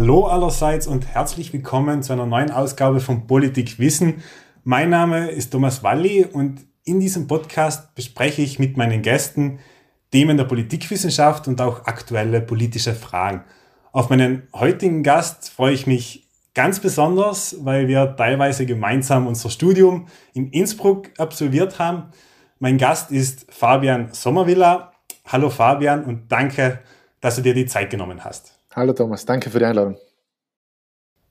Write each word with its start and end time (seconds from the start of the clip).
Hallo 0.00 0.26
allerseits 0.26 0.86
und 0.86 1.08
herzlich 1.08 1.52
willkommen 1.52 2.04
zu 2.04 2.12
einer 2.12 2.24
neuen 2.24 2.52
Ausgabe 2.52 3.00
von 3.00 3.26
Politik 3.26 3.80
Wissen. 3.80 4.22
Mein 4.62 4.90
Name 4.90 5.28
ist 5.28 5.50
Thomas 5.50 5.82
Walli 5.82 6.24
und 6.24 6.60
in 6.84 7.00
diesem 7.00 7.26
Podcast 7.26 7.96
bespreche 7.96 8.40
ich 8.40 8.60
mit 8.60 8.76
meinen 8.76 9.02
Gästen 9.02 9.58
Themen 10.12 10.36
der 10.36 10.44
Politikwissenschaft 10.44 11.48
und 11.48 11.60
auch 11.60 11.86
aktuelle 11.86 12.40
politische 12.40 12.94
Fragen. 12.94 13.42
Auf 13.90 14.08
meinen 14.08 14.46
heutigen 14.54 15.02
Gast 15.02 15.50
freue 15.50 15.74
ich 15.74 15.88
mich 15.88 16.28
ganz 16.54 16.78
besonders, 16.78 17.56
weil 17.64 17.88
wir 17.88 18.14
teilweise 18.14 18.66
gemeinsam 18.66 19.26
unser 19.26 19.50
Studium 19.50 20.06
in 20.32 20.48
Innsbruck 20.50 21.10
absolviert 21.18 21.80
haben. 21.80 22.04
Mein 22.60 22.78
Gast 22.78 23.10
ist 23.10 23.52
Fabian 23.52 24.10
Sommervilla. 24.12 24.92
Hallo 25.26 25.50
Fabian 25.50 26.04
und 26.04 26.30
danke, 26.30 26.78
dass 27.20 27.34
du 27.34 27.42
dir 27.42 27.52
die 27.52 27.66
Zeit 27.66 27.90
genommen 27.90 28.22
hast. 28.22 28.57
Hallo 28.78 28.92
Thomas, 28.92 29.26
danke 29.26 29.50
für 29.50 29.58
die 29.58 29.64
Einladung. 29.64 29.96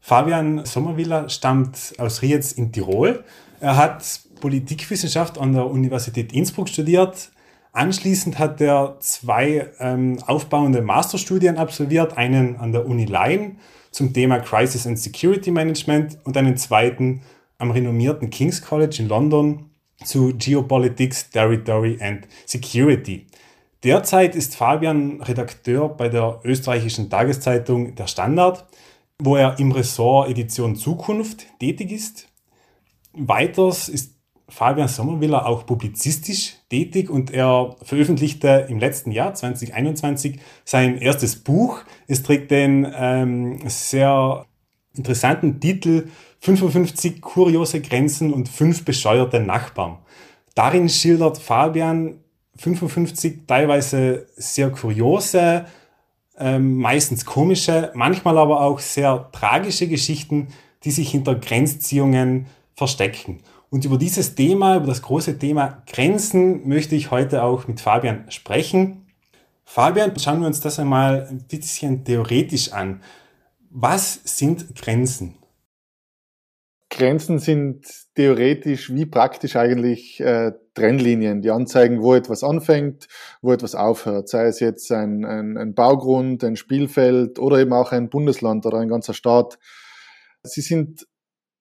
Fabian 0.01 0.65
Sommervilla 0.65 1.29
stammt 1.29 1.93
aus 1.97 2.21
Rietz 2.21 2.51
in 2.51 2.73
Tirol. 2.73 3.23
Er 3.61 3.77
hat 3.77 4.19
Politikwissenschaft 4.41 5.37
an 5.37 5.53
der 5.53 5.65
Universität 5.65 6.33
Innsbruck 6.33 6.67
studiert. 6.67 7.31
Anschließend 7.71 8.37
hat 8.37 8.59
er 8.59 8.97
zwei 8.99 9.71
ähm, 9.79 10.21
aufbauende 10.27 10.81
Masterstudien 10.81 11.57
absolviert, 11.57 12.17
einen 12.17 12.57
an 12.57 12.73
der 12.73 12.85
Uni 12.85 13.05
Leiden 13.05 13.59
zum 13.91 14.11
Thema 14.11 14.39
Crisis 14.39 14.85
and 14.85 14.99
Security 14.99 15.49
Management 15.49 16.17
und 16.25 16.35
einen 16.35 16.57
zweiten 16.57 17.21
am 17.59 17.71
renommierten 17.71 18.29
King's 18.29 18.61
College 18.61 18.97
in 18.99 19.07
London 19.07 19.69
zu 20.03 20.33
Geopolitics, 20.37 21.29
Territory 21.29 21.97
and 22.01 22.27
Security. 22.45 23.25
Derzeit 23.83 24.35
ist 24.35 24.55
Fabian 24.55 25.21
Redakteur 25.21 25.89
bei 25.89 26.09
der 26.09 26.39
österreichischen 26.43 27.09
Tageszeitung 27.09 27.93
Der 27.95 28.07
Standard, 28.07 28.65
wo 29.19 29.35
er 29.35 29.59
im 29.59 29.71
Ressort 29.71 30.29
Edition 30.29 30.75
Zukunft 30.75 31.45
tätig 31.59 31.91
ist. 31.91 32.27
Weiters 33.13 33.87
ist 33.87 34.15
Fabian 34.49 34.87
Sommerwiller 34.87 35.45
auch 35.45 35.65
publizistisch 35.65 36.55
tätig 36.69 37.09
und 37.09 37.31
er 37.31 37.75
veröffentlichte 37.83 38.65
im 38.69 38.79
letzten 38.79 39.11
Jahr 39.11 39.33
2021 39.33 40.39
sein 40.63 40.97
erstes 40.97 41.35
Buch. 41.35 41.81
Es 42.07 42.23
trägt 42.23 42.49
den 42.51 42.87
ähm, 42.95 43.59
sehr 43.67 44.45
interessanten 44.95 45.59
Titel 45.59 46.07
55 46.39 47.21
kuriose 47.21 47.81
Grenzen 47.81 48.33
und 48.33 48.49
fünf 48.49 48.85
bescheuerte 48.85 49.39
Nachbarn. 49.39 49.97
Darin 50.55 50.89
schildert 50.89 51.37
Fabian 51.37 52.23
55 52.57 53.47
teilweise 53.47 54.27
sehr 54.35 54.69
kuriose, 54.71 55.65
ähm, 56.37 56.77
meistens 56.77 57.25
komische, 57.25 57.91
manchmal 57.95 58.37
aber 58.37 58.61
auch 58.61 58.79
sehr 58.79 59.29
tragische 59.31 59.87
Geschichten, 59.87 60.49
die 60.83 60.91
sich 60.91 61.09
hinter 61.11 61.35
Grenzziehungen 61.35 62.47
verstecken. 62.75 63.39
Und 63.69 63.83
über 63.85 63.97
dieses 63.97 64.35
Thema, 64.35 64.77
über 64.77 64.87
das 64.87 65.01
große 65.01 65.39
Thema 65.39 65.83
Grenzen, 65.87 66.67
möchte 66.67 66.95
ich 66.95 67.11
heute 67.11 67.43
auch 67.43 67.67
mit 67.67 67.81
Fabian 67.81 68.25
sprechen. 68.29 69.07
Fabian, 69.65 70.17
schauen 70.17 70.39
wir 70.39 70.47
uns 70.47 70.61
das 70.61 70.79
einmal 70.79 71.27
ein 71.29 71.43
bisschen 71.47 72.05
theoretisch 72.05 72.71
an. 72.71 73.01
Was 73.69 74.21
sind 74.23 74.75
Grenzen? 74.75 75.36
Grenzen 76.89 77.39
sind 77.39 77.85
theoretisch 78.15 78.93
wie 78.93 79.05
praktisch 79.05 79.55
eigentlich 79.55 80.19
äh, 80.21 80.53
Trennlinien, 80.73 81.41
die 81.41 81.51
anzeigen, 81.51 82.01
wo 82.01 82.13
etwas 82.15 82.43
anfängt, 82.43 83.07
wo 83.41 83.51
etwas 83.51 83.75
aufhört. 83.75 84.29
Sei 84.29 84.45
es 84.45 84.59
jetzt 84.59 84.91
ein, 84.91 85.25
ein, 85.25 85.57
ein 85.57 85.73
Baugrund, 85.73 86.43
ein 86.43 86.55
Spielfeld 86.55 87.39
oder 87.39 87.59
eben 87.59 87.73
auch 87.73 87.91
ein 87.91 88.09
Bundesland 88.09 88.65
oder 88.65 88.77
ein 88.77 88.87
ganzer 88.87 89.13
Staat. 89.13 89.59
Sie 90.43 90.61
sind 90.61 91.05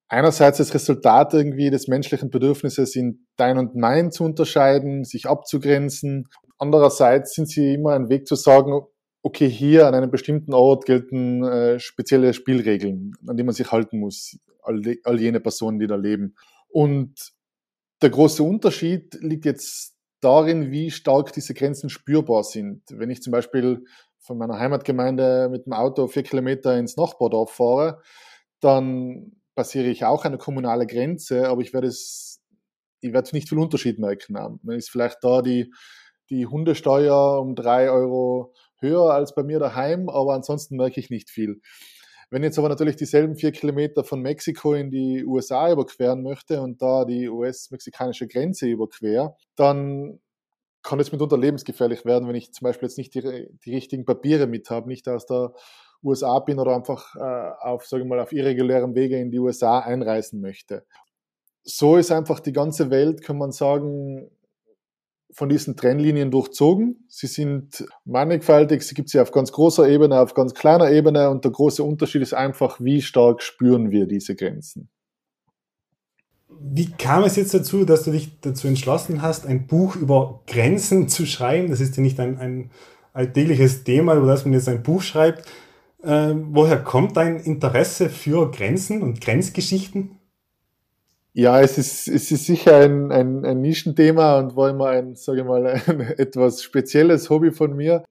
einerseits 0.09 0.59
das 0.59 0.75
Resultat 0.75 1.34
irgendwie 1.34 1.71
des 1.71 1.89
menschlichen 1.89 2.31
Bedürfnisses 2.31 2.95
in 2.95 3.27
dein 3.37 3.59
und 3.59 3.75
mein 3.75 4.12
zu 4.12 4.22
unterscheiden, 4.22 5.03
sich 5.03 5.27
abzugrenzen. 5.27 6.28
Andererseits 6.59 7.34
sind 7.34 7.49
sie 7.49 7.75
immer 7.75 7.95
ein 7.95 8.09
Weg 8.09 8.28
zu 8.28 8.37
sagen, 8.37 8.81
okay, 9.22 9.49
hier 9.49 9.89
an 9.89 9.95
einem 9.97 10.12
bestimmten 10.12 10.55
Ort 10.55 10.84
gelten 10.84 11.43
äh, 11.43 11.81
spezielle 11.81 12.33
Spielregeln, 12.33 13.12
an 13.27 13.37
die 13.37 13.43
man 13.43 13.55
sich 13.55 13.72
halten 13.72 13.99
muss 13.99 14.39
all, 14.66 14.82
all 15.04 15.21
jene 15.21 15.41
Personen, 15.41 15.78
die 15.78 15.87
da 15.87 15.97
leben. 15.97 16.34
Und 16.69 17.32
der 18.03 18.10
große 18.10 18.43
Unterschied 18.43 19.15
liegt 19.21 19.44
jetzt 19.44 19.97
darin, 20.21 20.71
wie 20.71 20.91
stark 20.91 21.32
diese 21.32 21.54
Grenzen 21.54 21.88
spürbar 21.88 22.44
sind. 22.44 22.82
Wenn 22.91 23.10
ich 23.10 23.22
zum 23.22 23.31
Beispiel 23.31 23.84
von 24.19 24.38
meiner 24.38 24.59
Heimatgemeinde 24.59 25.49
mit 25.50 25.66
dem 25.66 25.72
Auto 25.72 26.09
vier 26.09 26.22
Kilometer 26.22 26.77
ins 26.77 26.97
Nachbardorf 26.97 27.53
fahre, 27.53 28.03
dann 28.60 29.37
passiere 29.54 29.87
ich 29.87 30.04
auch 30.04 30.25
eine 30.25 30.38
kommunale 30.38 30.87
Grenze, 30.87 31.48
aber 31.48 31.62
ich 31.62 31.72
werde 31.72 31.87
es, 31.87 32.43
ich 33.00 33.12
werde 33.12 33.31
nicht 33.33 33.48
viel 33.48 33.59
Unterschied 33.59 33.98
merken. 33.98 34.34
Dann 34.34 34.77
ist 34.77 34.91
vielleicht 34.91 35.19
da 35.22 35.43
die, 35.43 35.72
die 36.28 36.47
Hundesteuer 36.47 37.41
um 37.41 37.54
drei 37.54 37.91
Euro 37.91 38.53
höher 38.78 39.12
als 39.12 39.34
bei 39.34 39.43
mir 39.43 39.59
daheim, 39.59 40.09
aber 40.09 40.34
ansonsten 40.34 40.77
merke 40.77 41.00
ich 41.00 41.09
nicht 41.09 41.31
viel. 41.31 41.60
Wenn 42.31 42.43
ich 42.43 42.49
jetzt 42.49 42.59
aber 42.59 42.69
natürlich 42.69 42.97
dieselben 42.97 43.37
vier 43.37 43.53
Kilometer 43.53 44.03
von 44.03 44.21
Mexiko 44.21 44.75
in 44.75 44.91
die 44.91 45.25
USA 45.25 45.71
überqueren 45.71 46.23
möchte 46.23 46.61
und 46.61 46.83
da 46.83 47.05
die 47.05 47.29
US-mexikanische 47.29 48.27
Grenze 48.27 48.67
überquer, 48.67 49.37
dann 49.55 50.19
kann 50.83 51.01
es 51.01 51.13
mitunter 51.13 51.39
lebensgefährlich 51.39 52.05
werden, 52.05 52.29
wenn 52.29 52.37
ich 52.37 52.53
zum 52.53 52.65
Beispiel 52.65 52.89
jetzt 52.89 52.99
nicht 52.99 53.15
die, 53.15 53.49
die 53.65 53.75
richtigen 53.75 54.05
Papiere 54.05 54.47
mit 54.47 54.71
habe, 54.71 54.89
nicht 54.89 55.09
aus 55.09 55.27
der 55.27 55.53
USA 56.03 56.39
bin 56.39 56.59
oder 56.59 56.75
einfach 56.75 57.15
äh, 57.17 57.51
auf, 57.61 57.87
sagen 57.87 58.05
wir 58.05 58.17
mal, 58.17 58.21
auf 58.21 58.33
irregulärem 58.33 58.95
Wege 58.95 59.19
in 59.19 59.31
die 59.31 59.39
USA 59.39 59.81
einreisen 59.81 60.41
möchte. 60.41 60.85
So 61.65 61.97
ist 61.97 62.13
einfach 62.13 62.39
die 62.39 62.53
ganze 62.53 62.91
Welt, 62.91 63.23
kann 63.23 63.39
man 63.39 63.51
sagen, 63.51 64.31
von 65.33 65.49
diesen 65.49 65.77
Trennlinien 65.77 66.31
durchzogen. 66.31 67.05
Sie 67.09 67.27
sind 67.27 67.87
mannigfaltig, 68.05 68.83
sie 68.83 68.95
gibt 68.95 69.11
sie 69.11 69.21
auf 69.21 69.33
ganz 69.33 69.53
großer 69.53 69.89
Ebene, 69.89 70.21
auf 70.21 70.35
ganz 70.35 70.55
kleiner 70.55 70.91
Ebene 70.91 71.31
und 71.31 71.45
der 71.45 71.53
große 71.53 71.83
Unterschied 71.83 72.23
ist 72.23 72.35
einfach, 72.35 72.81
wie 72.81 73.03
stark 73.03 73.43
spüren 73.43 73.91
wir 73.91 74.07
diese 74.07 74.35
Grenzen. 74.35 74.89
Wie 76.49 76.91
kam 76.91 77.25
es 77.25 77.37
jetzt 77.37 77.53
dazu, 77.53 77.85
dass 77.85 78.05
du 78.05 78.13
dich 78.13 78.41
dazu 78.41 78.67
entschlossen 78.67 79.21
hast, 79.21 79.47
ein 79.47 79.67
Buch 79.67 79.97
über 79.97 80.43
Grenzen 80.47 81.09
zu 81.09 81.27
schreiben? 81.27 81.71
Das 81.71 81.81
ist 81.81 81.97
ja 81.97 82.03
nicht 82.03 82.19
ein, 82.19 82.39
ein 82.39 82.71
alltägliches 83.13 83.85
Thema, 83.85 84.15
über 84.15 84.27
das 84.27 84.45
man 84.45 84.55
jetzt 84.55 84.69
ein 84.69 84.83
Buch 84.83 85.03
schreibt. 85.03 85.47
Äh, 86.03 86.35
woher 86.51 86.83
kommt 86.83 87.17
dein 87.17 87.41
Interesse 87.41 88.09
für 88.09 88.51
Grenzen 88.51 89.03
und 89.03 89.21
Grenzgeschichten? 89.21 90.16
Ja, 91.39 91.61
es 91.61 91.77
ist, 91.77 92.09
es 92.09 92.33
ist 92.33 92.47
sicher 92.47 92.79
ein, 92.79 93.13
ein, 93.13 93.45
ein 93.45 93.61
Nischenthema 93.61 94.39
und 94.39 94.57
war 94.57 94.71
immer 94.71 94.87
ein, 94.89 95.17
sage 95.17 95.41
ich 95.41 95.47
mal, 95.47 95.67
ein 95.87 96.01
etwas 96.01 96.63
spezielles 96.63 97.29
Hobby 97.29 97.53
von 97.53 97.77
mir. 97.77 98.07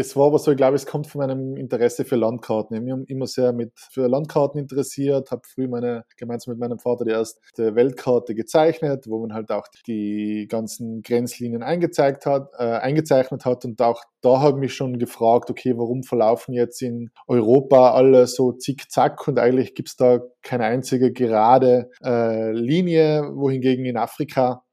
Es 0.00 0.16
war 0.16 0.28
aber 0.28 0.38
so, 0.38 0.50
ich 0.50 0.56
glaube, 0.56 0.76
es 0.76 0.86
kommt 0.86 1.08
von 1.08 1.18
meinem 1.18 1.56
Interesse 1.56 2.06
für 2.06 2.16
Landkarten. 2.16 2.74
Ich 2.74 2.82
mich 2.82 3.10
immer 3.10 3.26
sehr 3.26 3.52
mit, 3.52 3.72
für 3.76 4.06
Landkarten 4.08 4.58
interessiert, 4.58 5.30
habe 5.30 5.42
früh 5.44 5.68
meine, 5.68 6.06
gemeinsam 6.16 6.52
mit 6.52 6.58
meinem 6.58 6.78
Vater 6.78 7.04
die 7.04 7.10
erste 7.10 7.74
Weltkarte 7.74 8.34
gezeichnet, 8.34 9.04
wo 9.08 9.20
man 9.20 9.34
halt 9.34 9.50
auch 9.50 9.66
die 9.86 10.46
ganzen 10.48 11.02
Grenzlinien 11.02 11.62
eingezeigt 11.62 12.24
hat, 12.24 12.48
äh, 12.58 12.78
eingezeichnet 12.78 13.44
hat. 13.44 13.66
Und 13.66 13.82
auch 13.82 14.02
da 14.22 14.40
habe 14.40 14.56
ich 14.56 14.60
mich 14.60 14.74
schon 14.74 14.98
gefragt, 14.98 15.50
okay, 15.50 15.76
warum 15.76 16.02
verlaufen 16.02 16.54
jetzt 16.54 16.80
in 16.80 17.10
Europa 17.28 17.92
alle 17.92 18.26
so 18.26 18.52
zickzack 18.52 19.28
und 19.28 19.38
eigentlich 19.38 19.74
gibt 19.74 19.90
es 19.90 19.96
da 19.96 20.20
keine 20.42 20.64
einzige 20.64 21.12
gerade 21.12 21.90
äh, 22.02 22.52
Linie, 22.52 23.32
wohingegen 23.34 23.84
in 23.84 23.98
Afrika, 23.98 24.64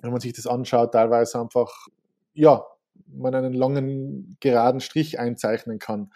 wenn 0.00 0.10
man 0.10 0.20
sich 0.20 0.32
das 0.32 0.48
anschaut, 0.48 0.94
teilweise 0.94 1.40
einfach, 1.40 1.86
ja, 2.34 2.64
man 3.12 3.34
einen 3.34 3.52
langen, 3.52 4.36
geraden 4.40 4.80
Strich 4.80 5.18
einzeichnen 5.18 5.78
kann. 5.78 6.10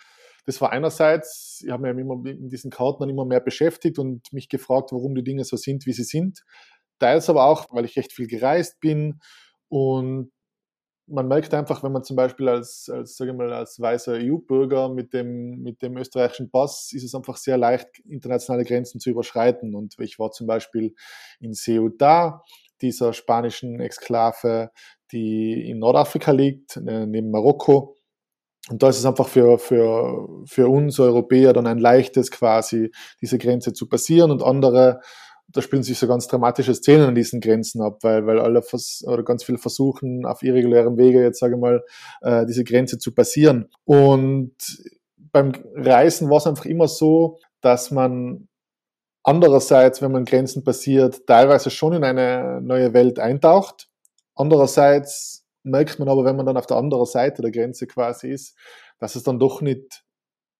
Das 0.45 0.61
war 0.61 0.73
einerseits, 0.73 1.63
ich 1.65 1.71
habe 1.71 1.93
mich 1.93 2.05
immer 2.05 2.17
mit 2.17 2.53
diesen 2.53 2.71
Karten 2.71 3.09
immer 3.09 3.25
mehr 3.25 3.41
beschäftigt 3.41 3.99
und 3.99 4.33
mich 4.33 4.49
gefragt, 4.49 4.91
warum 4.93 5.15
die 5.15 5.23
Dinge 5.25 5.45
so 5.45 5.57
sind, 5.57 5.87
wie 5.87 5.93
sie 5.93 6.05
sind. 6.05 6.45
Teils 6.99 7.31
aber 7.31 7.45
auch, 7.45 7.67
weil 7.71 7.85
ich 7.85 7.97
recht 7.97 8.13
viel 8.13 8.27
gereist 8.27 8.81
bin 8.81 9.21
und 9.69 10.33
man 11.07 11.29
merkt 11.29 11.53
einfach, 11.53 11.83
wenn 11.83 11.93
man 11.93 12.05
zum 12.05 12.17
Beispiel 12.17 12.49
als, 12.49 12.89
als, 12.89 13.17
sage 13.17 13.33
mal, 13.33 13.53
als 13.53 13.81
weißer 13.81 14.15
EU-Bürger 14.15 14.89
mit 14.89 15.13
dem, 15.13 15.63
mit 15.63 15.83
dem 15.83 15.97
österreichischen 15.97 16.51
Pass 16.51 16.93
ist 16.93 17.05
es 17.05 17.15
einfach 17.15 17.37
sehr 17.37 17.59
leicht, 17.59 17.99
internationale 18.09 18.65
Grenzen 18.65 19.01
zu 19.01 19.11
überschreiten. 19.11 19.75
Und 19.75 19.97
ich 19.99 20.19
war 20.19 20.31
zum 20.31 20.47
Beispiel 20.47 20.95
in 21.41 21.55
Ceuta, 21.55 22.43
dieser 22.83 23.13
spanischen 23.13 23.81
Exklave, 23.81 24.71
die 25.13 25.69
in 25.71 25.79
Nordafrika 25.79 26.33
liegt, 26.33 26.77
äh, 26.77 27.07
neben 27.07 27.31
Marokko. 27.31 27.97
Und 28.71 28.83
da 28.83 28.89
ist 28.89 28.99
es 28.99 29.07
einfach 29.07 29.29
für, 29.29 29.59
für, 29.59 30.29
für 30.47 30.69
uns 30.69 31.01
Europäer 31.01 31.53
dann 31.53 31.67
ein 31.67 31.79
leichtes 31.79 32.31
quasi, 32.31 32.93
diese 33.21 33.39
Grenze 33.39 33.73
zu 33.73 33.89
passieren 33.89 34.31
und 34.31 34.43
andere, 34.43 35.01
da 35.49 35.61
spielen 35.61 35.83
sich 35.83 35.99
so 35.99 36.07
ganz 36.07 36.29
dramatische 36.29 36.75
Szenen 36.75 37.09
an 37.09 37.15
diesen 37.15 37.41
Grenzen 37.41 37.83
ab, 37.83 37.99
weil, 38.03 38.27
weil 38.27 38.39
alle 38.39 38.63
vers 38.63 39.05
oder 39.07 39.23
ganz 39.23 39.45
viele 39.45 39.59
versuchen, 39.59 40.25
auf 40.25 40.43
irregulärem 40.43 40.97
Wege 40.97 41.23
jetzt 41.23 41.41
sage 41.41 41.55
ich 41.55 41.61
mal, 41.61 41.83
äh, 42.23 42.47
diese 42.47 42.65
Grenze 42.65 42.99
zu 42.99 43.13
passieren. 43.15 43.69
Und 43.85 44.55
beim 45.33 45.53
Reisen 45.75 46.31
war 46.31 46.39
es 46.39 46.47
einfach 46.47 46.67
immer 46.67 46.89
so, 46.89 47.39
dass 47.61 47.91
man 47.91 48.49
andererseits, 49.23 50.03
wenn 50.03 50.13
man 50.13 50.25
Grenzen 50.25 50.65
passiert, 50.65 51.27
teilweise 51.27 51.71
schon 51.71 51.93
in 51.93 52.05
eine 52.05 52.61
neue 52.61 52.93
Welt 52.95 53.19
eintaucht. 53.19 53.89
Andererseits 54.35 55.47
merkt 55.63 55.99
man 55.99 56.09
aber, 56.09 56.25
wenn 56.25 56.37
man 56.37 56.47
dann 56.47 56.57
auf 56.57 56.67
der 56.67 56.77
anderen 56.77 57.07
Seite 57.07 57.43
der 57.43 57.53
Grenze 57.53 57.87
quasi 57.87 58.31
ist, 58.31 58.57
dass 58.99 59.17
es 59.17 59.23
dann 59.23 59.39
doch 59.39 59.61
nicht 59.61 60.05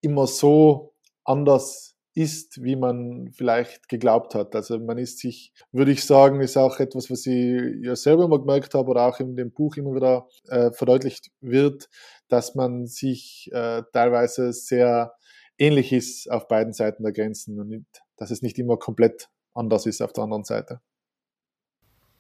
immer 0.01 0.27
so 0.27 0.95
anders 1.25 1.93
ist, 2.15 2.63
wie 2.63 2.77
man 2.77 3.31
vielleicht 3.33 3.89
geglaubt 3.89 4.35
hat. 4.35 4.55
Also 4.55 4.79
man 4.79 4.99
ist 4.99 5.19
sich, 5.19 5.53
würde 5.73 5.93
ich 5.93 6.05
sagen, 6.05 6.41
ist 6.41 6.59
auch 6.59 6.79
etwas, 6.79 7.11
was 7.11 7.25
ich 7.27 7.59
ja 7.83 7.97
selber 7.97 8.29
mal 8.29 8.41
gemerkt 8.41 8.75
habe 8.75 8.91
oder 8.91 9.07
auch 9.07 9.19
in 9.19 9.35
dem 9.35 9.51
Buch 9.51 9.77
immer 9.77 9.95
wieder 9.95 10.29
äh, 10.49 10.73
verdeutlicht 10.73 11.31
wird, 11.41 11.89
dass 12.29 12.55
man 12.55 12.87
sich 12.87 13.49
äh, 13.53 13.83
teilweise 13.93 14.53
sehr 14.53 15.15
ähnlich 15.59 15.93
ist 15.93 16.31
auf 16.31 16.49
beiden 16.49 16.73
Seiten 16.73 17.03
der 17.03 17.13
Grenzen 17.13 17.59
und 17.59 17.69
nicht, 17.69 18.03
dass 18.23 18.31
es 18.31 18.41
nicht 18.41 18.57
immer 18.57 18.77
komplett 18.77 19.29
anders 19.53 19.85
ist 19.85 20.01
auf 20.01 20.13
der 20.13 20.23
anderen 20.23 20.45
Seite. 20.45 20.81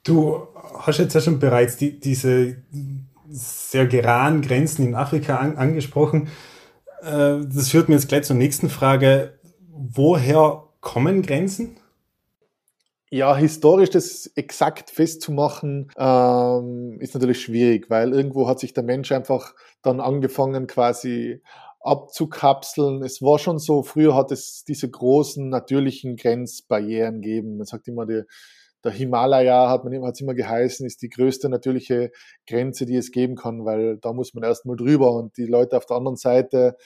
Du 0.02 0.48
hast 0.80 0.98
jetzt 0.98 1.14
ja 1.14 1.20
schon 1.20 1.38
bereits 1.38 1.76
die, 1.76 2.00
diese 2.00 2.56
sehr 3.28 3.86
geraden 3.86 4.42
Grenzen 4.42 4.84
in 4.84 4.96
Afrika 4.96 5.36
an, 5.36 5.56
angesprochen. 5.56 6.26
Äh, 7.02 7.38
das 7.46 7.68
führt 7.68 7.88
mir 7.88 7.94
jetzt 7.94 8.08
gleich 8.08 8.24
zur 8.24 8.34
nächsten 8.34 8.68
Frage. 8.68 9.38
Woher 9.70 10.64
kommen 10.80 11.22
Grenzen? 11.22 11.76
Ja, 13.08 13.36
historisch 13.36 13.90
das 13.90 14.26
exakt 14.34 14.90
festzumachen, 14.90 15.92
ähm, 15.96 16.98
ist 16.98 17.14
natürlich 17.14 17.42
schwierig, 17.42 17.90
weil 17.90 18.12
irgendwo 18.12 18.48
hat 18.48 18.58
sich 18.58 18.72
der 18.72 18.82
Mensch 18.82 19.12
einfach 19.12 19.54
dann 19.82 20.00
angefangen, 20.00 20.66
quasi 20.66 21.42
abzukapseln. 21.82 23.02
Es 23.02 23.22
war 23.22 23.38
schon 23.38 23.58
so, 23.58 23.82
früher 23.82 24.14
hat 24.14 24.32
es 24.32 24.64
diese 24.64 24.90
großen 24.90 25.48
natürlichen 25.48 26.16
Grenzbarrieren 26.16 27.20
gegeben. 27.20 27.56
Man 27.58 27.66
sagt 27.66 27.88
immer, 27.88 28.06
die, 28.06 28.22
der 28.84 28.92
Himalaya 28.92 29.68
hat 29.68 29.84
man 29.84 30.04
hat 30.04 30.20
immer 30.20 30.34
geheißen, 30.34 30.86
ist 30.86 31.02
die 31.02 31.08
größte 31.08 31.48
natürliche 31.48 32.10
Grenze, 32.48 32.86
die 32.86 32.96
es 32.96 33.12
geben 33.12 33.36
kann, 33.36 33.64
weil 33.64 33.98
da 33.98 34.12
muss 34.12 34.34
man 34.34 34.44
erstmal 34.44 34.76
drüber 34.76 35.12
und 35.12 35.36
die 35.36 35.46
Leute 35.46 35.76
auf 35.76 35.86
der 35.86 35.96
anderen 35.96 36.16
Seite, 36.16 36.76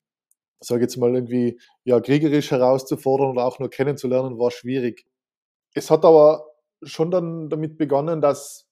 sage 0.60 0.82
jetzt 0.82 0.96
mal 0.96 1.14
irgendwie, 1.14 1.58
ja, 1.84 2.00
kriegerisch 2.00 2.50
herauszufordern 2.50 3.30
oder 3.30 3.46
auch 3.46 3.58
nur 3.58 3.70
kennenzulernen, 3.70 4.38
war 4.38 4.50
schwierig. 4.50 5.06
Es 5.74 5.90
hat 5.90 6.04
aber 6.04 6.46
schon 6.82 7.10
dann 7.10 7.48
damit 7.50 7.78
begonnen, 7.78 8.20
dass 8.20 8.65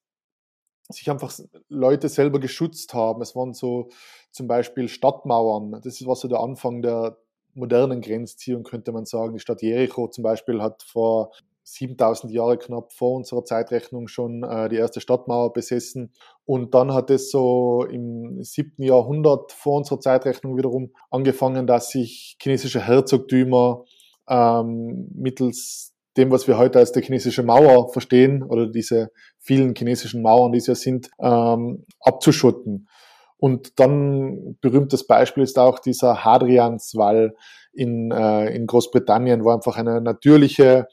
sich 0.89 1.11
einfach 1.11 1.33
Leute 1.69 2.09
selber 2.09 2.39
geschützt 2.39 2.95
haben. 2.95 3.23
Es 3.23 3.35
waren 3.35 3.55
so 3.55 3.89
zum 4.31 4.47
Beispiel 4.47 4.89
Stadtmauern. 4.89 5.81
Das 5.83 6.05
war 6.07 6.17
so 6.17 6.29
der 6.29 6.41
Anfang 6.41 6.83
der 6.83 7.17
modernen 7.55 8.01
Grenzziehung, 8.01 8.65
könnte 8.65 8.93
man 8.93 9.07
sagen. 9.07 9.35
Die 9.35 9.41
Stadt 9.41 9.63
Jericho 9.63 10.09
zum 10.09 10.25
Beispiel 10.25 10.61
hat 10.61 10.83
vor 10.83 11.33
7000 11.65 12.33
Jahre 12.33 12.59
knapp 12.59 12.93
vor 12.93 13.17
unserer 13.17 13.45
Zeitrechnung 13.45 14.09
schon 14.09 14.43
äh, 14.43 14.69
die 14.69 14.77
erste 14.77 15.01
Stadtmauer 15.01 15.53
besessen. 15.53 16.13
Und 16.45 16.75
dann 16.75 16.93
hat 16.93 17.11
es 17.11 17.31
so 17.31 17.87
im 17.91 18.43
7. 18.43 18.83
Jahrhundert 18.83 19.53
vor 19.53 19.79
unserer 19.79 20.01
Zeitrechnung 20.01 20.59
wiederum 20.59 20.93
angefangen, 21.11 21.67
dass 21.67 21.91
sich 21.91 22.37
chinesische 22.41 22.81
Herzogtümer 22.81 23.85
ähm, 24.29 25.09
mittels 25.15 25.95
dem, 26.17 26.31
was 26.31 26.47
wir 26.47 26.59
heute 26.59 26.79
als 26.79 26.93
die 26.93 27.01
chinesische 27.01 27.43
Mauer 27.43 27.93
verstehen, 27.93 28.43
oder 28.43 28.67
diese 28.67 29.11
vielen 29.45 29.75
chinesischen 29.75 30.23
Mauern, 30.23 30.53
die 30.53 30.59
es 30.59 30.67
ja 30.67 30.75
sind, 30.75 31.11
ähm, 31.21 31.85
abzuschotten. 32.01 32.89
Und 33.37 33.79
dann 33.79 34.57
berühmtes 34.61 35.07
Beispiel 35.07 35.43
ist 35.43 35.59
auch 35.59 35.79
dieser 35.79 36.25
Hadrianswall 36.25 37.37
in, 37.73 38.11
äh, 38.11 38.55
in 38.55 38.67
Großbritannien, 38.67 39.45
wo 39.45 39.51
einfach 39.51 39.77
eine 39.77 40.01
natürliche, 40.01 40.89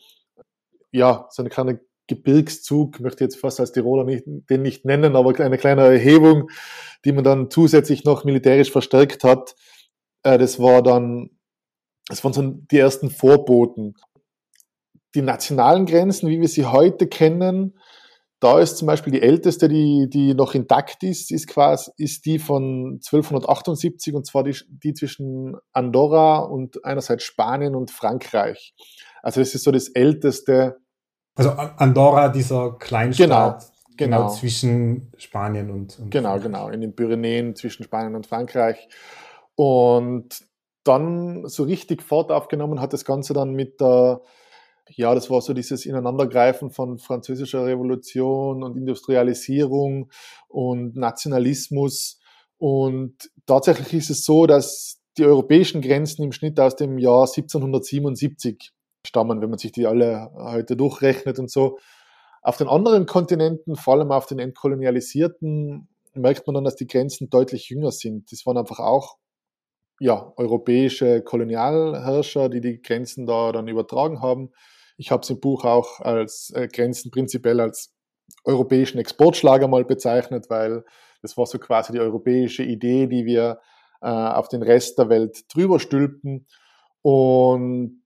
ja, 0.91 1.27
so 1.29 1.41
eine 1.41 1.49
kleine 1.49 1.79
Gebirgszug, 2.07 2.99
möchte 2.99 3.23
jetzt 3.23 3.39
fast 3.39 3.61
als 3.61 3.71
Tiroler 3.71 4.03
nicht, 4.03 4.25
den 4.25 4.61
nicht 4.61 4.83
nennen, 4.83 5.15
aber 5.15 5.39
eine 5.39 5.57
kleine 5.57 5.83
Erhebung, 5.83 6.49
die 7.05 7.13
man 7.13 7.23
dann 7.23 7.49
zusätzlich 7.49 8.03
noch 8.03 8.25
militärisch 8.25 8.71
verstärkt 8.71 9.23
hat. 9.23 9.55
Äh, 10.23 10.37
das 10.37 10.59
war 10.59 10.83
dann, 10.83 11.29
das 12.09 12.23
waren 12.23 12.33
so 12.33 12.41
die 12.41 12.79
ersten 12.79 13.09
Vorboten 13.09 13.95
die 15.15 15.21
nationalen 15.21 15.85
Grenzen, 15.85 16.29
wie 16.29 16.39
wir 16.39 16.47
sie 16.47 16.65
heute 16.65 17.07
kennen, 17.07 17.77
da 18.41 18.59
ist 18.59 18.77
zum 18.77 18.87
Beispiel 18.87 19.13
die 19.13 19.21
älteste, 19.21 19.69
die, 19.69 20.09
die 20.09 20.33
noch 20.33 20.55
intakt 20.55 21.03
ist, 21.03 21.31
ist 21.31 21.47
quasi, 21.47 21.91
ist 21.97 22.25
die 22.25 22.39
von 22.39 22.95
1278 22.95 24.15
und 24.15 24.25
zwar 24.25 24.43
die, 24.43 24.57
die 24.67 24.95
zwischen 24.95 25.55
Andorra 25.73 26.39
und 26.39 26.83
einerseits 26.83 27.23
Spanien 27.23 27.75
und 27.75 27.91
Frankreich. 27.91 28.73
Also 29.21 29.41
das 29.41 29.53
ist 29.53 29.63
so 29.63 29.71
das 29.71 29.89
älteste. 29.89 30.79
Also 31.35 31.51
Andorra, 31.51 32.29
dieser 32.29 32.77
Kleinstaat, 32.79 33.59
genau, 33.95 33.95
genau. 33.95 34.17
genau 34.17 34.29
zwischen 34.29 35.11
Spanien 35.17 35.69
und, 35.69 35.99
und 35.99 36.09
Genau, 36.09 36.29
Frankreich. 36.29 36.43
genau, 36.43 36.69
in 36.69 36.81
den 36.81 36.95
Pyrenäen 36.95 37.55
zwischen 37.55 37.83
Spanien 37.83 38.15
und 38.15 38.25
Frankreich. 38.25 38.89
Und 39.53 40.43
dann 40.83 41.47
so 41.47 41.61
richtig 41.61 42.01
Fahrt 42.01 42.31
aufgenommen 42.31 42.81
hat 42.81 42.91
das 42.91 43.05
Ganze 43.05 43.33
dann 43.33 43.53
mit 43.53 43.79
der 43.79 44.21
ja, 44.95 45.13
das 45.15 45.29
war 45.29 45.41
so 45.41 45.53
dieses 45.53 45.85
Ineinandergreifen 45.85 46.71
von 46.71 46.97
französischer 46.99 47.65
Revolution 47.65 48.63
und 48.63 48.77
Industrialisierung 48.77 50.09
und 50.47 50.95
Nationalismus. 50.95 52.19
Und 52.57 53.31
tatsächlich 53.45 53.93
ist 53.93 54.09
es 54.09 54.25
so, 54.25 54.45
dass 54.45 54.99
die 55.17 55.25
europäischen 55.25 55.81
Grenzen 55.81 56.23
im 56.23 56.31
Schnitt 56.31 56.59
aus 56.59 56.75
dem 56.75 56.97
Jahr 56.97 57.23
1777 57.23 58.71
stammen, 59.05 59.41
wenn 59.41 59.49
man 59.49 59.59
sich 59.59 59.71
die 59.71 59.87
alle 59.87 60.31
heute 60.35 60.77
durchrechnet 60.77 61.39
und 61.39 61.49
so. 61.49 61.79
Auf 62.41 62.57
den 62.57 62.67
anderen 62.67 63.05
Kontinenten, 63.05 63.75
vor 63.75 63.95
allem 63.95 64.11
auf 64.11 64.25
den 64.25 64.39
entkolonialisierten, 64.39 65.87
merkt 66.13 66.47
man 66.47 66.55
dann, 66.55 66.63
dass 66.63 66.75
die 66.75 66.87
Grenzen 66.87 67.29
deutlich 67.29 67.69
jünger 67.69 67.91
sind. 67.91 68.31
Das 68.31 68.45
waren 68.45 68.57
einfach 68.57 68.79
auch 68.79 69.17
ja, 69.99 70.33
europäische 70.35 71.21
Kolonialherrscher, 71.21 72.49
die 72.49 72.59
die 72.59 72.81
Grenzen 72.81 73.27
da 73.27 73.51
dann 73.51 73.67
übertragen 73.67 74.21
haben. 74.21 74.49
Ich 75.01 75.09
habe 75.09 75.23
es 75.23 75.29
im 75.31 75.39
Buch 75.39 75.65
auch 75.65 75.99
als 75.99 76.51
äh, 76.53 76.67
Grenzen 76.67 77.09
prinzipiell 77.09 77.59
als 77.59 77.91
europäischen 78.43 78.99
Exportschlager 78.99 79.67
mal 79.67 79.83
bezeichnet, 79.83 80.45
weil 80.49 80.83
das 81.23 81.35
war 81.37 81.47
so 81.47 81.57
quasi 81.57 81.91
die 81.91 81.99
europäische 81.99 82.61
Idee, 82.61 83.07
die 83.07 83.25
wir 83.25 83.59
äh, 84.01 84.07
auf 84.07 84.47
den 84.47 84.61
Rest 84.61 84.99
der 84.99 85.09
Welt 85.09 85.51
drüber 85.51 85.79
stülpen. 85.79 86.45
Und 87.01 88.03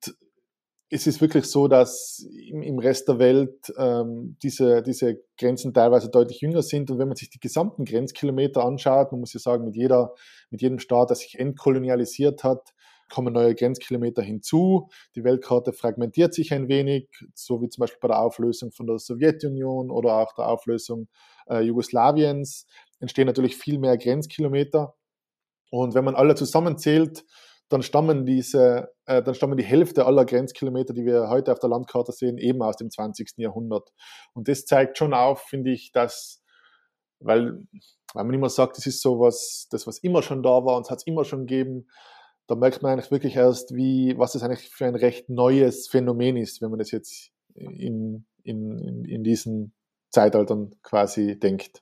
es 0.90 1.06
ist 1.06 1.20
wirklich 1.20 1.48
so, 1.48 1.68
dass 1.68 2.25
im, 2.50 2.62
im 2.62 2.80
Rest 2.80 3.10
der 3.10 3.20
Welt 3.20 3.74
ähm, 3.78 4.38
diese, 4.42 4.82
diese 4.82 5.22
Grenzen 5.38 5.74
teilweise 5.74 6.10
deutlich 6.10 6.40
jünger 6.40 6.62
sind. 6.62 6.90
Und 6.92 6.98
wenn 6.98 7.10
man 7.10 7.18
sich 7.18 7.30
die 7.30 7.42
gesamten 7.42 7.84
Grenzkilometer 7.84 8.64
anschaut, 8.64 9.12
man 9.12 9.20
muss 9.20 9.34
ja 9.34 9.42
sagen, 9.42 9.66
mit, 9.66 9.75
jeder, 9.75 10.14
mit 10.50 10.62
jedem 10.62 10.80
Staat, 10.80 11.10
der 11.10 11.18
sich 11.18 11.38
entkolonialisiert 11.38 12.46
hat, 12.46 12.74
kommen 13.12 13.34
neue 13.34 13.56
Grenzkilometer 13.56 14.22
hinzu. 14.22 14.90
Die 15.16 15.24
Weltkarte 15.24 15.74
fragmentiert 15.74 16.34
sich 16.34 16.54
ein 16.54 16.68
wenig, 16.68 17.08
so 17.34 17.62
wie 17.62 17.70
zum 17.70 17.82
Beispiel 17.82 18.00
bei 18.02 18.08
der 18.08 18.20
Auflösung 18.20 18.72
von 18.72 18.88
der 18.88 19.00
Sowjetunion 19.00 19.92
oder 19.92 20.16
auch 20.16 20.34
der 20.34 20.48
Auflösung 20.48 21.08
äh, 21.48 21.62
Jugoslawiens 21.62 22.66
entstehen 23.00 23.28
natürlich 23.28 23.58
viel 23.58 23.80
mehr 23.80 23.98
Grenzkilometer. 23.98 24.96
Und 25.72 25.94
wenn 25.94 26.06
man 26.06 26.16
alle 26.16 26.36
zusammenzählt, 26.36 27.26
dann 27.70 27.82
stammen 27.82 28.26
diese, 28.26 28.94
äh, 29.06 29.24
dann 29.24 29.34
stammen 29.34 29.58
die 29.58 29.64
Hälfte 29.64 30.06
aller 30.06 30.26
Grenzkilometer, 30.26 30.94
die 30.94 31.06
wir 31.06 31.30
heute 31.30 31.52
auf 31.52 31.60
der 31.60 31.70
Landkarte 31.70 32.12
sehen, 32.12 32.38
eben 32.38 32.62
aus 32.62 32.78
dem 32.78 32.92
20. 32.92 33.34
Jahrhundert. 33.38 33.90
Und 34.34 34.48
das 34.48 34.66
zeigt 34.66 34.98
schon 34.98 35.14
auf, 35.14 35.42
finde 35.42 35.72
ich, 35.72 35.92
dass, 35.92 36.44
weil, 37.20 37.64
weil 38.14 38.24
man 38.24 38.34
immer 38.34 38.50
sagt, 38.50 38.78
das 38.78 38.86
ist 38.86 39.02
so 39.02 39.20
was, 39.20 39.68
das, 39.72 39.88
was 39.88 39.98
immer 40.00 40.22
schon 40.22 40.44
da 40.44 40.64
war 40.64 40.78
und 40.78 40.86
es 40.86 40.92
hat 40.92 41.00
es 41.00 41.08
immer 41.08 41.26
schon 41.26 41.48
gegeben, 41.48 41.88
da 42.48 42.56
merkt 42.56 42.82
man 42.82 42.94
eigentlich 42.94 43.12
wirklich 43.12 43.36
erst, 43.36 43.74
wie, 43.75 44.18
was 44.18 44.34
das 44.34 44.44
eigentlich 44.44 44.70
für 44.70 44.86
ein 44.86 44.96
recht 44.96 45.30
neues 45.30 45.88
Phänomen 45.88 46.38
ist, 46.38 46.62
wenn 46.62 46.70
man 46.70 46.80
das 46.80 46.92
jetzt 46.92 47.32
in, 47.56 48.25
in, 48.44 49.06
in, 49.06 49.24
diesen 49.24 49.74
Zeitaltern 50.12 50.75
quasi 50.84 51.40
denkt. 51.40 51.82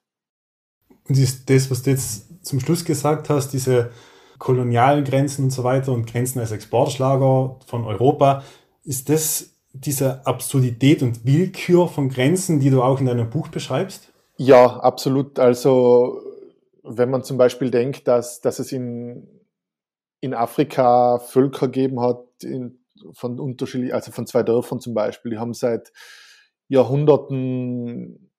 Und 1.08 1.18
ist 1.18 1.50
das, 1.50 1.70
was 1.70 1.84
du 1.84 1.90
jetzt 1.90 2.46
zum 2.46 2.60
Schluss 2.60 2.86
gesagt 2.86 3.30
hast, 3.30 3.52
diese 3.52 3.92
kolonialen 4.40 5.04
Grenzen 5.04 5.46
und 5.46 5.52
so 5.52 5.64
weiter 5.64 5.92
und 5.92 6.08
Grenzen 6.08 6.40
als 6.40 6.52
Exportschlager 6.52 7.60
von 7.66 7.84
Europa, 7.84 8.44
ist 8.84 9.10
das 9.10 9.54
diese 9.74 10.26
Absurdität 10.26 11.02
und 11.02 11.26
Willkür 11.26 11.88
von 11.88 12.10
Grenzen, 12.10 12.60
die 12.60 12.70
du 12.70 12.82
auch 12.84 13.00
in 13.00 13.08
deinem 13.08 13.30
Buch 13.30 13.48
beschreibst? 13.48 14.14
Ja, 14.38 14.80
absolut. 14.80 15.40
Also 15.40 16.22
wenn 16.84 17.10
man 17.10 17.24
zum 17.24 17.38
Beispiel 17.38 17.72
denkt, 17.72 18.08
dass, 18.08 18.42
dass 18.42 18.60
es 18.60 18.72
in 18.72 19.28
in 20.24 20.34
Afrika 20.34 21.20
Völker 21.20 21.68
gegeben 21.68 22.00
hat, 22.00 22.24
in, 22.44 22.80
von 23.12 23.42
unterschiedlichen, 23.42 23.94
also 23.94 24.14
von 24.14 24.26
zwei 24.26 24.42
Dörfern 24.42 24.80
zum 24.80 24.94
Beispiel, 24.94 25.32
die 25.32 25.38
haben 25.38 25.54
seit 25.54 25.92
Jahrhunderten 26.70 28.32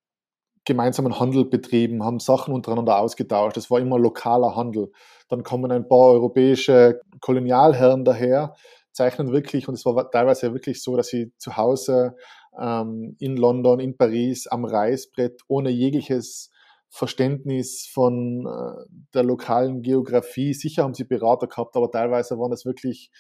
gemeinsamen 0.65 1.21
Handel 1.21 1.45
betrieben, 1.45 2.03
haben 2.03 2.21
Sachen 2.21 2.55
untereinander 2.55 2.99
ausgetauscht. 2.99 3.59
Es 3.59 3.71
war 3.71 3.81
immer 3.81 3.99
lokaler 3.99 4.57
Handel. 4.57 4.93
Dann 5.29 5.43
kommen 5.43 5.71
ein 5.71 5.87
paar 5.87 6.13
europäische 6.13 7.03
Kolonialherren 7.21 8.07
daher, 8.07 8.55
zeichnen 8.93 9.31
wirklich, 9.31 9.69
und 9.69 9.75
es 9.75 9.85
war 9.85 10.11
teilweise 10.11 10.55
wirklich 10.55 10.83
so, 10.83 10.97
dass 10.97 11.09
sie 11.09 11.35
zu 11.37 11.59
Hause 11.59 12.17
ähm, 12.59 13.15
in 13.19 13.37
London, 13.37 13.79
in 13.79 13.99
Paris, 13.99 14.47
am 14.47 14.65
Reißbrett, 14.65 15.43
ohne 15.49 15.69
jegliches 15.69 16.51
Verständnis 16.95 17.91
von 17.93 18.47
äh, 18.47 18.85
der 19.15 19.25
lokalen 19.25 19.83
Geografie. 19.83 20.55
Sicher 20.55 20.85
haben 20.85 20.95
sie 20.95 21.03
Berater 21.03 21.49
gehabt, 21.49 21.75
aber 21.77 21.91
teilweise 21.91 22.39
waren 22.39 22.53
das 22.53 22.65
wirklich, 22.65 23.11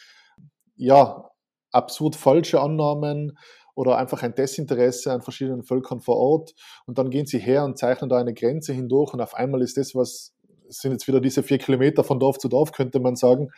ja, 0.76 1.28
absurd 1.72 2.14
falsche 2.14 2.60
Annahmen 2.60 3.36
oder 3.74 3.98
einfach 3.98 4.22
ein 4.22 4.32
Desinteresse 4.32 5.12
an 5.12 5.22
verschiedenen 5.22 5.64
Völkern 5.64 6.00
vor 6.00 6.16
Ort. 6.18 6.54
Und 6.86 6.98
dann 6.98 7.10
gehen 7.10 7.26
sie 7.26 7.40
her 7.40 7.64
und 7.64 7.76
zeichnen 7.76 8.08
da 8.08 8.16
eine 8.16 8.32
Grenze 8.32 8.72
hindurch 8.72 9.12
und 9.12 9.20
auf 9.20 9.34
einmal 9.34 9.60
ist 9.60 9.76
das, 9.76 9.92
was 9.96 10.32
sind 10.68 10.92
jetzt 10.92 11.08
wieder 11.08 11.20
diese 11.20 11.42
vier 11.42 11.58
Kilometer 11.58 12.04
von 12.04 12.20
Dorf 12.20 12.38
zu 12.38 12.48
Dorf, 12.48 12.70
könnte 12.70 13.00
man 13.00 13.16
sagen. 13.16 13.48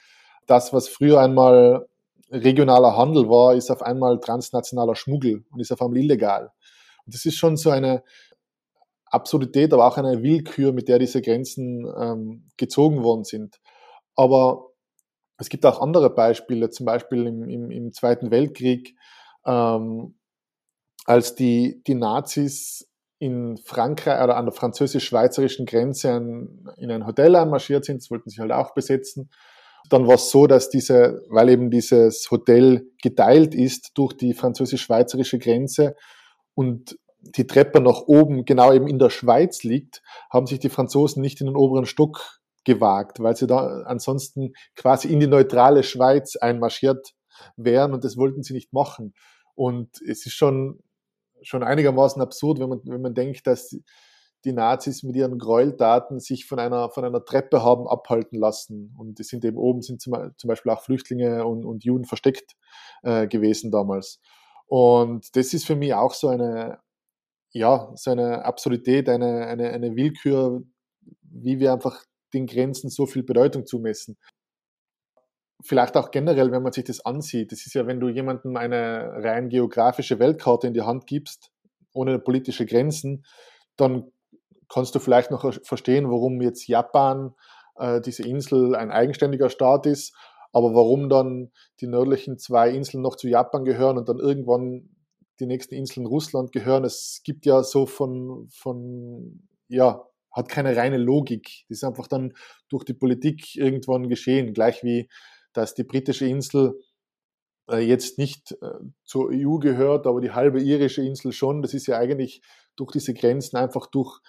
Das, 0.47 0.73
was 0.73 0.89
früher 0.89 1.21
einmal 1.21 1.87
regionaler 2.31 2.97
Handel 2.97 3.29
war, 3.29 3.55
ist 3.55 3.71
auf 3.71 3.83
einmal 3.83 4.19
transnationaler 4.19 4.97
Schmuggel 4.97 5.45
und 5.51 5.61
ist 5.61 5.73
auf 5.73 5.83
einmal 5.83 5.99
illegal. 5.99 6.53
Und 7.05 7.15
das 7.15 7.27
ist 7.27 7.37
schon 7.37 7.59
so 7.59 7.69
eine 7.69 8.03
Absurdität, 9.07 9.73
aber 9.73 9.87
auch 9.87 9.97
eine 9.97 10.23
Willkür, 10.23 10.73
mit 10.73 10.89
der 10.89 10.99
diese 10.99 11.23
Grenzen 11.23 11.87
ähm, 11.99 12.49
gezogen 12.57 13.03
worden 13.03 13.25
sind. 13.25 13.61
Aber 14.15 14.71
es 15.39 15.49
gibt 15.49 15.67
auch 15.67 15.81
andere 15.81 16.11
Beispiele, 16.11 16.71
zum 16.71 16.87
Beispiel 16.87 17.27
im, 17.27 17.49
im, 17.49 17.71
im 17.71 17.93
Zweiten 17.93 18.31
Weltkrieg, 18.31 18.97
ähm, 19.45 20.15
als 21.05 21.35
die, 21.35 21.83
die 21.87 21.95
Nazis 21.95 22.91
in 23.19 23.57
Frankreich 23.59 24.23
oder 24.23 24.37
an 24.37 24.47
der 24.47 24.53
französisch-schweizerischen 24.53 25.67
Grenze 25.67 26.11
in, 26.11 26.69
in 26.77 26.91
ein 26.91 27.07
Hotel 27.07 27.35
einmarschiert 27.37 27.85
sind, 27.85 28.03
das 28.03 28.11
wollten 28.11 28.29
sie 28.29 28.41
halt 28.41 28.53
auch 28.53 28.75
besetzen. 28.75 29.31
Dann 29.89 30.07
war 30.07 30.17
es 30.17 30.31
so, 30.31 30.47
dass 30.47 30.69
diese, 30.69 31.23
weil 31.29 31.49
eben 31.49 31.71
dieses 31.71 32.31
Hotel 32.31 32.91
geteilt 33.03 33.55
ist 33.55 33.93
durch 33.95 34.15
die 34.15 34.35
französisch-schweizerische 34.35 35.39
Grenze 35.39 35.95
und 36.55 36.99
die 37.33 37.47
Treppe 37.47 37.81
nach 37.81 38.03
oben 38.03 38.45
genau 38.45 38.73
eben 38.73 38.89
in 38.89 38.99
der 38.99 39.11
Schweiz 39.11 39.63
liegt, 39.63 40.03
haben 40.31 40.47
sich 40.47 40.59
die 40.59 40.69
Franzosen 40.69 41.23
nicht 41.23 41.41
in 41.41 41.47
den 41.47 41.57
oberen 41.57 41.87
Stock 41.87 42.41
gewagt, 42.65 43.21
weil 43.21 43.37
sie 43.37 43.47
da 43.47 43.83
ansonsten 43.87 44.53
quasi 44.75 45.09
in 45.09 45.21
die 45.21 45.27
neutrale 45.27 45.83
Schweiz 45.83 46.37
einmarschiert 46.37 47.15
wären 47.57 47.95
und 47.95 48.05
das 48.05 48.17
wollten 48.17 48.43
sie 48.43 48.55
nicht 48.55 48.73
machen. 48.73 49.15
Und 49.55 50.01
es 50.03 50.27
ist 50.27 50.35
schon, 50.35 50.81
schon 51.43 51.63
einigermaßen 51.63 52.21
absurd, 52.21 52.59
wenn 52.59 52.69
man, 52.69 52.81
wenn 52.85 53.03
man 53.03 53.15
denkt, 53.15 53.47
dass 53.47 53.75
die 54.45 54.53
Nazis 54.53 55.03
mit 55.03 55.17
ihren 55.17 55.39
Gräueltaten 55.39 56.21
sich 56.21 56.47
von 56.47 56.59
einer, 56.59 56.91
von 56.91 57.05
einer 57.05 57.25
Treppe 57.25 57.63
haben 57.63 57.89
abhalten 57.89 58.39
lassen. 58.39 58.95
Und 58.97 59.19
es 59.19 59.29
sind 59.29 59.45
eben 59.45 59.57
oben 59.57 59.83
sind 59.83 60.01
zum, 60.01 60.15
zum 60.37 60.49
Beispiel 60.49 60.73
auch 60.73 60.83
Flüchtlinge 60.83 61.45
und, 61.45 61.65
und 61.65 61.85
Juden 61.85 62.05
versteckt 62.05 62.55
äh, 63.03 63.27
gewesen 63.27 63.71
damals. 63.71 64.21
Und 64.67 65.35
das 65.37 65.55
ist 65.55 65.67
für 65.67 65.77
mich 65.77 65.95
auch 65.95 66.15
so 66.15 66.29
eine, 66.29 66.79
ja, 67.57 67.91
so 67.95 68.11
eine 68.11 68.45
Absurdität, 68.45 69.09
eine, 69.09 69.47
eine, 69.47 69.71
eine 69.71 69.97
Willkür, 69.97 70.63
wie 71.23 71.59
wir 71.59 71.73
einfach 71.73 72.05
den 72.35 72.47
Grenzen 72.47 72.91
so 72.91 73.07
viel 73.07 73.23
Bedeutung 73.23 73.67
zumessen. 73.67 74.19
Vielleicht 75.63 75.97
auch 75.97 76.11
generell, 76.11 76.53
wenn 76.53 76.63
man 76.63 76.73
sich 76.73 76.85
das 76.85 77.05
ansieht. 77.05 77.53
Das 77.53 77.65
ist 77.65 77.75
ja, 77.75 77.87
wenn 77.87 77.99
du 77.99 78.09
jemandem 78.09 78.57
eine 78.57 79.11
rein 79.25 79.49
geografische 79.49 80.19
Weltkarte 80.19 80.67
in 80.67 80.75
die 80.75 80.83
Hand 80.83 81.07
gibst, 81.07 81.51
ohne 81.95 82.19
politische 82.19 82.67
Grenzen, 82.67 83.25
dann 83.77 84.13
kannst 84.69 84.95
du 84.95 84.99
vielleicht 84.99 85.31
noch 85.31 85.55
verstehen, 85.65 86.11
warum 86.11 86.43
jetzt 86.43 86.67
Japan, 86.69 87.35
äh, 87.77 88.03
diese 88.03 88.25
Insel, 88.25 88.75
ein 88.75 88.91
eigenständiger 88.91 89.49
Staat 89.49 89.87
ist, 89.87 90.15
aber 90.53 90.75
warum 90.75 91.09
dann 91.09 91.53
die 91.81 91.87
nördlichen 91.87 92.39
zwei 92.39 92.69
Inseln 92.69 93.03
noch 93.03 93.17
zu 93.17 93.29
Japan 93.29 93.65
gehören 93.65 93.97
und 93.97 94.11
dann 94.11 94.19
irgendwann 94.19 94.96
die 95.41 95.47
nächsten 95.47 95.75
Inseln 95.75 96.07
Russland 96.07 96.53
gehören. 96.53 96.85
Es 96.85 97.21
gibt 97.25 97.47
ja 97.47 97.63
so 97.63 97.87
von, 97.87 98.49
von 98.51 99.49
ja, 99.69 100.07
hat 100.33 100.49
keine 100.49 100.77
reine 100.77 100.99
Logik. 100.99 101.65
Das 101.69 101.79
ist 101.79 101.85
einfach 101.85 102.07
dann 102.07 102.35
durch 102.69 102.85
die 102.85 102.95
Politik 102.95 103.57
irgendwann 103.57 104.09
geschehen, 104.09 104.53
gleich 104.53 104.83
wie 104.85 105.09
dass 105.53 105.75
die 105.75 105.85
britische 105.85 106.27
Insel 106.27 106.79
äh, 107.71 107.79
jetzt 107.79 108.19
nicht 108.19 108.53
äh, 108.61 108.79
zur 109.05 109.31
EU 109.33 109.59
gehört, 109.59 110.07
aber 110.07 110.21
die 110.21 110.33
halbe 110.33 110.61
irische 110.61 111.03
Insel 111.03 111.33
schon. 111.33 111.63
Das 111.63 111.75
ist 111.75 111.87
ja 111.87 111.99
eigentlich 111.99 112.43
durch 112.77 112.93
diese 112.93 113.15
Grenzen 113.15 113.57
einfach 113.57 113.87
durch, 113.87 114.21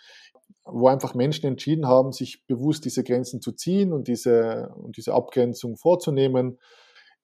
wo 0.64 0.88
einfach 0.88 1.14
Menschen 1.14 1.46
entschieden 1.46 1.86
haben, 1.86 2.14
sich 2.14 2.46
bewusst 2.48 2.86
diese 2.86 3.04
Grenzen 3.04 3.42
zu 3.42 3.52
ziehen 3.52 3.92
und 3.92 4.08
diese, 4.08 4.74
und 4.76 4.98
diese 4.98 5.14
Abgrenzung 5.14 5.76
vorzunehmen, 5.76 6.60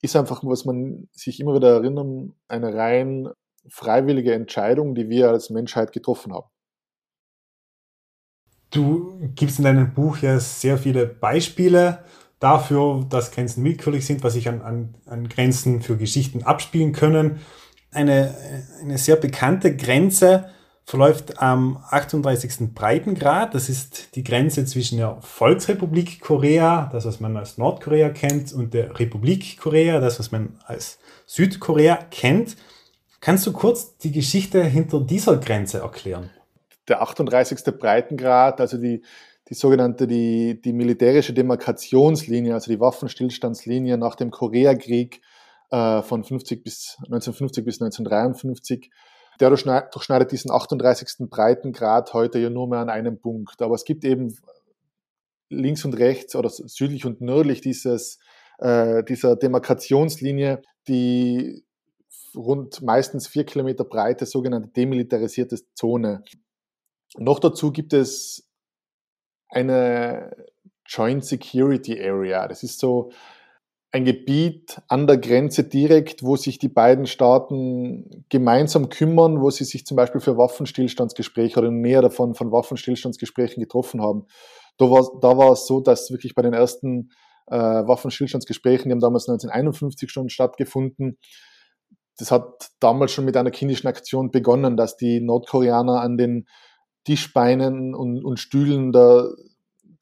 ist 0.02 0.18
einfach, 0.18 0.44
was 0.44 0.66
man 0.66 1.08
sich 1.14 1.40
immer 1.40 1.56
wieder 1.56 1.76
erinnern, 1.76 2.34
eine 2.50 2.74
rein 2.74 3.30
freiwillige 3.70 4.34
Entscheidung, 4.34 4.96
die 4.96 5.10
wir 5.10 5.30
als 5.30 5.50
Menschheit 5.50 5.92
getroffen 5.92 6.34
haben. 6.34 6.48
Du 8.72 9.20
gibst 9.36 9.60
in 9.60 9.66
deinem 9.66 9.94
Buch 9.94 10.18
ja 10.18 10.40
sehr 10.40 10.78
viele 10.78 11.06
Beispiele 11.06 12.00
dafür, 12.40 13.06
dass 13.10 13.32
Grenzen 13.32 13.64
willkürlich 13.64 14.06
sind, 14.06 14.24
was 14.24 14.34
sich 14.34 14.50
an, 14.50 14.62
an, 14.62 14.96
an 15.06 15.30
Grenzen 15.30 15.82
für 15.82 15.96
Geschichten 15.96 16.44
abspielen 16.44 16.92
können. 16.92 17.40
Eine, 17.92 18.36
eine 18.82 18.98
sehr 18.98 19.16
bekannte 19.16 19.76
Grenze 19.76 20.50
verläuft 20.86 21.40
am 21.42 21.78
38. 21.90 22.74
Breitengrad. 22.74 23.54
Das 23.54 23.70
ist 23.70 24.16
die 24.16 24.24
Grenze 24.24 24.66
zwischen 24.66 24.98
der 24.98 25.18
Volksrepublik 25.22 26.20
Korea, 26.20 26.90
das 26.92 27.06
was 27.06 27.20
man 27.20 27.38
als 27.38 27.58
Nordkorea 27.58 28.10
kennt, 28.10 28.52
und 28.52 28.74
der 28.74 29.00
Republik 29.00 29.58
Korea, 29.60 30.00
das 30.00 30.20
was 30.20 30.32
man 30.32 30.58
als 30.66 31.00
Südkorea 31.26 31.96
kennt. 32.12 32.58
Kannst 33.24 33.48
du 33.48 33.54
kurz 33.54 33.98
die 33.98 34.12
Geschichte 34.12 34.64
hinter 34.64 35.00
dieser 35.00 35.38
Grenze 35.38 35.80
erklären? 35.80 36.30
der 36.88 37.02
38. 37.02 37.78
Breitengrad, 37.78 38.60
also 38.60 38.78
die, 38.78 39.04
die 39.50 39.54
sogenannte, 39.54 40.08
die, 40.08 40.62
die 40.62 40.74
militärische 40.74 41.34
Demarkationslinie, 41.34 42.54
also 42.54 42.72
die 42.72 42.80
Waffenstillstandslinie 42.80 43.98
nach 43.98 44.16
dem 44.16 44.32
Koreakrieg 44.32 45.22
äh, 45.72 46.02
von 46.02 46.24
50 46.24 46.64
bis 46.64 46.98
1950 47.06 47.64
bis 47.64 47.82
1953. 47.82 48.92
Der 49.40 49.50
durchschneidet 49.50 50.32
diesen 50.32 50.52
38. 50.52 51.28
Breitengrad 51.30 52.14
heute 52.14 52.40
ja 52.40 52.50
nur 52.50 52.68
mehr 52.68 52.80
an 52.80 52.90
einem 52.90 53.20
Punkt. 53.20 53.62
Aber 53.62 53.74
es 53.74 53.84
gibt 53.84 54.04
eben 54.06 54.38
links 55.50 55.86
und 55.86 55.94
rechts 55.94 56.36
oder 56.36 56.50
südlich 56.50 57.06
und 57.06 57.22
nördlich 57.22 57.62
dieses, 57.62 58.20
äh, 58.60 59.04
dieser 59.04 59.36
Demarkationslinie, 59.36 60.62
die 60.88 61.64
rund 62.36 62.82
meistens 62.82 63.28
vier 63.28 63.46
Kilometer 63.46 63.84
breite 63.84 64.26
sogenannte 64.26 64.70
demilitarisierte 64.70 65.58
Zone. 65.76 66.24
Noch 67.18 67.40
dazu 67.40 67.72
gibt 67.72 67.94
es 67.94 68.50
eine 69.50 70.36
Joint 70.86 71.24
Security 71.26 72.00
Area. 72.00 72.48
Das 72.48 72.64
ist 72.64 72.80
so 72.80 73.12
ein 73.92 74.06
Gebiet 74.06 74.82
an 74.88 75.06
der 75.06 75.20
Grenze 75.20 75.64
direkt, 75.64 76.24
wo 76.24 76.36
sich 76.36 76.58
die 76.58 76.68
beiden 76.68 77.06
Staaten 77.06 78.26
gemeinsam 78.30 78.90
kümmern, 78.90 79.40
wo 79.40 79.52
sie 79.52 79.66
sich 79.66 79.86
zum 79.86 79.96
Beispiel 79.96 80.20
für 80.20 80.36
Waffenstillstandsgespräche 80.36 81.60
oder 81.60 81.70
näher 81.70 82.02
davon 82.02 82.34
von 82.34 82.52
Waffenstillstandsgesprächen 82.52 83.62
getroffen 83.62 84.02
haben. 84.02 84.26
Da 84.78 84.90
war, 84.90 85.08
da 85.22 85.38
war 85.38 85.52
es 85.52 85.68
so, 85.68 85.80
dass 85.80 86.10
wirklich 86.10 86.34
bei 86.34 86.42
den 86.42 86.54
ersten 86.54 87.12
äh, 87.46 87.56
Waffenstillstandsgesprächen, 87.56 88.86
die 88.86 88.94
haben 88.94 89.00
damals 89.00 89.30
1951 89.30 90.10
schon 90.10 90.30
stattgefunden, 90.30 91.20
das 92.18 92.32
hat 92.32 92.72
damals 92.80 93.12
schon 93.12 93.26
mit 93.26 93.38
einer 93.38 93.52
kindischen 93.52 93.88
Aktion 93.88 94.32
begonnen, 94.32 94.78
dass 94.78 94.98
die 94.98 95.20
Nordkoreaner 95.20 96.02
an 96.02 96.18
den 96.18 96.48
Tischbeinen 97.06 97.96
und, 97.96 98.24
und 98.24 98.40
Stühlen 98.40 98.92
der, 98.92 99.30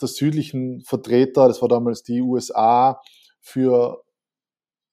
der 0.01 0.07
südlichen 0.07 0.81
Vertreter, 0.81 1.47
das 1.47 1.61
war 1.61 1.69
damals 1.69 2.03
die 2.03 2.21
USA, 2.21 3.01
für 3.39 4.03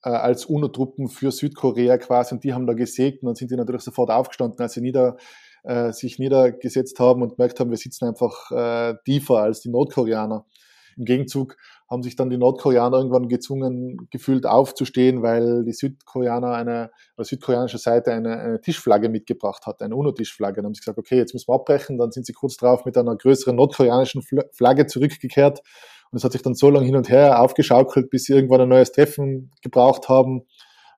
äh, 0.02 0.10
als 0.10 0.46
UNO-Truppen 0.46 1.08
für 1.08 1.32
Südkorea 1.32 1.98
quasi 1.98 2.34
und 2.34 2.44
die 2.44 2.54
haben 2.54 2.66
da 2.66 2.72
gesägt 2.72 3.22
und 3.22 3.26
dann 3.26 3.34
sind 3.34 3.50
die 3.50 3.56
natürlich 3.56 3.82
sofort 3.82 4.10
aufgestanden, 4.10 4.60
als 4.60 4.74
sie 4.74 4.80
nieder, 4.80 5.16
äh, 5.64 5.92
sich 5.92 6.18
niedergesetzt 6.18 6.98
haben 7.00 7.22
und 7.22 7.36
gemerkt 7.36 7.60
haben, 7.60 7.70
wir 7.70 7.76
sitzen 7.76 8.06
einfach 8.06 8.50
äh, 8.50 8.94
tiefer 9.04 9.38
als 9.38 9.60
die 9.60 9.70
Nordkoreaner. 9.70 10.46
Im 10.96 11.04
Gegenzug 11.04 11.56
haben 11.90 12.02
sich 12.02 12.16
dann 12.16 12.28
die 12.28 12.36
Nordkoreaner 12.36 12.98
irgendwann 12.98 13.28
gezwungen 13.28 14.08
gefühlt 14.10 14.44
aufzustehen, 14.44 15.22
weil 15.22 15.64
die 15.64 15.72
Südkoreaner 15.72 16.52
eine, 16.52 16.90
oder 17.16 17.24
südkoreanische 17.24 17.78
Seite 17.78 18.12
eine, 18.12 18.38
eine 18.38 18.60
Tischflagge 18.60 19.08
mitgebracht 19.08 19.66
hat, 19.66 19.80
eine 19.80 19.96
UNO-Tischflagge. 19.96 20.56
Dann 20.56 20.66
haben 20.66 20.74
sie 20.74 20.80
gesagt, 20.80 20.98
okay, 20.98 21.16
jetzt 21.16 21.32
müssen 21.32 21.48
wir 21.48 21.54
abbrechen. 21.54 21.96
Dann 21.96 22.12
sind 22.12 22.26
sie 22.26 22.34
kurz 22.34 22.56
darauf 22.56 22.84
mit 22.84 22.96
einer 22.98 23.16
größeren 23.16 23.56
nordkoreanischen 23.56 24.22
Flagge 24.52 24.86
zurückgekehrt. 24.86 25.60
Und 26.10 26.18
es 26.18 26.24
hat 26.24 26.32
sich 26.32 26.42
dann 26.42 26.54
so 26.54 26.68
lange 26.68 26.86
hin 26.86 26.96
und 26.96 27.08
her 27.08 27.40
aufgeschaukelt, 27.40 28.10
bis 28.10 28.24
sie 28.24 28.34
irgendwann 28.34 28.62
ein 28.62 28.68
neues 28.68 28.92
Treffen 28.92 29.50
gebraucht 29.62 30.08
haben, 30.08 30.46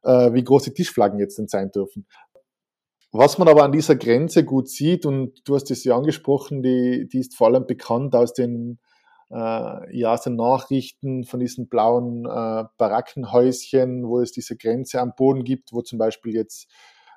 äh, 0.02 0.32
wie 0.32 0.42
groß 0.42 0.64
die 0.64 0.74
Tischflaggen 0.74 1.20
jetzt 1.20 1.38
denn 1.38 1.48
sein 1.48 1.70
dürfen. 1.70 2.06
Was 3.12 3.38
man 3.38 3.48
aber 3.48 3.64
an 3.64 3.72
dieser 3.72 3.96
Grenze 3.96 4.44
gut 4.44 4.68
sieht, 4.68 5.04
und 5.04 5.40
du 5.44 5.56
hast 5.56 5.70
es 5.70 5.82
ja 5.82 5.96
angesprochen, 5.96 6.62
die, 6.62 7.08
die 7.08 7.18
ist 7.18 7.36
vor 7.36 7.48
allem 7.48 7.66
bekannt 7.66 8.14
aus 8.14 8.32
den, 8.32 8.78
äh, 9.30 9.96
ja, 9.96 10.12
aus 10.12 10.22
den 10.22 10.36
Nachrichten 10.36 11.24
von 11.24 11.40
diesen 11.40 11.68
blauen 11.68 12.24
äh, 12.24 12.64
Barackenhäuschen, 12.78 14.08
wo 14.08 14.20
es 14.20 14.32
diese 14.32 14.56
Grenze 14.56 15.00
am 15.00 15.14
Boden 15.16 15.44
gibt, 15.44 15.72
wo 15.72 15.82
zum 15.82 15.98
Beispiel 15.98 16.34
jetzt 16.34 16.68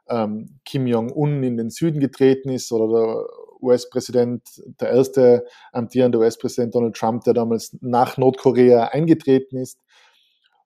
ähm, 0.07 0.59
Kim 0.65 0.85
Jong-un 0.85 1.43
in 1.43 1.57
den 1.57 1.69
Süden 1.69 1.99
getreten 1.99 2.49
ist 2.49 2.71
oder 2.71 2.87
der 2.87 3.25
US-Präsident, 3.61 4.43
der 4.79 4.89
erste 4.89 5.45
amtierende 5.71 6.19
US-Präsident 6.19 6.75
Donald 6.75 6.95
Trump, 6.95 7.23
der 7.23 7.33
damals 7.33 7.75
nach 7.81 8.17
Nordkorea 8.17 8.89
eingetreten 8.89 9.57
ist. 9.57 9.79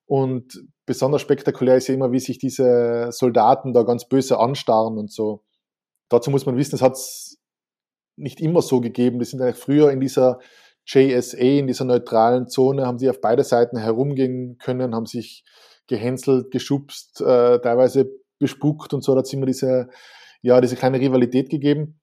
Und 0.06 0.64
besonders 0.84 1.22
spektakulär 1.22 1.76
ist 1.76 1.88
ja 1.88 1.94
immer, 1.94 2.12
wie 2.12 2.18
sich 2.18 2.38
diese 2.38 3.08
Soldaten 3.10 3.72
da 3.72 3.82
ganz 3.82 4.08
böse 4.08 4.38
anstarren 4.38 4.98
und 4.98 5.12
so. 5.12 5.44
Dazu 6.08 6.30
muss 6.30 6.46
man 6.46 6.56
wissen, 6.56 6.74
es 6.74 6.82
hat 6.82 6.94
es 6.94 7.38
nicht 8.16 8.40
immer 8.40 8.62
so 8.62 8.80
gegeben. 8.80 9.18
Die 9.18 9.26
sind 9.26 9.40
eigentlich 9.40 9.62
früher 9.62 9.90
in 9.90 10.00
dieser 10.00 10.40
JSA, 10.88 11.38
in 11.38 11.66
dieser 11.66 11.84
neutralen 11.84 12.48
Zone, 12.48 12.86
haben 12.86 12.98
sie 12.98 13.10
auf 13.10 13.20
beide 13.20 13.44
Seiten 13.44 13.76
herumgehen 13.76 14.56
können, 14.58 14.94
haben 14.94 15.06
sich 15.06 15.44
gehänselt, 15.86 16.50
geschubst, 16.50 17.20
äh, 17.20 17.60
teilweise 17.60 18.10
bespuckt 18.38 18.94
und 18.94 19.04
so. 19.04 19.16
Hat 19.16 19.26
es 19.26 19.32
immer 19.32 19.46
diese, 19.46 19.88
ja, 20.40 20.60
diese 20.60 20.76
kleine 20.76 20.98
Rivalität 20.98 21.50
gegeben. 21.50 22.00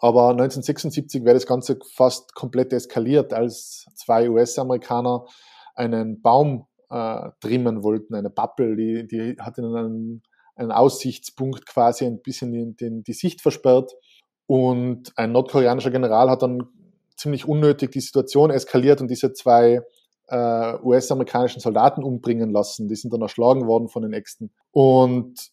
Aber 0.00 0.30
1976 0.30 1.24
wäre 1.24 1.34
das 1.34 1.46
Ganze 1.46 1.78
fast 1.94 2.34
komplett 2.34 2.72
eskaliert, 2.72 3.32
als 3.32 3.86
zwei 3.94 4.30
US-Amerikaner 4.30 5.26
einen 5.74 6.20
Baum 6.22 6.66
äh, 6.88 7.28
trimmen 7.40 7.84
wollten, 7.84 8.14
eine 8.14 8.30
Pappel, 8.30 8.76
die, 8.76 9.06
die 9.06 9.36
hat 9.38 9.58
ihnen 9.58 9.76
einen, 9.76 10.22
einen 10.56 10.72
Aussichtspunkt 10.72 11.66
quasi 11.66 12.06
ein 12.06 12.22
bisschen 12.22 12.52
den, 12.52 12.76
den, 12.76 13.02
die 13.04 13.12
Sicht 13.12 13.40
versperrt. 13.42 13.92
Und 14.46 15.12
ein 15.16 15.32
nordkoreanischer 15.32 15.90
General 15.90 16.30
hat 16.30 16.42
dann 16.42 16.66
ziemlich 17.20 17.46
unnötig 17.46 17.92
die 17.92 18.00
Situation 18.00 18.50
eskaliert 18.50 19.00
und 19.00 19.08
diese 19.08 19.32
zwei 19.32 19.82
äh, 20.28 20.74
US-amerikanischen 20.82 21.60
Soldaten 21.60 22.02
umbringen 22.02 22.50
lassen. 22.50 22.88
Die 22.88 22.96
sind 22.96 23.12
dann 23.12 23.20
erschlagen 23.20 23.66
worden 23.66 23.88
von 23.88 24.02
den 24.02 24.12
Äxten. 24.12 24.50
Und 24.70 25.50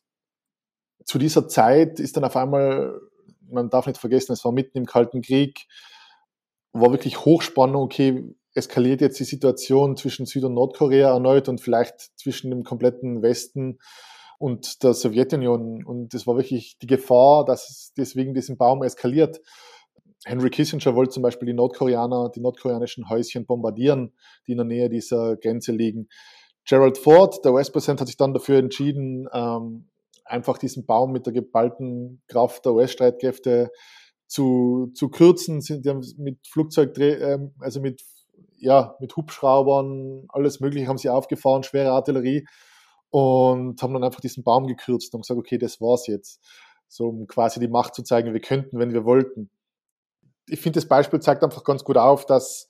zu 1.04 1.18
dieser 1.18 1.48
Zeit 1.48 2.00
ist 2.00 2.16
dann 2.16 2.24
auf 2.24 2.36
einmal, 2.36 3.00
man 3.50 3.70
darf 3.70 3.88
nicht 3.88 4.00
vergessen, 4.00 4.34
es 4.34 4.46
war 4.46 4.52
mitten 4.52 4.78
im 4.78 4.86
Kalten 4.86 5.22
Krieg, 5.22 5.68
war 6.72 6.92
wirklich 6.92 7.26
Hochspannung, 7.26 7.84
okay, 7.84 8.24
eskaliert 8.54 9.02
jetzt 9.02 9.20
die 9.20 9.26
Situation 9.26 9.98
zwischen 9.98 10.26
Süd- 10.26 10.44
und 10.44 10.54
Nordkorea 10.54 11.14
erneut 11.14 11.50
und 11.50 11.62
vielleicht 11.62 12.18
zwischen 12.18 12.50
dem 12.50 12.64
kompletten 12.64 13.22
Westen 13.22 13.80
und 14.40 14.84
der 14.84 14.94
Sowjetunion. 14.94 15.84
Und 15.84 16.14
es 16.14 16.28
war 16.28 16.38
wirklich 16.38 16.78
die 16.80 16.88
Gefahr, 16.88 17.46
dass 17.46 17.70
es 17.70 17.94
deswegen 17.98 18.34
diesen 18.34 18.58
Baum 18.58 18.84
eskaliert. 18.84 19.42
Henry 20.26 20.50
Kissinger 20.50 20.96
wollte 20.96 21.12
zum 21.12 21.24
Beispiel 21.24 21.46
die 21.46 21.54
Nordkoreaner, 21.54 22.30
die 22.34 22.42
nordkoreanischen 22.42 23.10
Häuschen 23.10 23.46
bombardieren, 23.46 24.14
die 24.46 24.52
in 24.52 24.58
der 24.58 24.66
Nähe 24.66 24.90
dieser 24.90 25.38
Grenze 25.38 25.72
liegen. 25.72 26.10
Gerald 26.66 26.98
Ford, 26.98 27.44
der 27.46 27.54
US-Präsident, 27.54 28.02
hat 28.02 28.08
sich 28.08 28.18
dann 28.18 28.34
dafür 28.34 28.58
entschieden, 28.58 29.28
ähm, 29.32 29.88
einfach 30.26 30.58
diesen 30.58 30.86
Baum 30.86 31.14
mit 31.14 31.26
der 31.26 31.34
geballten 31.34 32.22
Kraft 32.28 32.66
der 32.66 32.74
US-Streitkräfte 32.74 33.72
zu, 34.28 34.92
zu 34.94 35.10
kürzen. 35.10 35.62
Die 35.62 35.90
haben 35.90 36.06
mit 36.18 36.46
Flugzeug, 36.46 36.98
ähm, 37.00 37.54
also 37.60 37.80
mit 37.80 38.04
ja, 38.60 38.96
mit 39.00 39.16
Hubschraubern, 39.16 40.26
alles 40.30 40.60
Mögliche 40.60 40.88
haben 40.88 40.98
sie 40.98 41.10
aufgefahren, 41.10 41.64
schwere 41.64 41.92
Artillerie 41.92 42.46
und 43.10 43.82
haben 43.82 43.94
dann 43.94 44.04
einfach 44.04 44.20
diesen 44.20 44.44
Baum 44.44 44.68
gekürzt 44.68 45.14
und 45.14 45.22
gesagt, 45.22 45.40
okay, 45.40 45.58
das 45.58 45.80
war's 45.80 46.08
jetzt. 46.08 46.42
So, 46.88 47.08
um 47.08 47.28
quasi 47.28 47.60
die 47.60 47.68
Macht 47.68 47.96
zu 47.96 48.04
zeigen, 48.04 48.34
wir 48.34 48.42
könnten, 48.42 48.80
wenn 48.80 48.94
wir 48.94 49.06
wollten. 49.06 49.50
Ich 50.50 50.62
finde, 50.62 50.80
das 50.80 50.88
Beispiel 50.88 51.20
zeigt 51.20 51.44
einfach 51.44 51.64
ganz 51.64 51.84
gut 51.84 51.98
auf, 51.98 52.26
dass, 52.26 52.68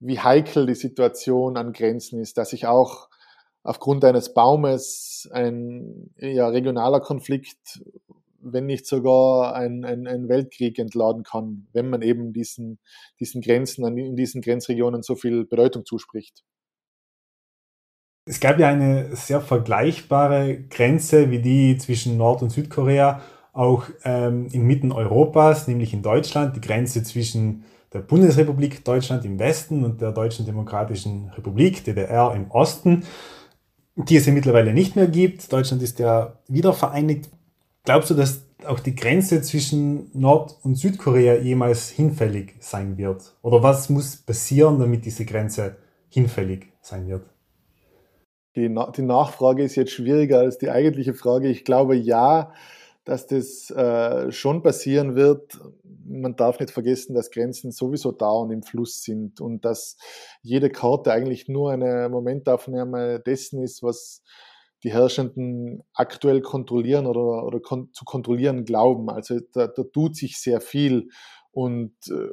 wie 0.00 0.18
heikel 0.18 0.66
die 0.66 0.74
Situation 0.74 1.56
an 1.56 1.72
Grenzen 1.72 2.20
ist, 2.20 2.38
dass 2.38 2.52
ich 2.52 2.66
auch 2.66 3.08
aufgrund 3.62 4.04
eines 4.04 4.32
Baumes 4.32 5.28
ein 5.32 6.14
ja, 6.16 6.48
regionaler 6.48 7.00
Konflikt 7.00 7.80
wenn 8.40 8.66
nicht 8.66 8.86
sogar 8.86 9.54
ein, 9.54 9.84
ein, 9.84 10.06
ein 10.06 10.28
Weltkrieg 10.28 10.78
entladen 10.78 11.22
kann, 11.22 11.66
wenn 11.72 11.90
man 11.90 12.02
eben 12.02 12.32
diesen, 12.32 12.78
diesen 13.20 13.40
Grenzen, 13.40 13.98
in 13.98 14.16
diesen 14.16 14.42
Grenzregionen 14.42 15.02
so 15.02 15.16
viel 15.16 15.44
Bedeutung 15.44 15.84
zuspricht. 15.84 16.44
Es 18.24 18.40
gab 18.40 18.58
ja 18.58 18.68
eine 18.68 19.16
sehr 19.16 19.40
vergleichbare 19.40 20.64
Grenze 20.64 21.30
wie 21.30 21.40
die 21.40 21.78
zwischen 21.78 22.18
Nord- 22.18 22.42
und 22.42 22.50
Südkorea 22.50 23.22
auch 23.58 23.84
ähm, 24.04 24.46
inmitten 24.52 24.92
Europas, 24.92 25.66
nämlich 25.66 25.92
in 25.92 26.02
Deutschland, 26.02 26.56
die 26.56 26.60
Grenze 26.60 27.02
zwischen 27.02 27.64
der 27.92 28.00
Bundesrepublik 28.00 28.84
Deutschland 28.84 29.24
im 29.24 29.38
Westen 29.38 29.84
und 29.84 30.00
der 30.00 30.12
Deutschen 30.12 30.46
Demokratischen 30.46 31.30
Republik, 31.36 31.84
DDR, 31.84 32.34
im 32.34 32.50
Osten, 32.50 33.02
die 33.96 34.16
es 34.16 34.26
ja 34.26 34.32
mittlerweile 34.32 34.72
nicht 34.72 34.94
mehr 34.94 35.08
gibt. 35.08 35.52
Deutschland 35.52 35.82
ist 35.82 35.98
ja 35.98 36.34
wieder 36.46 36.72
vereinigt 36.72 37.30
Glaubst 37.88 38.10
du, 38.10 38.14
dass 38.14 38.42
auch 38.66 38.80
die 38.80 38.94
Grenze 38.94 39.40
zwischen 39.40 40.10
Nord- 40.12 40.58
und 40.62 40.74
Südkorea 40.74 41.36
jemals 41.36 41.88
hinfällig 41.88 42.54
sein 42.60 42.98
wird? 42.98 43.34
Oder 43.40 43.62
was 43.62 43.88
muss 43.88 44.16
passieren, 44.16 44.78
damit 44.78 45.06
diese 45.06 45.24
Grenze 45.24 45.76
hinfällig 46.10 46.66
sein 46.82 47.08
wird? 47.08 47.24
Die, 48.56 48.68
Na 48.68 48.90
die 48.90 49.00
Nachfrage 49.00 49.62
ist 49.62 49.76
jetzt 49.76 49.92
schwieriger 49.92 50.40
als 50.40 50.58
die 50.58 50.68
eigentliche 50.68 51.14
Frage. 51.14 51.48
Ich 51.48 51.64
glaube 51.64 51.96
ja, 51.96 52.52
dass 53.08 53.26
das 53.26 53.70
äh, 53.70 54.30
schon 54.30 54.62
passieren 54.62 55.16
wird. 55.16 55.58
Man 56.04 56.36
darf 56.36 56.60
nicht 56.60 56.70
vergessen, 56.70 57.14
dass 57.14 57.30
Grenzen 57.30 57.72
sowieso 57.72 58.12
da 58.12 58.30
und 58.30 58.50
im 58.50 58.62
Fluss 58.62 59.02
sind 59.02 59.40
und 59.40 59.64
dass 59.64 59.96
jede 60.42 60.68
Karte 60.68 61.10
eigentlich 61.10 61.48
nur 61.48 61.72
eine 61.72 62.10
Momentaufnahme 62.10 63.18
dessen 63.20 63.62
ist, 63.62 63.82
was 63.82 64.22
die 64.82 64.92
Herrschenden 64.92 65.82
aktuell 65.94 66.42
kontrollieren 66.42 67.06
oder, 67.06 67.46
oder 67.46 67.60
kon 67.60 67.88
zu 67.94 68.04
kontrollieren 68.04 68.66
glauben. 68.66 69.08
Also 69.08 69.40
da, 69.54 69.68
da 69.68 69.82
tut 69.84 70.14
sich 70.14 70.38
sehr 70.38 70.60
viel 70.60 71.08
und 71.50 71.94
äh, 72.10 72.28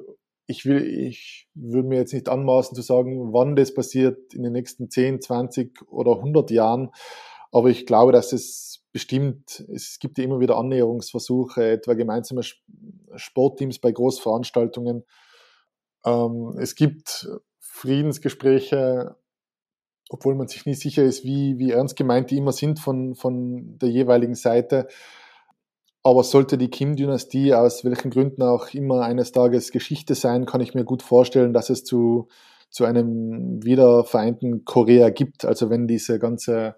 ich 0.47 0.65
will, 0.65 0.83
ich 0.83 1.47
würde 1.53 1.87
mir 1.87 1.99
jetzt 1.99 2.13
nicht 2.13 2.27
anmaßen 2.27 2.75
zu 2.75 2.81
sagen, 2.81 3.31
wann 3.31 3.55
das 3.55 3.73
passiert 3.73 4.33
in 4.33 4.43
den 4.43 4.51
nächsten 4.51 4.89
10, 4.89 5.21
20 5.21 5.89
oder 5.89 6.17
100 6.17 6.51
Jahren. 6.51 6.91
Aber 7.55 7.69
ich 7.69 7.85
glaube, 7.85 8.11
dass 8.11 8.33
es 8.33 8.83
bestimmt, 8.91 9.63
es 9.73 9.99
gibt 9.99 10.17
ja 10.17 10.25
immer 10.25 10.41
wieder 10.41 10.57
Annäherungsversuche, 10.57 11.71
etwa 11.71 11.93
gemeinsame 11.93 12.41
Sportteams 13.15 13.79
bei 13.79 13.93
Großveranstaltungen. 13.93 15.05
Ähm, 16.05 16.57
es 16.59 16.75
gibt 16.75 17.29
Friedensgespräche 17.59 19.15
obwohl 20.09 20.35
man 20.35 20.47
sich 20.47 20.65
nie 20.65 20.75
sicher 20.75 21.03
ist, 21.03 21.23
wie, 21.23 21.57
wie 21.57 21.71
ernst 21.71 21.95
gemeint 21.95 22.29
die 22.29 22.37
immer 22.37 22.51
sind 22.51 22.79
von, 22.79 23.15
von 23.15 23.77
der 23.79 23.89
jeweiligen 23.89 24.35
Seite. 24.35 24.87
Aber 26.03 26.23
sollte 26.23 26.57
die 26.57 26.69
Kim-Dynastie 26.69 27.55
aus 27.55 27.83
welchen 27.83 28.11
Gründen 28.11 28.43
auch 28.43 28.73
immer 28.73 29.01
eines 29.01 29.31
Tages 29.31 29.71
Geschichte 29.71 30.13
sein, 30.13 30.45
kann 30.45 30.61
ich 30.61 30.75
mir 30.75 30.83
gut 30.83 31.01
vorstellen, 31.01 31.53
dass 31.53 31.71
es 31.71 31.83
zu, 31.83 32.27
zu 32.69 32.85
einem 32.85 33.63
wiedervereinten 33.63 34.65
Korea 34.65 35.09
gibt. 35.09 35.45
Also 35.45 35.71
wenn 35.71 35.87
diese 35.87 36.19
ganze, 36.19 36.75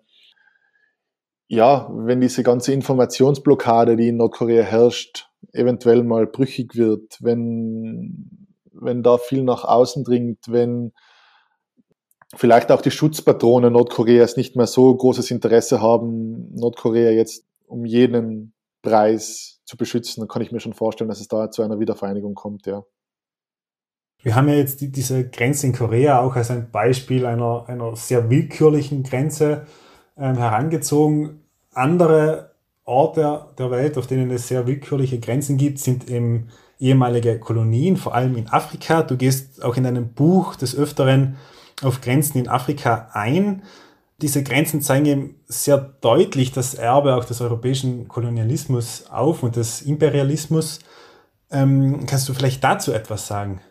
ja, 1.47 1.89
wenn 1.91 2.21
diese 2.21 2.43
ganze 2.43 2.73
Informationsblockade, 2.73 3.95
die 3.95 4.09
in 4.09 4.17
Nordkorea 4.17 4.63
herrscht, 4.63 5.29
eventuell 5.53 6.03
mal 6.03 6.27
brüchig 6.27 6.75
wird, 6.75 7.17
wenn, 7.21 8.47
wenn 8.73 9.01
da 9.01 9.17
viel 9.17 9.43
nach 9.43 9.63
außen 9.63 10.03
dringt, 10.03 10.39
wenn 10.49 10.91
vielleicht 12.35 12.71
auch 12.71 12.81
die 12.81 12.91
Schutzpatronen 12.91 13.73
Nordkoreas 13.73 14.35
nicht 14.35 14.55
mehr 14.55 14.67
so 14.67 14.93
großes 14.93 15.31
Interesse 15.31 15.81
haben, 15.81 16.53
Nordkorea 16.53 17.11
jetzt 17.11 17.45
um 17.65 17.85
jeden 17.85 18.53
Preis 18.81 19.61
zu 19.65 19.77
beschützen, 19.77 20.21
dann 20.21 20.27
kann 20.27 20.41
ich 20.41 20.51
mir 20.51 20.59
schon 20.59 20.73
vorstellen, 20.73 21.09
dass 21.09 21.21
es 21.21 21.27
da 21.27 21.49
zu 21.49 21.61
einer 21.61 21.79
Wiedervereinigung 21.79 22.35
kommt, 22.35 22.65
ja. 22.65 22.83
Wir 24.23 24.35
haben 24.35 24.49
ja 24.49 24.55
jetzt 24.55 24.81
die, 24.81 24.91
diese 24.91 25.29
Grenze 25.29 25.67
in 25.67 25.73
Korea 25.73 26.21
auch 26.21 26.35
als 26.35 26.49
ein 26.49 26.71
Beispiel 26.71 27.25
einer, 27.25 27.65
einer 27.69 27.95
sehr 27.95 28.29
willkürlichen 28.29 29.03
Grenze 29.03 29.67
herangezogen. 30.17 31.41
Andere 31.73 32.51
Orte 32.85 33.47
der 33.57 33.69
Welt, 33.71 33.97
auf 33.97 34.07
denen 34.07 34.31
es 34.31 34.47
sehr 34.47 34.65
willkürliche 34.65 35.19
Grenzen 35.19 35.57
gibt, 35.57 35.79
sind 35.79 36.09
eben 36.09 36.47
ehemalige 36.79 37.39
Kolonien, 37.39 37.97
vor 37.97 38.15
allem 38.15 38.35
in 38.37 38.47
Afrika. 38.49 39.03
Du 39.03 39.17
gehst 39.17 39.63
auch 39.63 39.77
in 39.77 39.83
deinem 39.83 40.13
Buch 40.13 40.55
des 40.55 40.75
Öfteren 40.75 41.37
auf 41.83 42.01
Grenzen 42.01 42.37
in 42.39 42.47
Afrika 42.47 43.09
ein. 43.13 43.63
Diese 44.21 44.41
Grenzen 44.41 44.81
zeigen 44.81 45.05
eben 45.05 45.35
sehr 45.47 45.77
deutlich 45.77 46.51
das 46.51 46.73
Erbe 46.73 47.15
auch 47.15 47.25
des 47.25 47.41
europäischen 47.41 48.07
Kolonialismus 48.07 49.05
auf 49.11 49.43
und 49.43 49.55
des 49.55 49.81
Imperialismus. 49.83 50.79
Ähm, 51.51 52.05
kannst 52.07 52.27
du 52.27 52.33
vielleicht 52.33 52.63
dazu 52.63 52.91
etwas 52.91 53.27
sagen? 53.27 53.61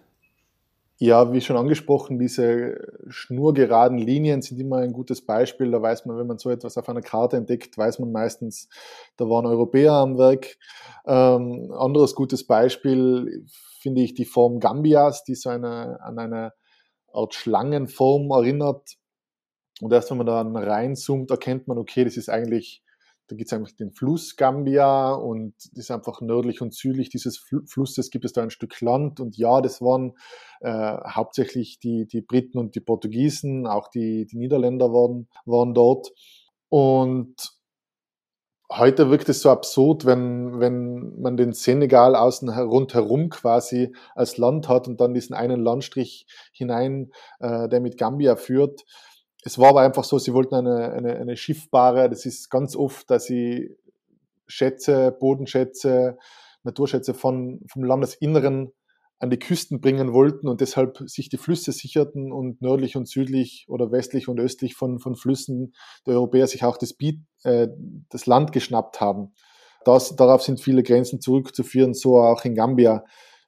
Ja, 0.98 1.30
wie 1.30 1.42
schon 1.42 1.58
angesprochen, 1.58 2.18
diese 2.18 2.78
schnurgeraden 3.08 3.98
Linien 3.98 4.40
sind 4.40 4.58
immer 4.58 4.78
ein 4.78 4.94
gutes 4.94 5.20
Beispiel. 5.20 5.70
Da 5.70 5.82
weiß 5.82 6.06
man, 6.06 6.16
wenn 6.16 6.26
man 6.26 6.38
so 6.38 6.48
etwas 6.48 6.78
auf 6.78 6.88
einer 6.88 7.02
Karte 7.02 7.36
entdeckt, 7.36 7.76
weiß 7.76 7.98
man 7.98 8.12
meistens, 8.12 8.70
da 9.18 9.28
waren 9.28 9.44
Europäer 9.44 9.92
am 9.92 10.16
Werk. 10.16 10.56
Ähm, 11.06 11.70
anderes 11.76 12.14
gutes 12.14 12.46
Beispiel 12.46 13.44
finde 13.80 14.00
ich 14.00 14.14
die 14.14 14.24
Form 14.24 14.58
Gambias, 14.58 15.22
die 15.22 15.34
so 15.34 15.50
eine, 15.50 16.00
an 16.00 16.18
eine 16.18 16.54
Art 17.12 17.34
Schlangenform 17.34 18.30
erinnert. 18.30 18.96
Und 19.82 19.92
erst 19.92 20.10
wenn 20.10 20.16
man 20.16 20.26
dann 20.26 20.56
reinzoomt, 20.56 21.30
erkennt 21.30 21.68
man, 21.68 21.76
okay, 21.76 22.04
das 22.04 22.16
ist 22.16 22.30
eigentlich 22.30 22.82
da 23.28 23.34
gibt 23.34 23.48
es 23.48 23.52
einfach 23.52 23.72
den 23.72 23.90
Fluss 23.90 24.36
Gambia 24.36 25.12
und 25.12 25.54
ist 25.74 25.90
einfach 25.90 26.20
nördlich 26.20 26.62
und 26.62 26.74
südlich 26.74 27.08
dieses 27.08 27.38
Flusses 27.66 28.10
gibt 28.10 28.24
es 28.24 28.32
da 28.32 28.42
ein 28.42 28.50
Stück 28.50 28.80
Land. 28.80 29.18
Und 29.18 29.36
ja, 29.36 29.60
das 29.60 29.80
waren 29.80 30.16
äh, 30.60 30.96
hauptsächlich 31.08 31.80
die, 31.80 32.06
die 32.06 32.20
Briten 32.20 32.58
und 32.58 32.76
die 32.76 32.80
Portugiesen, 32.80 33.66
auch 33.66 33.88
die, 33.88 34.26
die 34.26 34.36
Niederländer 34.36 34.92
waren, 34.92 35.28
waren 35.44 35.74
dort. 35.74 36.12
Und 36.68 37.34
heute 38.70 39.10
wirkt 39.10 39.28
es 39.28 39.42
so 39.42 39.50
absurd, 39.50 40.04
wenn, 40.04 40.60
wenn 40.60 41.20
man 41.20 41.36
den 41.36 41.52
Senegal 41.52 42.14
außen 42.14 42.48
rundherum 42.48 43.28
quasi 43.28 43.92
als 44.14 44.36
Land 44.36 44.68
hat 44.68 44.86
und 44.86 45.00
dann 45.00 45.14
diesen 45.14 45.34
einen 45.34 45.60
Landstrich 45.60 46.26
hinein, 46.52 47.10
äh, 47.40 47.68
der 47.68 47.80
mit 47.80 47.98
Gambia 47.98 48.36
führt 48.36 48.84
es 49.46 49.60
war 49.60 49.68
aber 49.68 49.82
einfach 49.82 50.02
so, 50.02 50.18
sie 50.18 50.34
wollten 50.34 50.56
eine, 50.56 50.92
eine, 50.92 51.16
eine 51.16 51.36
schiffbare, 51.36 52.10
das 52.10 52.26
ist 52.26 52.50
ganz 52.50 52.74
oft, 52.74 53.08
dass 53.08 53.26
sie 53.26 53.76
Schätze, 54.48 55.12
Bodenschätze, 55.12 56.18
Naturschätze 56.64 57.14
von, 57.14 57.60
vom 57.68 57.84
Landesinneren 57.84 58.72
an 59.20 59.30
die 59.30 59.38
Küsten 59.38 59.80
bringen 59.80 60.12
wollten 60.12 60.48
und 60.48 60.60
deshalb 60.60 60.98
sich 61.06 61.28
die 61.28 61.36
Flüsse 61.36 61.70
sicherten 61.70 62.32
und 62.32 62.60
nördlich 62.60 62.96
und 62.96 63.08
südlich 63.08 63.66
oder 63.68 63.92
westlich 63.92 64.26
und 64.26 64.40
östlich 64.40 64.74
von, 64.74 64.98
von 64.98 65.14
Flüssen 65.14 65.74
der 66.06 66.14
Europäer 66.14 66.48
sich 66.48 66.64
auch 66.64 66.76
das, 66.76 66.94
Biet, 66.94 67.20
äh, 67.44 67.68
das 68.10 68.26
Land 68.26 68.50
geschnappt 68.50 69.00
haben. 69.00 69.32
Das, 69.84 70.16
darauf 70.16 70.42
sind 70.42 70.60
viele 70.60 70.82
Grenzen 70.82 71.20
zurückzuführen, 71.20 71.94
so 71.94 72.18
auch 72.18 72.44
in 72.44 72.56
Gambia. 72.56 73.04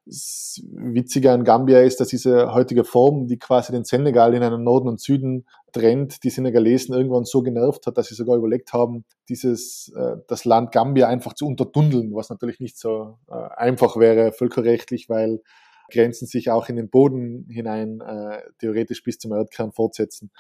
Das 0.09 0.63
Witzige 0.73 1.33
an 1.33 1.45
Gambia 1.45 1.81
ist, 1.81 2.01
dass 2.01 2.09
diese 2.09 2.55
heutige 2.55 2.85
Form, 2.85 3.27
die 3.27 3.39
quasi 3.39 3.73
den 3.73 3.85
Senegal 3.85 4.33
in 4.33 4.43
einen 4.43 4.65
Norden 4.65 4.89
und 4.89 5.01
Süden 5.03 5.47
trennt, 5.73 6.25
die 6.25 6.31
Senegalesen 6.31 6.95
irgendwann 6.95 7.27
so 7.27 7.43
genervt 7.43 7.87
hat, 7.87 7.99
dass 7.99 8.07
sie 8.07 8.15
sogar 8.15 8.39
überlegt 8.39 8.73
haben, 8.73 9.05
dieses, 9.29 9.93
äh, 9.95 10.17
das 10.27 10.47
Land 10.47 10.73
Gambia 10.73 11.09
einfach 11.09 11.35
zu 11.35 11.47
untertundeln, 11.47 12.15
was 12.15 12.31
natürlich 12.31 12.59
nicht 12.59 12.79
so 12.79 13.19
äh, 13.29 13.35
einfach 13.35 13.99
wäre 13.99 14.33
völkerrechtlich, 14.33 15.11
weil 15.11 15.43
Grenzen 15.91 16.27
sich 16.27 16.51
auch 16.51 16.71
in 16.71 16.77
den 16.77 16.89
Boden 16.89 17.47
hinein 17.51 18.01
äh, 18.01 18.41
theoretisch 18.61 19.03
bis 19.03 19.19
zum 19.19 19.33
Erdkern 19.33 19.73
fortsetzen. 19.73 20.31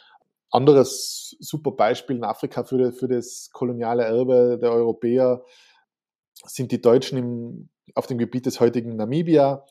Anderes 0.51 1.37
super 1.41 1.73
Beispiel 1.73 2.17
in 2.17 2.25
Afrika 2.25 2.65
für, 2.65 2.93
für 2.93 3.09
das 3.09 3.51
koloniale 3.53 4.05
Erbe 4.05 4.59
der 4.59 4.73
Europäer 4.73 5.45
sind 6.47 6.73
die 6.73 6.81
Deutschen 6.81 7.19
im 7.19 7.69
auf 7.95 8.07
dem 8.07 8.19
Gebiet 8.19 8.47
des 8.47 8.61
heutigen 8.61 8.97
Namibia. 8.97 9.65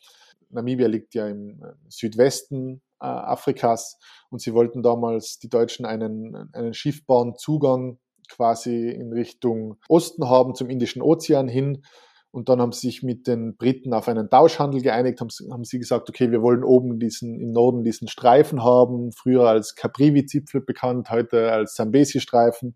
Namibia 0.49 0.87
liegt 0.87 1.13
ja 1.13 1.27
im 1.27 1.61
äh, 1.61 1.73
Südwesten 1.89 2.81
äh, 3.01 3.05
Afrikas 3.05 3.99
und 4.29 4.41
sie 4.41 4.53
wollten 4.53 4.81
damals 4.81 5.39
die 5.39 5.49
Deutschen 5.49 5.85
einen, 5.85 6.49
einen 6.53 6.73
schiffbaren 6.73 7.35
Zugang 7.35 7.99
quasi 8.29 8.89
in 8.89 9.13
Richtung 9.13 9.77
Osten 9.87 10.29
haben, 10.29 10.55
zum 10.55 10.69
Indischen 10.69 11.01
Ozean 11.01 11.47
hin. 11.47 11.83
Und 12.31 12.49
dann 12.49 12.61
haben 12.61 12.73
sie 12.73 12.87
sich 12.87 13.03
mit 13.03 13.25
den 13.25 13.55
Briten 13.55 13.93
auf 13.93 14.07
einen 14.07 14.29
Tauschhandel 14.29 14.81
geeinigt, 14.81 15.21
haben, 15.21 15.29
haben 15.49 15.63
sie 15.63 15.79
gesagt, 15.79 16.09
okay, 16.09 16.29
wir 16.29 16.41
wollen 16.41 16.63
oben 16.63 16.99
diesen, 16.99 17.39
im 17.39 17.51
Norden 17.51 17.83
diesen 17.83 18.07
Streifen 18.07 18.63
haben, 18.63 19.11
früher 19.11 19.47
als 19.47 19.75
Caprivi-Zipfel 19.75 20.61
bekannt, 20.61 21.09
heute 21.09 21.51
als 21.51 21.73
Zambesi-Streifen. 21.75 22.75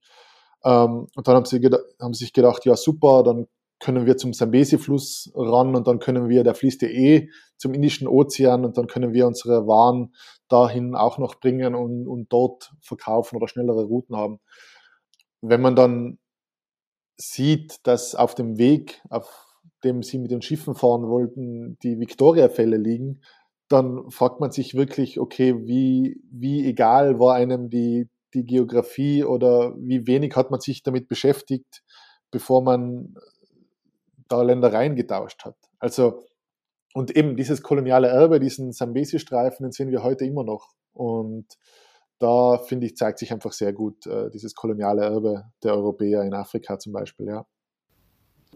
Ähm, 0.63 1.07
und 1.15 1.27
dann 1.27 1.35
haben 1.35 1.45
sie, 1.45 1.59
haben 2.01 2.13
sie 2.13 2.23
sich 2.23 2.33
gedacht, 2.33 2.65
ja 2.65 2.75
super, 2.75 3.23
dann 3.23 3.47
können 3.81 4.05
wir 4.05 4.15
zum 4.15 4.31
Sambesi-Fluss 4.31 5.31
ran 5.35 5.75
und 5.75 5.87
dann 5.87 5.99
können 5.99 6.29
wir, 6.29 6.43
der 6.43 6.55
fließt 6.55 6.83
ja 6.83 6.87
eh 6.87 7.29
zum 7.57 7.73
Indischen 7.73 8.07
Ozean 8.07 8.63
und 8.63 8.77
dann 8.77 8.87
können 8.87 9.11
wir 9.13 9.27
unsere 9.27 9.67
Waren 9.67 10.13
dahin 10.47 10.95
auch 10.95 11.17
noch 11.17 11.35
bringen 11.35 11.75
und, 11.75 12.07
und 12.07 12.31
dort 12.31 12.71
verkaufen 12.79 13.35
oder 13.37 13.47
schnellere 13.47 13.83
Routen 13.83 14.15
haben. 14.15 14.39
Wenn 15.41 15.61
man 15.61 15.75
dann 15.75 16.19
sieht, 17.17 17.79
dass 17.83 18.13
auf 18.13 18.35
dem 18.35 18.57
Weg, 18.57 19.01
auf 19.09 19.47
dem 19.83 20.03
sie 20.03 20.19
mit 20.19 20.31
den 20.31 20.43
Schiffen 20.43 20.75
fahren 20.75 21.07
wollten, 21.07 21.77
die 21.81 21.99
Victoria-Fälle 21.99 22.77
liegen, 22.77 23.21
dann 23.67 24.11
fragt 24.11 24.39
man 24.39 24.51
sich 24.51 24.75
wirklich, 24.75 25.19
okay, 25.19 25.55
wie, 25.65 26.21
wie 26.29 26.67
egal 26.67 27.19
war 27.19 27.35
einem 27.35 27.69
die, 27.69 28.09
die 28.33 28.43
Geografie 28.43 29.23
oder 29.23 29.73
wie 29.77 30.05
wenig 30.05 30.35
hat 30.35 30.51
man 30.51 30.59
sich 30.59 30.83
damit 30.83 31.07
beschäftigt, 31.07 31.83
bevor 32.29 32.61
man 32.61 33.15
da 34.31 34.41
Ländereien 34.41 34.95
getauscht 34.95 35.43
hat. 35.45 35.55
Also, 35.79 36.23
und 36.93 37.15
eben 37.15 37.35
dieses 37.35 37.61
koloniale 37.61 38.07
Erbe, 38.07 38.39
diesen 38.39 38.71
Sambesi-Streifen, 38.71 39.63
den 39.63 39.71
sehen 39.71 39.91
wir 39.91 40.03
heute 40.03 40.25
immer 40.25 40.43
noch. 40.43 40.73
Und 40.93 41.45
da, 42.19 42.57
finde 42.57 42.85
ich, 42.85 42.97
zeigt 42.97 43.19
sich 43.19 43.31
einfach 43.31 43.53
sehr 43.53 43.73
gut 43.73 44.05
äh, 44.05 44.29
dieses 44.29 44.55
koloniale 44.55 45.03
Erbe 45.03 45.45
der 45.63 45.73
Europäer 45.73 46.23
in 46.23 46.33
Afrika 46.33 46.77
zum 46.77 46.93
Beispiel, 46.93 47.27
ja. 47.27 47.45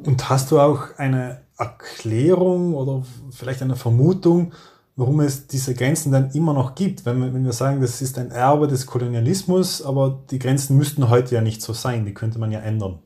Und 0.06 0.30
hast 0.30 0.52
du 0.52 0.60
auch 0.60 0.98
eine 0.98 1.46
Erklärung 1.58 2.76
oder 2.76 3.04
vielleicht 3.32 3.62
eine 3.62 3.78
Vermutung, 3.78 4.54
warum 4.98 5.22
es 5.22 5.48
diese 5.48 5.74
Grenzen 5.74 6.12
dann 6.12 6.32
immer 6.32 6.54
noch 6.54 6.76
gibt? 6.76 7.06
Wenn 7.06 7.22
wir, 7.22 7.34
wenn 7.34 7.46
wir 7.46 7.54
sagen, 7.54 7.80
das 7.80 8.02
ist 8.02 8.18
ein 8.18 8.30
Erbe 8.30 8.68
des 8.68 8.88
Kolonialismus, 8.88 9.82
aber 9.82 10.26
die 10.30 10.40
Grenzen 10.40 10.76
müssten 10.76 11.10
heute 11.10 11.36
ja 11.36 11.42
nicht 11.42 11.62
so 11.62 11.72
sein, 11.72 12.06
die 12.06 12.14
könnte 12.14 12.40
man 12.40 12.52
ja 12.52 12.60
ändern 12.60 13.00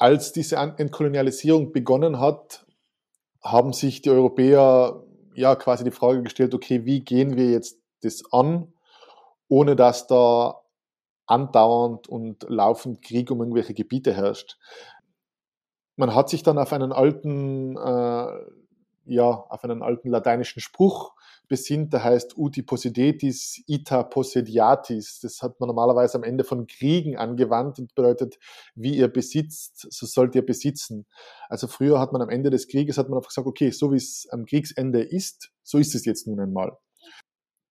als 0.00 0.32
diese 0.32 0.56
Entkolonialisierung 0.56 1.72
begonnen 1.72 2.18
hat, 2.18 2.66
haben 3.42 3.74
sich 3.74 4.00
die 4.00 4.10
Europäer 4.10 5.04
ja 5.34 5.54
quasi 5.56 5.84
die 5.84 5.90
Frage 5.90 6.22
gestellt, 6.22 6.54
okay, 6.54 6.86
wie 6.86 7.00
gehen 7.00 7.36
wir 7.36 7.50
jetzt 7.50 7.78
das 8.02 8.22
an, 8.32 8.72
ohne 9.48 9.76
dass 9.76 10.06
da 10.06 10.62
andauernd 11.26 12.08
und 12.08 12.44
laufend 12.48 13.02
Krieg 13.02 13.30
um 13.30 13.40
irgendwelche 13.40 13.74
Gebiete 13.74 14.14
herrscht. 14.14 14.58
Man 15.96 16.14
hat 16.14 16.30
sich 16.30 16.42
dann 16.42 16.56
auf 16.56 16.72
einen 16.72 16.92
alten, 16.92 17.76
äh, 17.76 18.38
ja, 19.04 19.26
auf 19.26 19.64
einen 19.64 19.82
alten 19.82 20.08
lateinischen 20.08 20.60
Spruch 20.60 21.14
besinnt, 21.50 21.92
der 21.92 22.04
heißt 22.04 22.38
uti 22.38 22.62
possidetis, 22.62 23.62
ita 23.66 24.04
possediatis. 24.04 25.18
Das 25.20 25.42
hat 25.42 25.60
man 25.60 25.66
normalerweise 25.66 26.16
am 26.16 26.22
Ende 26.22 26.44
von 26.44 26.66
Kriegen 26.66 27.18
angewandt 27.18 27.78
und 27.80 27.94
bedeutet, 27.94 28.38
wie 28.74 28.96
ihr 28.96 29.08
besitzt, 29.08 29.92
so 29.92 30.06
sollt 30.06 30.34
ihr 30.36 30.46
besitzen. 30.46 31.06
Also 31.48 31.66
früher 31.66 31.98
hat 31.98 32.12
man 32.12 32.22
am 32.22 32.30
Ende 32.30 32.48
des 32.50 32.68
Krieges 32.68 32.96
hat 32.96 33.08
man 33.08 33.18
einfach 33.18 33.28
gesagt, 33.28 33.48
okay, 33.48 33.70
so 33.70 33.92
wie 33.92 33.96
es 33.96 34.28
am 34.30 34.46
Kriegsende 34.46 35.02
ist, 35.02 35.50
so 35.62 35.76
ist 35.78 35.94
es 35.94 36.06
jetzt 36.06 36.26
nun 36.26 36.40
einmal. 36.40 36.78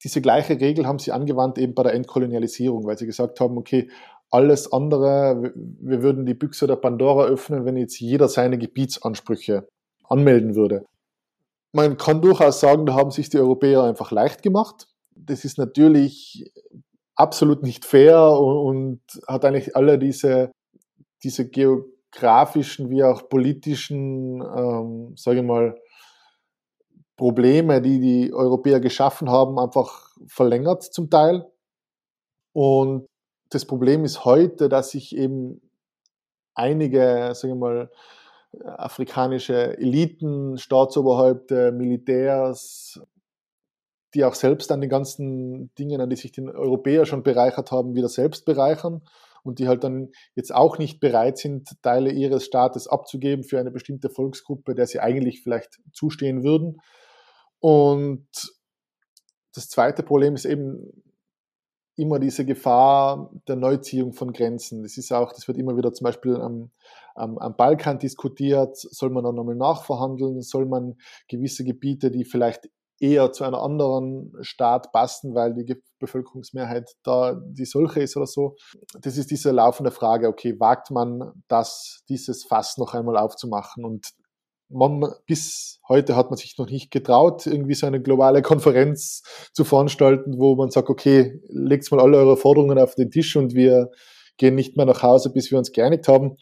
Diese 0.04 0.22
gleiche 0.22 0.60
Regel 0.60 0.86
haben 0.86 1.00
sie 1.00 1.14
angewandt 1.14 1.58
eben 1.58 1.74
bei 1.74 1.84
der 1.84 1.94
Entkolonialisierung, 1.94 2.86
weil 2.86 2.98
sie 2.98 3.06
gesagt 3.06 3.40
haben, 3.40 3.58
okay, 3.58 3.90
alles 4.30 4.72
andere, 4.72 5.54
wir 5.56 6.04
würden 6.04 6.26
die 6.26 6.36
Büchse 6.36 6.68
der 6.68 6.76
Pandora 6.76 7.26
öffnen, 7.26 7.66
wenn 7.66 7.78
jetzt 7.78 8.00
jeder 8.00 8.28
seine 8.28 8.58
Gebietsansprüche 8.58 9.68
anmelden 10.04 10.56
würde 10.56 10.86
man 11.72 11.98
kann 11.98 12.22
durchaus 12.22 12.60
sagen, 12.60 12.86
da 12.86 12.94
haben 12.94 13.12
sich 13.12 13.30
die 13.30 13.38
Europäer 13.38 13.84
einfach 13.84 14.12
leicht 14.12 14.42
gemacht. 14.42 14.88
Das 15.16 15.46
ist 15.46 15.58
natürlich 15.58 16.52
absolut 17.16 17.64
nicht 17.64 17.86
fair 17.86 18.32
und, 18.32 19.02
hat 19.28 19.46
eigentlich 19.46 19.76
alle 19.76 20.00
diese, 20.00 20.52
diese 21.24 21.50
geografischen 21.50 22.90
wie 22.90 23.04
auch 23.04 23.28
politischen, 23.30 24.42
ähm, 24.42 25.14
sage 25.18 25.40
ich 25.40 25.46
mal, 25.46 25.78
Probleme, 27.18 27.82
die 27.82 28.00
die 28.00 28.34
Europäer 28.34 28.80
geschaffen 28.80 29.30
haben, 29.30 29.60
einfach 29.60 30.16
verlängert 30.28 30.84
zum 30.84 31.10
Teil. 31.10 31.46
Und 32.54 33.06
das 33.50 33.66
Problem 33.66 34.06
ist 34.06 34.24
heute, 34.24 34.70
dass 34.70 34.92
sich 34.92 35.16
eben 35.16 35.62
einige, 36.56 37.32
sage 37.34 37.54
ich 37.54 37.60
mal, 37.60 37.92
afrikanische 38.64 39.78
Eliten, 39.78 40.58
Staatsoberhäupter, 40.58 41.72
Militärs, 41.72 43.00
die 44.14 44.26
auch 44.26 44.34
selbst 44.34 44.72
an 44.72 44.82
den 44.82 44.90
ganzen 44.90 45.74
Dingen, 45.76 46.02
an 46.02 46.10
die 46.10 46.16
sich 46.16 46.32
die 46.32 46.42
Europäer 46.42 47.06
schon 47.06 47.24
bereichert 47.24 47.72
haben, 47.72 47.96
wieder 47.96 48.10
selbst 48.10 48.46
bereichern 48.46 49.02
und 49.44 49.60
die 49.60 49.68
halt 49.68 49.84
dann 49.84 50.10
jetzt 50.36 50.54
auch 50.54 50.78
nicht 50.78 51.00
bereit 51.00 51.38
sind, 51.38 51.70
Teile 51.82 52.12
ihres 52.12 52.46
Staates 52.46 52.88
abzugeben 52.88 53.44
für 53.44 53.60
eine 53.60 53.72
bestimmte 53.72 54.10
Volksgruppe, 54.10 54.74
der 54.76 54.88
sie 54.88 55.00
eigentlich 55.00 55.42
vielleicht 55.44 55.80
zustehen 55.94 56.44
würden. 56.44 56.78
Und 57.60 58.28
das 59.54 59.70
zweite 59.70 60.04
Problem 60.04 60.36
ist 60.36 60.46
eben, 60.46 61.04
immer 62.00 62.20
diese 62.20 62.46
Gefahr 62.46 63.32
der 63.48 63.56
Neuziehung 63.56 64.14
von 64.14 64.32
Grenzen. 64.34 64.84
Das 64.84 64.98
ist 64.98 65.12
auch, 65.12 65.34
das 65.34 65.48
wird 65.48 65.58
immer 65.58 65.78
wieder 65.78 65.94
zum 65.94 66.06
Beispiel 66.06 66.36
am, 66.36 66.72
am, 67.16 67.38
am 67.38 67.56
Balkan 67.56 68.00
diskutiert. 68.00 68.78
Soll 68.78 69.10
man 69.10 69.24
dann 69.24 69.36
nochmal 69.36 69.56
nachverhandeln? 69.56 70.42
Soll 70.42 70.66
man 70.66 70.96
gewisse 71.28 71.64
Gebiete, 71.64 72.12
die 72.12 72.26
vielleicht 72.26 72.70
eher 73.00 73.32
zu 73.32 73.44
einer 73.44 73.62
anderen 73.62 74.34
Staat 74.42 74.92
passen, 74.92 75.34
weil 75.34 75.54
die 75.54 75.76
Bevölkerungsmehrheit 76.00 76.96
da 77.04 77.40
die 77.46 77.66
solche 77.66 78.02
ist 78.02 78.18
oder 78.18 78.26
so. 78.28 78.56
Das 79.02 79.18
ist 79.18 79.32
diese 79.32 79.52
laufende 79.52 79.92
Frage, 79.92 80.28
okay, 80.28 80.60
wagt 80.60 80.92
man 80.92 81.44
das, 81.48 82.04
dieses 82.10 82.44
Fass 82.44 82.78
noch 82.78 82.94
einmal 82.94 83.18
aufzumachen? 83.18 83.86
Und 83.86 84.10
man, 84.70 85.14
bis 85.26 85.80
heute 85.88 86.16
hat 86.16 86.30
man 86.30 86.38
sich 86.38 86.58
noch 86.58 86.70
nicht 86.70 86.92
getraut, 86.92 87.46
irgendwie 87.46 87.74
so 87.74 87.88
eine 87.88 88.02
globale 88.02 88.42
Konferenz 88.42 89.24
zu 89.54 89.64
veranstalten, 89.64 90.38
wo 90.38 90.56
man 90.56 90.70
sagt, 90.70 90.90
okay, 90.90 91.42
legt 91.50 91.92
mal 91.92 92.00
alle 92.00 92.18
eure 92.18 92.38
Forderungen 92.38 92.78
auf 92.78 92.96
den 92.96 93.12
Tisch 93.12 93.36
und 93.36 93.56
wir 93.56 93.90
gehen 94.38 94.56
nicht 94.56 94.78
mehr 94.78 94.86
nach 94.86 95.04
Hause, 95.04 95.32
bis 95.32 95.52
wir 95.52 95.58
uns 95.58 95.72
geeinigt 95.72 96.08
haben. 96.08 96.38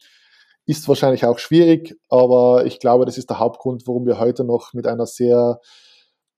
Ist 0.66 0.88
wahrscheinlich 0.88 1.26
auch 1.26 1.40
schwierig, 1.40 1.96
aber 2.10 2.66
ich 2.66 2.80
glaube, 2.80 3.06
das 3.06 3.18
ist 3.18 3.30
der 3.30 3.40
Hauptgrund, 3.40 3.84
warum 3.88 4.06
wir 4.06 4.20
heute 4.20 4.44
noch 4.44 4.74
mit 4.74 4.86
einer 4.86 5.06
sehr 5.06 5.62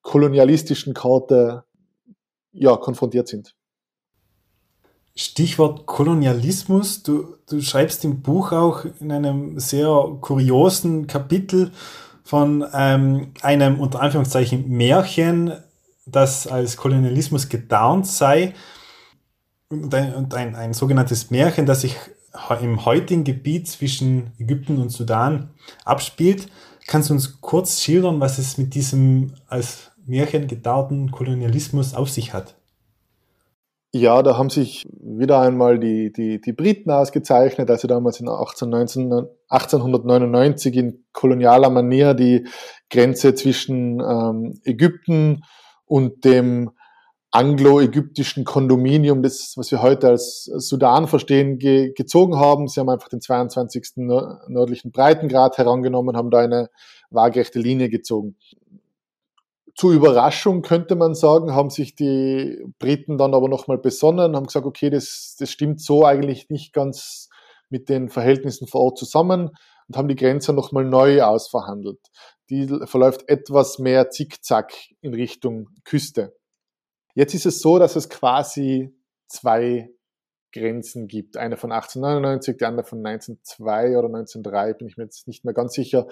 kolonialistischen 0.04 0.94
Karte 0.94 1.64
ja, 2.52 2.78
konfrontiert 2.78 3.28
sind. 3.28 3.56
Stichwort 5.20 5.86
Kolonialismus. 5.86 7.04
Du, 7.04 7.36
du 7.50 7.62
schreibst 7.62 8.06
im 8.06 8.22
Buch 8.22 8.54
auch 8.54 8.86
in 9.02 9.12
einem 9.12 9.60
sehr 9.60 9.90
kuriosen 10.22 11.08
Kapitel 11.08 11.72
von 12.24 12.66
ähm, 12.74 13.34
einem 13.42 13.82
unter 13.82 14.02
Anführungszeichen 14.02 14.70
Märchen, 14.70 15.52
das 16.06 16.48
als 16.48 16.78
Kolonialismus 16.78 17.50
gedownt 17.50 18.08
sei. 18.08 18.54
Und, 19.68 19.94
ein, 19.94 20.16
und 20.16 20.34
ein, 20.36 20.56
ein 20.56 20.74
sogenanntes 20.74 21.32
Märchen, 21.32 21.66
das 21.66 21.82
sich 21.82 21.98
im 22.62 22.86
heutigen 22.86 23.26
Gebiet 23.26 23.68
zwischen 23.68 24.32
Ägypten 24.40 24.78
und 24.78 24.90
Sudan 24.90 25.50
abspielt. 25.84 26.48
Kannst 26.88 27.10
du 27.10 27.14
uns 27.14 27.42
kurz 27.42 27.82
schildern, 27.82 28.22
was 28.22 28.38
es 28.38 28.58
mit 28.58 28.74
diesem 28.74 29.34
als 29.50 29.92
Märchen 30.06 30.48
gedauerten 30.48 31.12
Kolonialismus 31.12 31.94
auf 31.94 32.10
sich 32.10 32.34
hat? 32.34 32.56
Ja, 33.92 34.22
da 34.22 34.38
haben 34.38 34.52
sich 34.52 34.88
wieder 35.02 35.42
einmal 35.42 35.80
die, 35.80 36.12
die, 36.12 36.40
die 36.40 36.54
Briten 36.54 36.92
ausgezeichnet, 36.92 37.72
also 37.72 37.88
damals 37.88 38.20
in 38.20 38.30
18, 38.30 38.70
19, 38.70 39.12
1899 39.48 40.76
in 40.76 41.06
kolonialer 41.12 41.72
Manier 41.72 42.14
die 42.14 42.46
Grenze 42.92 43.34
zwischen 43.34 44.00
ähm, 44.00 44.60
Ägypten 44.64 45.42
und 45.86 46.24
dem 46.24 46.70
anglo-ägyptischen 47.32 48.44
Kondominium, 48.44 49.24
das, 49.24 49.54
was 49.56 49.72
wir 49.72 49.82
heute 49.82 50.10
als 50.10 50.44
Sudan 50.44 51.08
verstehen, 51.08 51.58
ge 51.58 51.92
gezogen 51.94 52.38
haben. 52.38 52.68
Sie 52.68 52.80
haben 52.80 52.90
einfach 52.90 53.10
den 53.10 53.22
22. 53.22 53.98
nördlichen 54.48 54.92
Breitengrad 54.92 55.58
herangenommen, 55.58 56.16
haben 56.16 56.32
da 56.32 56.40
eine 56.40 56.70
waagerechte 57.12 57.60
Linie 57.60 57.90
gezogen. 57.90 58.36
Zur 59.80 59.94
Überraschung 59.94 60.62
könnte 60.62 60.98
man 60.98 61.16
sagen, 61.16 61.54
haben 61.54 61.70
sich 61.70 61.96
die 61.96 62.62
Briten 62.80 63.18
dann 63.18 63.34
aber 63.34 63.48
nochmal 63.48 63.78
besonnen, 63.78 64.36
haben 64.36 64.48
gesagt, 64.48 64.66
okay, 64.66 64.90
das, 64.90 65.38
das 65.40 65.52
stimmt 65.52 65.82
so 65.82 66.04
eigentlich 66.04 66.50
nicht 66.50 66.74
ganz 66.74 67.30
mit 67.70 67.88
den 67.88 68.10
Verhältnissen 68.10 68.68
vor 68.68 68.82
Ort 68.82 68.98
zusammen 68.98 69.52
und 69.88 69.96
haben 69.96 70.10
die 70.10 70.18
Grenze 70.18 70.52
nochmal 70.52 70.84
neu 70.84 71.24
ausverhandelt. 71.24 72.02
Die 72.50 72.68
verläuft 72.88 73.30
etwas 73.30 73.80
mehr 73.80 74.10
zickzack 74.10 74.74
in 75.00 75.14
Richtung 75.14 75.70
Küste. 75.86 76.36
Jetzt 77.16 77.34
ist 77.34 77.46
es 77.46 77.62
so, 77.62 77.80
dass 77.80 77.96
es 77.96 78.10
quasi 78.10 78.94
zwei 79.30 79.90
Grenzen 80.52 81.08
gibt. 81.08 81.38
Eine 81.38 81.56
von 81.56 81.72
1899, 81.72 82.58
die 82.58 82.66
andere 82.66 82.86
von 82.86 82.98
1902 83.06 83.98
oder 83.98 84.08
1903, 84.08 84.74
bin 84.74 84.88
ich 84.90 84.98
mir 84.98 85.06
jetzt 85.06 85.26
nicht 85.26 85.46
mehr 85.46 85.54
ganz 85.54 85.74
sicher. 85.74 86.06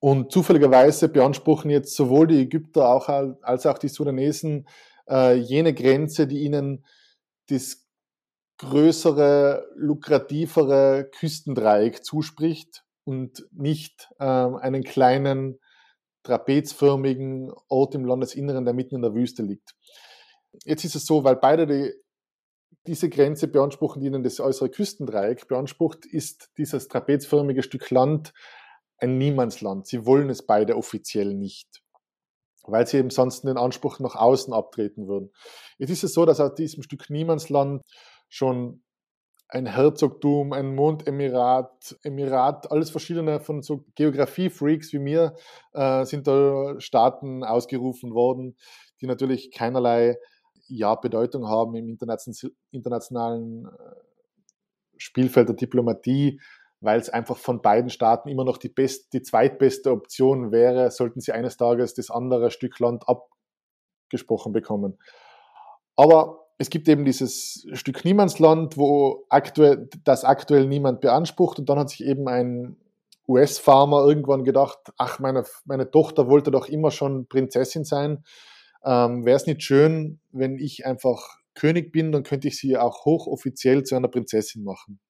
Und 0.00 0.32
zufälligerweise 0.32 1.10
beanspruchen 1.10 1.70
jetzt 1.70 1.94
sowohl 1.94 2.26
die 2.26 2.40
Ägypter 2.40 2.88
auch, 2.88 3.08
als 3.08 3.66
auch 3.66 3.76
die 3.78 3.88
Sudanesen 3.88 4.66
äh, 5.08 5.34
jene 5.34 5.74
Grenze, 5.74 6.26
die 6.26 6.40
ihnen 6.40 6.86
das 7.50 7.86
größere, 8.58 9.66
lukrativere 9.74 11.10
Küstendreieck 11.18 12.04
zuspricht 12.04 12.84
und 13.04 13.46
nicht 13.52 14.08
äh, 14.18 14.24
einen 14.24 14.84
kleinen 14.84 15.58
trapezförmigen 16.22 17.52
Ort 17.68 17.94
im 17.94 18.04
Landesinneren, 18.04 18.64
der 18.64 18.74
mitten 18.74 18.96
in 18.96 19.02
der 19.02 19.14
Wüste 19.14 19.42
liegt. 19.42 19.74
Jetzt 20.64 20.84
ist 20.84 20.94
es 20.94 21.06
so, 21.06 21.24
weil 21.24 21.36
beide 21.36 21.66
die, 21.66 21.92
diese 22.86 23.08
Grenze 23.08 23.48
beanspruchen, 23.48 24.00
die 24.00 24.08
ihnen 24.08 24.22
das 24.22 24.40
äußere 24.40 24.70
Küstendreieck 24.70 25.48
beansprucht, 25.48 26.06
ist 26.06 26.50
dieses 26.58 26.88
trapezförmige 26.88 27.62
Stück 27.62 27.90
Land 27.90 28.32
ein 29.00 29.18
Niemandsland. 29.18 29.86
Sie 29.86 30.06
wollen 30.06 30.30
es 30.30 30.44
beide 30.46 30.76
offiziell 30.76 31.34
nicht, 31.34 31.82
weil 32.64 32.86
sie 32.86 32.98
eben 32.98 33.10
sonst 33.10 33.42
den 33.42 33.56
Anspruch 33.56 33.98
nach 34.00 34.16
außen 34.16 34.52
abtreten 34.52 35.08
würden. 35.08 35.32
Jetzt 35.78 35.90
ist 35.90 36.04
es 36.04 36.14
so, 36.14 36.26
dass 36.26 36.40
aus 36.40 36.54
diesem 36.54 36.82
Stück 36.82 37.10
Niemandsland 37.10 37.82
schon 38.28 38.82
ein 39.48 39.66
Herzogtum, 39.66 40.52
ein 40.52 40.74
Mondemirat, 40.74 41.98
Emirat, 42.04 42.70
alles 42.70 42.90
verschiedene 42.90 43.40
von 43.40 43.62
so 43.62 43.84
Geografie-Freaks 43.96 44.92
wie 44.92 45.00
mir 45.00 45.34
äh, 45.72 46.04
sind 46.04 46.28
da 46.28 46.76
Staaten 46.78 47.42
ausgerufen 47.42 48.14
worden, 48.14 48.56
die 49.00 49.06
natürlich 49.06 49.50
keinerlei 49.50 50.18
ja, 50.68 50.94
Bedeutung 50.94 51.48
haben 51.48 51.74
im 51.74 51.88
internationalen 52.70 53.66
äh, 53.66 53.70
Spielfeld 54.96 55.48
der 55.48 55.56
Diplomatie, 55.56 56.40
weil 56.80 56.98
es 56.98 57.10
einfach 57.10 57.36
von 57.36 57.62
beiden 57.62 57.90
Staaten 57.90 58.28
immer 58.28 58.44
noch 58.44 58.56
die, 58.56 58.68
best, 58.68 59.12
die 59.12 59.22
zweitbeste 59.22 59.90
Option 59.90 60.50
wäre, 60.50 60.90
sollten 60.90 61.20
sie 61.20 61.32
eines 61.32 61.56
Tages 61.56 61.94
das 61.94 62.10
andere 62.10 62.50
Stück 62.50 62.78
Land 62.78 63.04
abgesprochen 63.06 64.52
bekommen. 64.52 64.98
Aber 65.96 66.46
es 66.58 66.70
gibt 66.70 66.88
eben 66.88 67.04
dieses 67.04 67.66
Stück 67.72 68.04
Niemandsland, 68.04 68.76
wo 68.76 69.24
aktuell, 69.28 69.88
das 70.04 70.24
aktuell 70.24 70.66
niemand 70.66 71.00
beansprucht 71.00 71.58
und 71.58 71.68
dann 71.68 71.78
hat 71.78 71.90
sich 71.90 72.04
eben 72.04 72.28
ein 72.28 72.76
US-Farmer 73.28 74.04
irgendwann 74.06 74.44
gedacht, 74.44 74.78
ach, 74.98 75.20
meine, 75.20 75.44
meine 75.64 75.90
Tochter 75.90 76.28
wollte 76.28 76.50
doch 76.50 76.68
immer 76.68 76.90
schon 76.90 77.26
Prinzessin 77.28 77.84
sein. 77.84 78.24
Ähm, 78.84 79.24
Wäre 79.24 79.36
es 79.36 79.46
nicht 79.46 79.62
schön, 79.62 80.20
wenn 80.32 80.58
ich 80.58 80.84
einfach 80.84 81.38
König 81.54 81.92
bin, 81.92 82.12
dann 82.12 82.22
könnte 82.24 82.48
ich 82.48 82.58
sie 82.58 82.76
auch 82.76 83.04
hochoffiziell 83.04 83.84
zu 83.84 83.94
einer 83.94 84.08
Prinzessin 84.08 84.64
machen. 84.64 85.00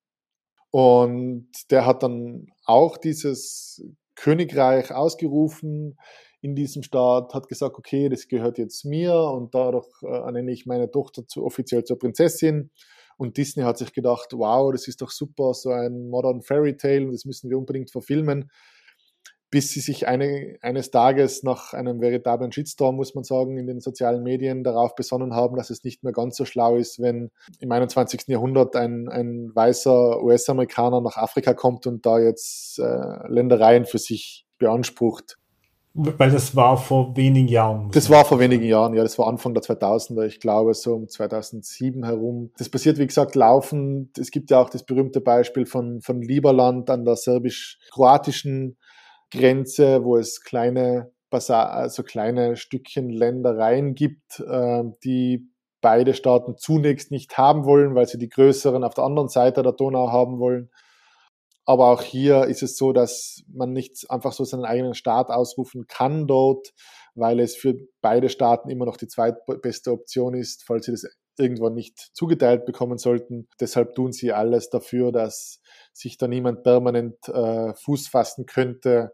Und 0.71 1.49
der 1.71 1.87
hat 1.87 2.03
dann 2.03 2.47
auch 2.65 2.97
dieses 2.97 3.83
Königreich 4.15 4.93
ausgerufen 4.93 5.99
in 6.43 6.55
diesem 6.55 6.83
Staat, 6.83 7.35
hat 7.35 7.49
gesagt, 7.49 7.77
okay, 7.77 8.09
das 8.09 8.29
gehört 8.29 8.59
jetzt 8.59 8.85
mir 8.85 9.15
und 9.15 9.55
dadurch 9.55 9.89
äh, 10.03 10.33
nenne 10.33 10.53
ich 10.53 10.67
meine 10.67 10.91
Tochter 10.91 11.27
zu, 11.27 11.45
offiziell 11.45 11.85
zur 11.85 11.99
Prinzessin. 11.99 12.71
Und 13.19 13.37
Disney 13.37 13.65
hat 13.65 13.77
sich 13.77 13.93
gedacht, 13.93 14.29
wow, 14.33 14.73
das 14.73 14.89
ist 14.89 15.03
doch 15.03 15.11
super, 15.11 15.53
so 15.53 15.71
ein 15.71 16.09
Modern 16.09 16.41
Fairy 16.41 16.77
Tale 16.77 17.11
das 17.11 17.27
müssen 17.27 17.51
wir 17.51 17.59
unbedingt 17.59 17.91
verfilmen 17.91 18.51
bis 19.51 19.71
sie 19.71 19.81
sich 19.81 20.07
eine, 20.07 20.57
eines 20.63 20.91
Tages 20.91 21.43
nach 21.43 21.75
einem 21.75 22.01
veritablen 22.01 22.53
Shitstorm, 22.53 22.97
muss 22.97 23.15
man 23.15 23.25
sagen, 23.25 23.57
in 23.57 23.67
den 23.67 23.81
sozialen 23.81 24.23
Medien 24.23 24.63
darauf 24.63 24.95
besonnen 24.95 25.35
haben, 25.35 25.57
dass 25.57 25.71
es 25.71 25.83
nicht 25.83 26.05
mehr 26.05 26.13
ganz 26.13 26.37
so 26.37 26.45
schlau 26.45 26.77
ist, 26.77 27.01
wenn 27.01 27.31
im 27.59 27.73
21. 27.73 28.29
Jahrhundert 28.29 28.77
ein, 28.77 29.09
ein 29.09 29.51
weißer 29.55 30.23
US-Amerikaner 30.23 31.01
nach 31.01 31.17
Afrika 31.17 31.53
kommt 31.53 31.87
und 31.87 32.07
da 32.07 32.21
jetzt 32.21 32.79
äh, 32.79 33.29
Ländereien 33.29 33.87
für 33.87 33.99
sich 33.99 34.47
beansprucht. 34.59 35.37
Weil 35.93 36.31
das 36.31 36.55
war 36.55 36.77
vor 36.77 37.17
wenigen 37.17 37.49
Jahren. 37.49 37.91
Das 37.91 38.09
war 38.09 38.25
vor 38.25 38.39
wenigen 38.39 38.63
Jahren, 38.63 38.95
ja, 38.95 39.03
das 39.03 39.19
war 39.19 39.27
Anfang 39.27 39.55
der 39.55 39.65
2000er, 39.65 40.25
ich 40.25 40.39
glaube 40.39 40.73
so 40.75 40.95
um 40.95 41.09
2007 41.09 42.05
herum. 42.05 42.53
Das 42.59 42.69
passiert, 42.69 42.99
wie 42.99 43.07
gesagt, 43.09 43.35
laufend. 43.35 44.17
Es 44.17 44.31
gibt 44.31 44.53
ja 44.53 44.61
auch 44.61 44.71
das 44.71 44.85
berühmte 44.85 45.21
Beispiel 45.21 45.67
von, 45.67 46.01
von 46.01 46.23
Lieberland 46.23 46.89
an 46.91 47.05
der 47.05 47.17
serbisch-kroatischen 47.17 48.77
Grenze, 49.31 50.05
wo 50.05 50.17
es 50.17 50.43
kleine 50.43 51.13
Basar, 51.31 51.71
also 51.71 52.03
kleine 52.03 52.57
Stückchen 52.57 53.09
Ländereien 53.09 53.95
gibt, 53.95 54.41
äh, 54.41 54.83
die 55.05 55.49
beide 55.81 56.13
Staaten 56.15 56.57
zunächst 56.59 57.11
nicht 57.11 57.39
haben 57.39 57.65
wollen, 57.65 57.95
weil 57.95 58.07
sie 58.07 58.19
die 58.19 58.29
größeren 58.29 58.85
auf 58.85 58.95
der 58.95 59.05
anderen 59.05 59.29
Seite 59.29 59.63
der 59.63 59.73
Donau 59.73 60.11
haben 60.11 60.39
wollen. 60.39 60.71
Aber 61.65 61.91
auch 61.91 62.03
hier 62.03 62.47
ist 62.47 62.63
es 62.63 62.77
so, 62.77 62.93
dass 62.93 63.43
man 63.49 63.73
nicht 63.73 64.11
einfach 64.11 64.33
so 64.33 64.45
seinen 64.45 64.65
eigenen 64.65 64.95
Staat 64.95 65.31
ausrufen 65.31 65.87
kann 65.87 66.27
dort, 66.27 66.73
weil 67.15 67.39
es 67.39 67.57
für 67.57 67.75
beide 68.01 68.29
Staaten 68.29 68.71
immer 68.71 68.87
noch 68.87 68.97
die 68.97 69.09
zweitbeste 69.09 69.93
Option 69.93 70.35
ist, 70.35 70.65
falls 70.67 70.87
sie 70.87 70.93
das 70.93 71.07
irgendwann 71.39 71.75
nicht 71.75 72.11
zugeteilt 72.13 72.67
bekommen 72.67 72.99
sollten. 72.99 73.49
Deshalb 73.61 73.95
tun 73.95 74.13
sie 74.13 74.33
alles 74.33 74.69
dafür, 74.69 75.13
dass 75.13 75.61
sich 75.93 76.19
da 76.19 76.29
niemand 76.29 76.65
permanent 76.65 77.17
äh, 77.29 77.73
Fuß 77.75 78.09
fassen 78.09 78.47
könnte 78.47 79.13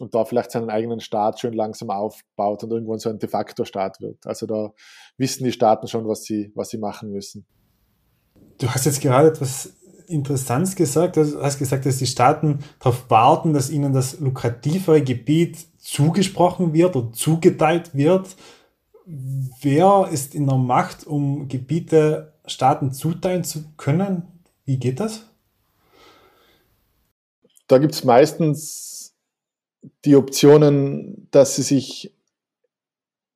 und 0.00 0.14
da 0.14 0.24
vielleicht 0.24 0.50
seinen 0.50 0.70
eigenen 0.70 1.00
Staat 1.00 1.40
schön 1.40 1.52
langsam 1.52 1.90
aufbaut 1.90 2.64
und 2.64 2.70
irgendwann 2.70 2.98
so 2.98 3.10
ein 3.10 3.18
de 3.18 3.28
facto 3.28 3.64
Staat 3.64 4.00
wird. 4.00 4.26
Also 4.26 4.46
da 4.46 4.72
wissen 5.18 5.44
die 5.44 5.52
Staaten 5.52 5.88
schon, 5.88 6.08
was 6.08 6.24
sie, 6.24 6.50
was 6.54 6.70
sie 6.70 6.78
machen 6.78 7.12
müssen. 7.12 7.44
Du 8.58 8.68
hast 8.68 8.86
jetzt 8.86 9.02
gerade 9.02 9.28
etwas 9.28 9.74
interessant 10.06 10.74
gesagt. 10.74 11.18
Du 11.18 11.42
hast 11.42 11.58
gesagt, 11.58 11.84
dass 11.84 11.98
die 11.98 12.06
Staaten 12.06 12.60
darauf 12.78 13.10
warten, 13.10 13.52
dass 13.52 13.68
ihnen 13.68 13.92
das 13.92 14.20
lukrativere 14.20 15.02
Gebiet 15.02 15.58
zugesprochen 15.78 16.72
wird 16.72 16.96
oder 16.96 17.12
zugeteilt 17.12 17.94
wird. 17.94 18.36
Wer 19.04 20.08
ist 20.10 20.34
in 20.34 20.46
der 20.46 20.56
Macht, 20.56 21.06
um 21.06 21.46
Gebiete 21.46 22.32
Staaten 22.46 22.92
zuteilen 22.92 23.44
zu 23.44 23.64
können? 23.76 24.22
Wie 24.64 24.78
geht 24.78 24.98
das? 24.98 25.26
Da 27.68 27.76
gibt 27.78 27.94
es 27.94 28.02
meistens 28.02 28.99
die 30.04 30.16
Optionen, 30.16 31.28
dass 31.30 31.56
sie 31.56 31.62
sich 31.62 32.14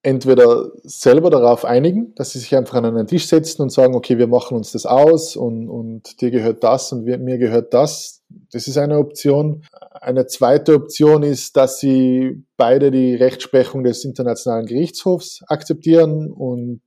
entweder 0.05 0.71
selber 0.83 1.31
darauf 1.31 1.65
einigen, 1.65 2.15
dass 2.15 2.33
sie 2.33 2.39
sich 2.39 2.55
einfach 2.55 2.75
an 2.75 2.85
einen 2.85 3.07
Tisch 3.07 3.27
setzen 3.27 3.63
und 3.63 3.71
sagen, 3.71 3.95
okay, 3.95 4.19
wir 4.19 4.27
machen 4.27 4.55
uns 4.55 4.73
das 4.73 4.85
aus 4.85 5.35
und, 5.35 5.71
und 5.71 6.21
dir 6.21 6.31
gehört 6.31 6.63
das 6.63 6.93
und 6.93 7.05
mir 7.05 7.39
gehört 7.39 7.73
das. 7.73 8.23
Das 8.53 8.69
ist 8.69 8.77
eine 8.77 8.99
Option. 8.99 9.65
Eine 9.93 10.27
zweite 10.27 10.75
Option 10.75 11.23
ist, 11.23 11.57
dass 11.57 11.81
sie 11.81 12.45
beide 12.59 12.91
die 12.91 13.15
Rechtsprechung 13.15 13.83
des 13.83 14.05
Internationalen 14.05 14.67
Gerichtshofs 14.67 15.43
akzeptieren 15.47 16.31
und 16.31 16.83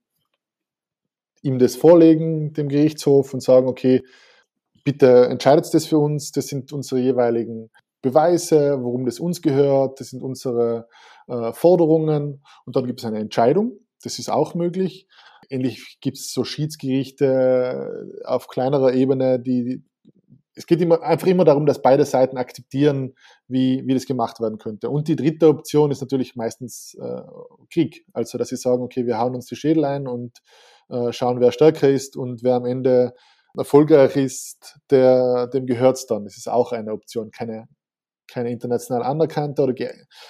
ihm 1.42 1.58
das 1.58 1.76
vorlegen, 1.76 2.54
dem 2.54 2.70
Gerichtshof, 2.70 3.34
und 3.34 3.42
sagen, 3.42 3.68
okay, 3.68 4.04
bitte 4.84 5.26
entscheidet 5.26 5.74
das 5.74 5.88
für 5.88 5.98
uns, 5.98 6.32
das 6.32 6.48
sind 6.48 6.72
unsere 6.72 7.02
jeweiligen 7.02 7.72
Beweise, 8.10 8.78
worum 8.82 9.06
das 9.06 9.20
uns 9.20 9.42
gehört, 9.42 10.00
das 10.00 10.10
sind 10.10 10.22
unsere 10.22 10.88
äh, 11.28 11.54
Forderungen 11.54 12.44
und 12.66 12.76
dann 12.76 12.86
gibt 12.86 13.00
es 13.00 13.06
eine 13.06 13.20
Entscheidung. 13.20 13.80
Das 14.04 14.20
ist 14.20 14.30
auch 14.30 14.56
möglich. 14.56 15.08
Ähnlich 15.50 15.98
gibt 16.02 16.18
es 16.18 16.32
so 16.34 16.44
Schiedsgerichte 16.44 18.22
auf 18.26 18.48
kleinerer 18.48 18.94
Ebene, 18.94 19.40
die 19.40 19.84
es 20.58 20.66
geht 20.66 20.82
immer, 20.82 21.04
einfach 21.04 21.28
immer 21.28 21.46
darum, 21.46 21.68
dass 21.68 21.84
beide 21.84 22.04
Seiten 22.04 22.38
akzeptieren, 22.38 23.14
wie, 23.48 23.84
wie 23.86 23.94
das 23.94 24.08
gemacht 24.08 24.40
werden 24.40 24.58
könnte. 24.58 24.90
Und 24.90 25.08
die 25.08 25.16
dritte 25.16 25.48
Option 25.48 25.92
ist 25.92 26.02
natürlich 26.02 26.36
meistens 26.36 26.98
äh, 27.00 27.22
Krieg. 27.72 28.06
Also, 28.12 28.40
dass 28.40 28.50
sie 28.50 28.56
sagen, 28.56 28.82
okay, 28.82 29.06
wir 29.06 29.20
hauen 29.20 29.36
uns 29.36 29.46
die 29.46 29.56
Schädel 29.56 29.86
ein 29.86 30.08
und 30.08 30.40
äh, 30.90 31.12
schauen, 31.14 31.40
wer 31.40 31.52
stärker 31.52 31.88
ist 31.88 32.18
und 32.18 32.42
wer 32.44 32.56
am 32.56 32.66
Ende 32.66 33.14
erfolgreich 33.56 34.16
ist, 34.16 34.80
der, 34.90 35.48
dem 35.48 35.68
gehört 35.68 35.98
es 35.98 36.08
dann. 36.08 36.24
Das 36.24 36.38
ist 36.38 36.50
auch 36.50 36.72
eine 36.72 36.92
Option, 36.92 37.32
keine, 37.32 37.68
keine 38.28 38.52
international 38.52 39.04
anerkannte 39.04 39.62
oder 39.62 39.74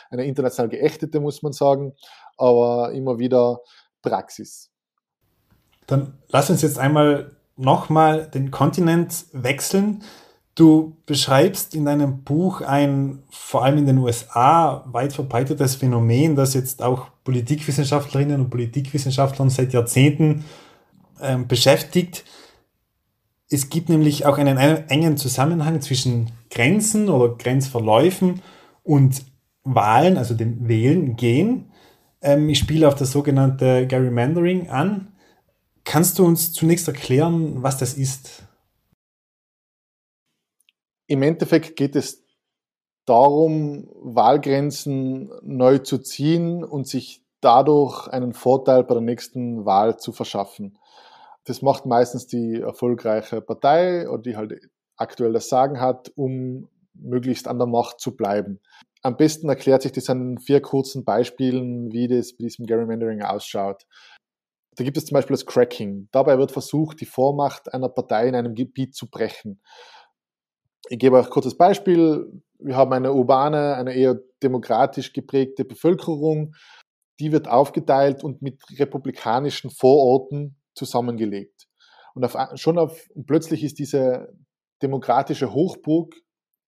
eine 0.10 0.26
international 0.26 0.70
geächtete, 0.70 1.20
muss 1.20 1.42
man 1.42 1.54
sagen, 1.54 1.94
aber 2.38 2.92
immer 2.94 3.20
wieder 3.20 3.62
Praxis. 4.02 4.70
Dann 5.88 6.18
lass 6.30 6.50
uns 6.50 6.62
jetzt 6.62 6.80
einmal 6.80 7.38
nochmal 7.56 8.28
den 8.28 8.52
Kontinent 8.52 9.26
wechseln. 9.32 10.04
Du 10.54 10.98
beschreibst 11.06 11.76
in 11.76 11.86
deinem 11.86 12.24
Buch 12.24 12.62
ein 12.62 13.24
vor 13.30 13.64
allem 13.64 13.78
in 13.78 13.86
den 13.86 13.98
USA 14.00 14.84
weit 14.88 15.14
verbreitetes 15.14 15.76
Phänomen, 15.76 16.36
das 16.36 16.54
jetzt 16.54 16.82
auch 16.82 17.10
Politikwissenschaftlerinnen 17.24 18.42
und 18.42 18.50
Politikwissenschaftlern 18.50 19.50
seit 19.50 19.74
Jahrzehnten 19.74 20.46
äh, 21.20 21.38
beschäftigt. 21.38 22.24
Es 23.50 23.70
gibt 23.70 23.90
nämlich 23.90 24.26
auch 24.26 24.38
einen 24.38 24.58
engen 24.58 25.18
Zusammenhang 25.18 25.82
zwischen 25.82 26.32
Grenzen 26.50 27.10
oder 27.10 27.36
Grenzverläufen 27.36 28.42
und 28.84 29.24
Wahlen, 29.64 30.18
also 30.18 30.34
dem 30.34 30.68
Wählen 30.68 31.16
gehen. 31.16 31.72
Ähm, 32.22 32.50
ich 32.50 32.60
spiele 32.60 32.88
auf 32.88 32.96
das 32.96 33.12
sogenannte 33.12 33.88
Gerrymandering 33.88 34.70
an. 34.70 35.14
Kannst 35.84 36.20
du 36.20 36.26
uns 36.26 36.52
zunächst 36.52 36.88
erklären, 36.88 37.64
was 37.64 37.78
das 37.78 37.94
ist? 37.94 38.44
Im 41.08 41.22
Endeffekt 41.22 41.78
geht 41.78 41.96
es 41.96 42.26
darum, 43.06 43.90
Wahlgrenzen 44.02 45.32
neu 45.42 45.78
zu 45.78 46.00
ziehen 46.00 46.66
und 46.66 46.88
sich 46.88 47.24
dadurch 47.40 48.08
einen 48.10 48.34
Vorteil 48.34 48.84
bei 48.84 48.96
der 48.96 49.04
nächsten 49.04 49.66
Wahl 49.66 49.98
zu 49.98 50.12
verschaffen. 50.12 50.78
Das 51.48 51.62
macht 51.62 51.86
meistens 51.86 52.28
die 52.28 52.60
erfolgreiche 52.60 53.40
Partei 53.40 54.10
oder 54.10 54.22
die 54.22 54.36
halt 54.36 54.60
aktuell 54.98 55.32
das 55.32 55.48
Sagen 55.48 55.80
hat, 55.80 56.12
um 56.16 56.68
möglichst 56.94 57.48
an 57.48 57.58
der 57.58 57.68
Macht 57.68 58.02
zu 58.02 58.18
bleiben. 58.18 58.60
Am 59.02 59.16
besten 59.16 59.48
erklärt 59.48 59.82
sich 59.82 59.94
das 59.94 60.10
an 60.10 60.40
vier 60.40 60.62
kurzen 60.62 61.06
Beispielen, 61.06 61.90
wie 61.94 62.10
das 62.10 62.34
bei 62.34 62.44
diesem 62.44 62.66
Gerrymandering 62.66 63.22
ausschaut. 63.22 63.86
Da 64.76 64.84
gibt 64.84 64.98
es 64.98 65.06
zum 65.06 65.16
Beispiel 65.16 65.36
das 65.36 65.46
Cracking. 65.46 66.10
Dabei 66.12 66.38
wird 66.38 66.52
versucht, 66.52 67.00
die 67.00 67.06
Vormacht 67.06 67.74
einer 67.74 67.88
Partei 67.88 68.28
in 68.28 68.36
einem 68.36 68.54
Gebiet 68.54 68.94
zu 68.94 69.10
brechen. 69.10 69.62
Ich 70.90 71.00
gebe 71.00 71.16
euch 71.16 71.28
ein 71.28 71.32
kurzes 71.32 71.56
Beispiel. 71.56 72.30
Wir 72.60 72.76
haben 72.76 72.92
eine 72.92 73.14
urbane, 73.14 73.76
eine 73.76 73.94
eher 73.94 74.20
demokratisch 74.44 75.14
geprägte 75.14 75.64
Bevölkerung. 75.64 76.56
Die 77.22 77.32
wird 77.32 77.48
aufgeteilt 77.48 78.22
und 78.22 78.42
mit 78.42 78.62
republikanischen 78.78 79.70
Vororten 79.70 80.57
zusammengelegt. 80.78 81.68
Und 82.14 82.24
auf, 82.24 82.36
schon 82.56 82.78
auf, 82.78 83.08
plötzlich 83.26 83.64
ist 83.64 83.80
diese 83.80 84.34
demokratische 84.82 85.54
Hochburg 85.54 86.16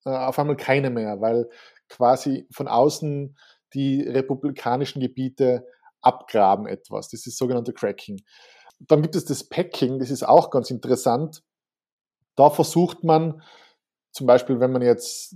äh, 0.06 0.10
auf 0.10 0.38
einmal 0.40 0.58
keine 0.58 0.90
mehr, 0.90 1.22
weil 1.22 1.50
quasi 1.88 2.48
von 2.52 2.68
außen 2.68 3.38
die 3.74 4.02
republikanischen 4.02 5.02
Gebiete 5.02 5.66
abgraben 6.02 6.68
etwas. 6.68 7.10
Das 7.10 7.26
ist 7.26 7.38
sogenannte 7.38 7.74
Cracking. 7.74 8.22
Dann 8.80 9.02
gibt 9.02 9.16
es 9.16 9.26
das 9.26 9.44
Packing, 9.44 10.00
das 10.00 10.10
ist 10.10 10.24
auch 10.24 10.50
ganz 10.50 10.72
interessant. 10.72 11.44
Da 12.36 12.50
versucht 12.50 13.04
man 13.04 13.42
zum 14.12 14.26
Beispiel, 14.26 14.60
wenn 14.60 14.72
man 14.72 14.82
jetzt 14.82 15.36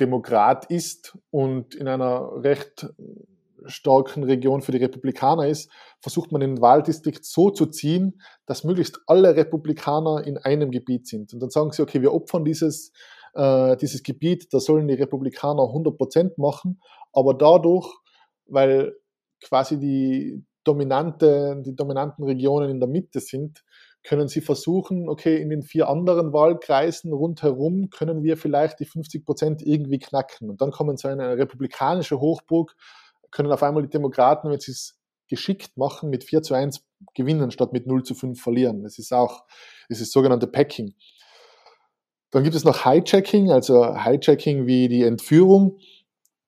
Demokrat 0.00 0.66
ist 0.66 1.16
und 1.30 1.74
in 1.74 1.88
einer 1.88 2.42
recht 2.42 2.86
starken 3.64 4.24
Region 4.24 4.62
für 4.62 4.72
die 4.72 4.78
Republikaner 4.78 5.46
ist, 5.46 5.70
versucht 6.00 6.32
man 6.32 6.40
den 6.40 6.60
Wahldistrikt 6.60 7.24
so 7.24 7.50
zu 7.50 7.66
ziehen, 7.66 8.20
dass 8.46 8.64
möglichst 8.64 9.00
alle 9.06 9.36
Republikaner 9.36 10.26
in 10.26 10.38
einem 10.38 10.70
Gebiet 10.70 11.06
sind. 11.06 11.32
Und 11.32 11.40
dann 11.40 11.50
sagen 11.50 11.72
sie, 11.72 11.82
okay, 11.82 12.02
wir 12.02 12.12
opfern 12.12 12.44
dieses, 12.44 12.92
äh, 13.34 13.76
dieses 13.76 14.02
Gebiet, 14.02 14.52
da 14.52 14.60
sollen 14.60 14.88
die 14.88 14.94
Republikaner 14.94 15.62
100 15.62 15.96
Prozent 15.96 16.38
machen, 16.38 16.80
aber 17.12 17.34
dadurch, 17.34 17.88
weil 18.46 18.94
quasi 19.42 19.78
die 19.78 20.44
dominante, 20.64 21.62
die 21.64 21.76
dominanten 21.76 22.24
Regionen 22.24 22.70
in 22.70 22.80
der 22.80 22.88
Mitte 22.88 23.20
sind, 23.20 23.62
können 24.06 24.28
sie 24.28 24.40
versuchen, 24.40 25.08
okay, 25.08 25.40
in 25.40 25.50
den 25.50 25.62
vier 25.62 25.88
anderen 25.88 26.32
Wahlkreisen 26.32 27.12
rundherum 27.12 27.90
können 27.90 28.22
wir 28.22 28.36
vielleicht 28.36 28.78
die 28.78 28.84
50 28.84 29.24
Prozent 29.24 29.62
irgendwie 29.62 29.98
knacken. 29.98 30.48
Und 30.48 30.60
dann 30.60 30.70
kommen 30.70 30.96
so 30.96 31.08
eine 31.08 31.36
republikanische 31.36 32.20
Hochburg, 32.20 32.76
können 33.30 33.52
auf 33.52 33.62
einmal 33.62 33.82
die 33.82 33.90
Demokraten, 33.90 34.50
wenn 34.50 34.60
sie 34.60 34.72
es 34.72 34.98
geschickt 35.28 35.76
machen, 35.76 36.10
mit 36.10 36.24
4 36.24 36.42
zu 36.42 36.54
1 36.54 36.84
gewinnen, 37.14 37.50
statt 37.50 37.72
mit 37.72 37.86
0 37.86 38.02
zu 38.04 38.14
5 38.14 38.40
verlieren. 38.40 38.82
Das 38.82 38.98
ist 38.98 39.12
auch, 39.12 39.44
das 39.88 40.00
ist 40.00 40.12
sogenannte 40.12 40.46
Packing. 40.46 40.94
Dann 42.30 42.42
gibt 42.44 42.56
es 42.56 42.64
noch 42.64 42.84
Hijacking, 42.84 43.50
also 43.50 43.96
Hijacking 43.96 44.66
wie 44.66 44.88
die 44.88 45.02
Entführung. 45.02 45.78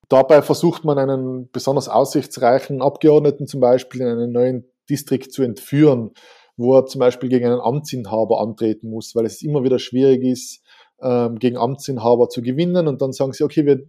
Dabei 0.08 0.42
versucht 0.42 0.84
man 0.84 0.98
einen 0.98 1.50
besonders 1.50 1.88
aussichtsreichen 1.88 2.82
Abgeordneten 2.82 3.46
zum 3.46 3.60
Beispiel 3.60 4.00
in 4.00 4.08
einen 4.08 4.32
neuen 4.32 4.64
Distrikt 4.88 5.32
zu 5.32 5.42
entführen, 5.42 6.12
wo 6.56 6.76
er 6.76 6.86
zum 6.86 6.98
Beispiel 6.98 7.28
gegen 7.28 7.46
einen 7.46 7.60
Amtsinhaber 7.60 8.40
antreten 8.40 8.90
muss, 8.90 9.14
weil 9.14 9.26
es 9.26 9.42
immer 9.42 9.64
wieder 9.64 9.78
schwierig 9.78 10.24
ist, 10.24 10.62
ähm, 11.00 11.38
gegen 11.38 11.56
Amtsinhaber 11.56 12.28
zu 12.28 12.42
gewinnen. 12.42 12.88
Und 12.88 13.02
dann 13.02 13.12
sagen 13.12 13.32
sie, 13.32 13.44
okay, 13.44 13.66
wir 13.66 13.88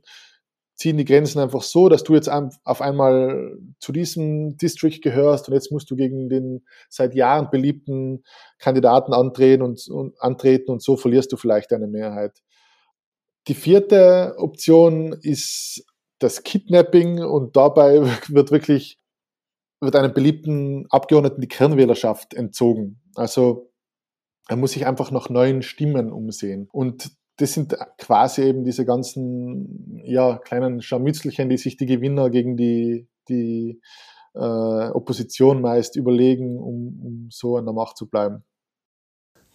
ziehen 0.79 0.95
die 0.95 1.03
Grenzen 1.03 1.39
einfach 1.39 1.61
so, 1.61 1.89
dass 1.89 2.03
du 2.03 2.15
jetzt 2.15 2.29
auf 2.29 2.81
einmal 2.81 3.57
zu 3.79 3.91
diesem 3.91 4.55
District 4.55 5.01
gehörst 5.01 5.49
und 5.49 5.53
jetzt 5.53 5.73
musst 5.73 5.91
du 5.91 5.97
gegen 5.97 6.29
den 6.29 6.65
seit 6.87 7.13
Jahren 7.15 7.49
beliebten 7.49 8.23
Kandidaten 8.59 9.11
antreten 9.11 9.61
und, 9.61 9.85
und 9.89 10.19
antreten 10.21 10.71
und 10.71 10.81
so 10.81 10.95
verlierst 10.95 11.33
du 11.33 11.37
vielleicht 11.37 11.73
deine 11.73 11.87
Mehrheit. 11.87 12.39
Die 13.49 13.55
vierte 13.55 14.35
Option 14.37 15.11
ist 15.21 15.85
das 16.19 16.43
Kidnapping 16.43 17.25
und 17.25 17.57
dabei 17.57 18.01
wird 18.29 18.51
wirklich 18.51 18.97
wird 19.81 19.95
einem 19.97 20.13
beliebten 20.13 20.85
Abgeordneten 20.89 21.41
die 21.41 21.47
Kernwählerschaft 21.47 22.33
entzogen. 22.33 23.01
Also 23.15 23.71
er 24.47 24.55
muss 24.55 24.71
sich 24.71 24.85
einfach 24.85 25.11
nach 25.11 25.29
neuen 25.29 25.61
Stimmen 25.61 26.11
umsehen. 26.11 26.67
Und 26.71 27.11
das 27.39 27.53
sind 27.53 27.75
quasi 27.97 28.43
eben 28.43 28.65
diese 28.65 28.85
ganzen 28.85 30.01
ja, 30.03 30.37
kleinen 30.37 30.81
Scharmützelchen, 30.81 31.49
die 31.49 31.57
sich 31.57 31.77
die 31.77 31.85
Gewinner 31.85 32.29
gegen 32.29 32.57
die, 32.57 33.07
die 33.29 33.81
äh, 34.35 34.39
Opposition 34.39 35.61
meist 35.61 35.95
überlegen, 35.95 36.59
um, 36.59 36.99
um 37.01 37.27
so 37.31 37.55
an 37.55 37.65
der 37.65 37.73
Macht 37.73 37.97
zu 37.97 38.09
bleiben. 38.09 38.43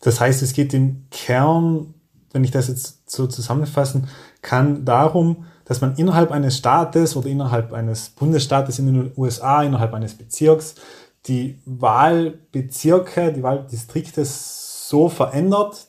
Das 0.01 0.19
heißt, 0.19 0.43
es 0.43 0.55
geht 0.55 0.73
im 0.73 1.07
Kern, 1.11 1.95
wenn 2.33 2.45
ich 2.45 2.51
das 2.51 2.69
jetzt 2.69 3.11
so 3.11 3.27
zusammenfassen 3.27 4.09
kann, 4.41 4.85
darum, 4.85 5.45
dass 5.67 5.81
man 5.81 5.95
innerhalb 5.97 6.31
eines 6.31 6.57
Staates 6.57 7.17
oder 7.17 7.29
innerhalb 7.29 7.73
eines 7.73 8.11
Bundesstaates 8.11 8.79
in 8.79 8.87
den 8.87 9.13
USA, 9.17 9.63
innerhalb 9.63 9.93
eines 9.93 10.15
Bezirks, 10.15 10.75
die 11.27 11.59
Wahlbezirke, 11.65 13.33
die 13.33 13.43
Wahldistrikte 13.43 14.25
so 14.25 15.09
verändert, 15.09 15.89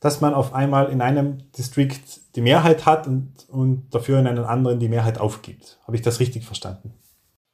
dass 0.00 0.20
man 0.20 0.34
auf 0.34 0.54
einmal 0.54 0.90
in 0.90 1.02
einem 1.02 1.38
District 1.56 2.00
die 2.34 2.40
Mehrheit 2.40 2.86
hat 2.86 3.06
und, 3.06 3.32
und 3.48 3.88
dafür 3.90 4.18
in 4.18 4.26
einem 4.26 4.44
anderen 4.44 4.80
die 4.80 4.88
Mehrheit 4.88 5.20
aufgibt. 5.20 5.78
Habe 5.86 5.96
ich 5.96 6.02
das 6.02 6.20
richtig 6.20 6.44
verstanden? 6.44 6.94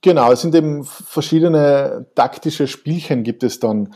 Genau, 0.02 0.30
es 0.30 0.42
sind 0.42 0.54
eben 0.54 0.84
verschiedene 0.84 2.06
taktische 2.14 2.68
Spielchen 2.68 3.24
gibt 3.24 3.42
es 3.42 3.58
dann. 3.58 3.92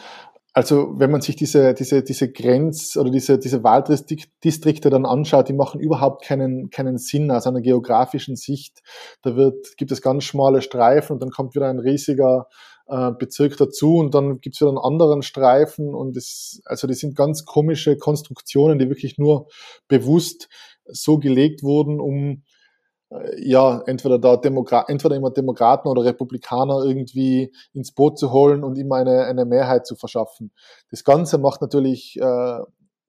Also 0.53 0.99
wenn 0.99 1.13
man 1.13 1.21
sich 1.21 1.37
diese, 1.37 1.75
diese, 1.75 2.03
diese 2.03 2.33
Grenz- 2.33 2.97
oder 2.97 3.11
diese, 3.11 3.39
diese 3.39 3.63
Wahldistrikte 3.63 4.91
dann 4.91 5.07
anschaut, 5.07 5.49
die 5.49 5.53
machen 5.53 5.81
überhaupt 5.81 6.25
keinen, 6.25 6.71
keinen 6.71 6.99
Sinn 6.99 7.31
aus 7.31 7.47
einer 7.47 7.61
geografischen 7.61 8.35
Sicht. 8.35 8.81
Da 9.23 9.37
wird, 9.37 9.77
gibt 9.77 9.93
es 9.93 10.03
ganz 10.03 10.25
schmale 10.25 10.61
Streifen 10.61 11.13
und 11.13 11.23
dann 11.23 11.31
kommt 11.31 11.55
wieder 11.55 11.69
ein 11.69 11.79
riesiger 11.79 12.49
äh, 12.91 13.13
Bezirk 13.13 13.57
dazu 13.57 13.97
und 13.97 14.15
dann 14.15 14.41
gibt 14.41 14.57
es 14.57 14.61
wieder 14.61 14.71
einen 14.71 14.79
anderen 14.79 15.23
Streifen 15.23 15.95
und 15.95 16.17
es, 16.17 16.61
also 16.65 16.87
das 16.87 16.99
sind 16.99 17.17
ganz 17.17 17.45
komische 17.45 17.97
Konstruktionen, 17.97 18.79
die 18.79 18.89
wirklich 18.89 19.17
nur 19.17 19.47
bewusst 19.89 20.49
so 20.87 21.19
gelegt 21.19 21.63
wurden, 21.63 22.01
um 22.01 22.43
äh, 23.11 23.49
ja, 23.49 23.83
entweder 23.87 24.19
da 24.19 24.37
Demokra 24.37 24.85
entweder 24.89 25.15
immer 25.15 25.31
Demokraten 25.31 25.89
oder 25.89 26.05
Republikaner 26.05 26.83
irgendwie 26.85 27.53
ins 27.73 27.93
Boot 27.93 28.19
zu 28.19 28.33
holen 28.33 28.65
und 28.65 28.77
immer 28.77 28.97
eine, 28.97 29.25
eine 29.25 29.45
Mehrheit 29.45 29.87
zu 29.87 29.95
verschaffen. 29.97 30.53
Das 30.91 31.05
Ganze 31.05 31.39
macht 31.39 31.61
natürlich 31.61 32.19
äh, 32.21 32.59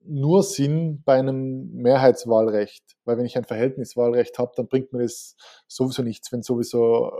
nur 0.04 0.42
Sinn 0.42 1.02
bei 1.04 1.18
einem 1.18 1.70
Mehrheitswahlrecht, 1.72 2.82
weil 3.04 3.18
wenn 3.18 3.24
ich 3.24 3.36
ein 3.36 3.44
Verhältniswahlrecht 3.44 4.38
habe, 4.38 4.52
dann 4.56 4.68
bringt 4.68 4.92
mir 4.92 5.02
das 5.02 5.36
sowieso 5.66 6.02
nichts, 6.02 6.32
wenn 6.32 6.42
sowieso 6.42 7.12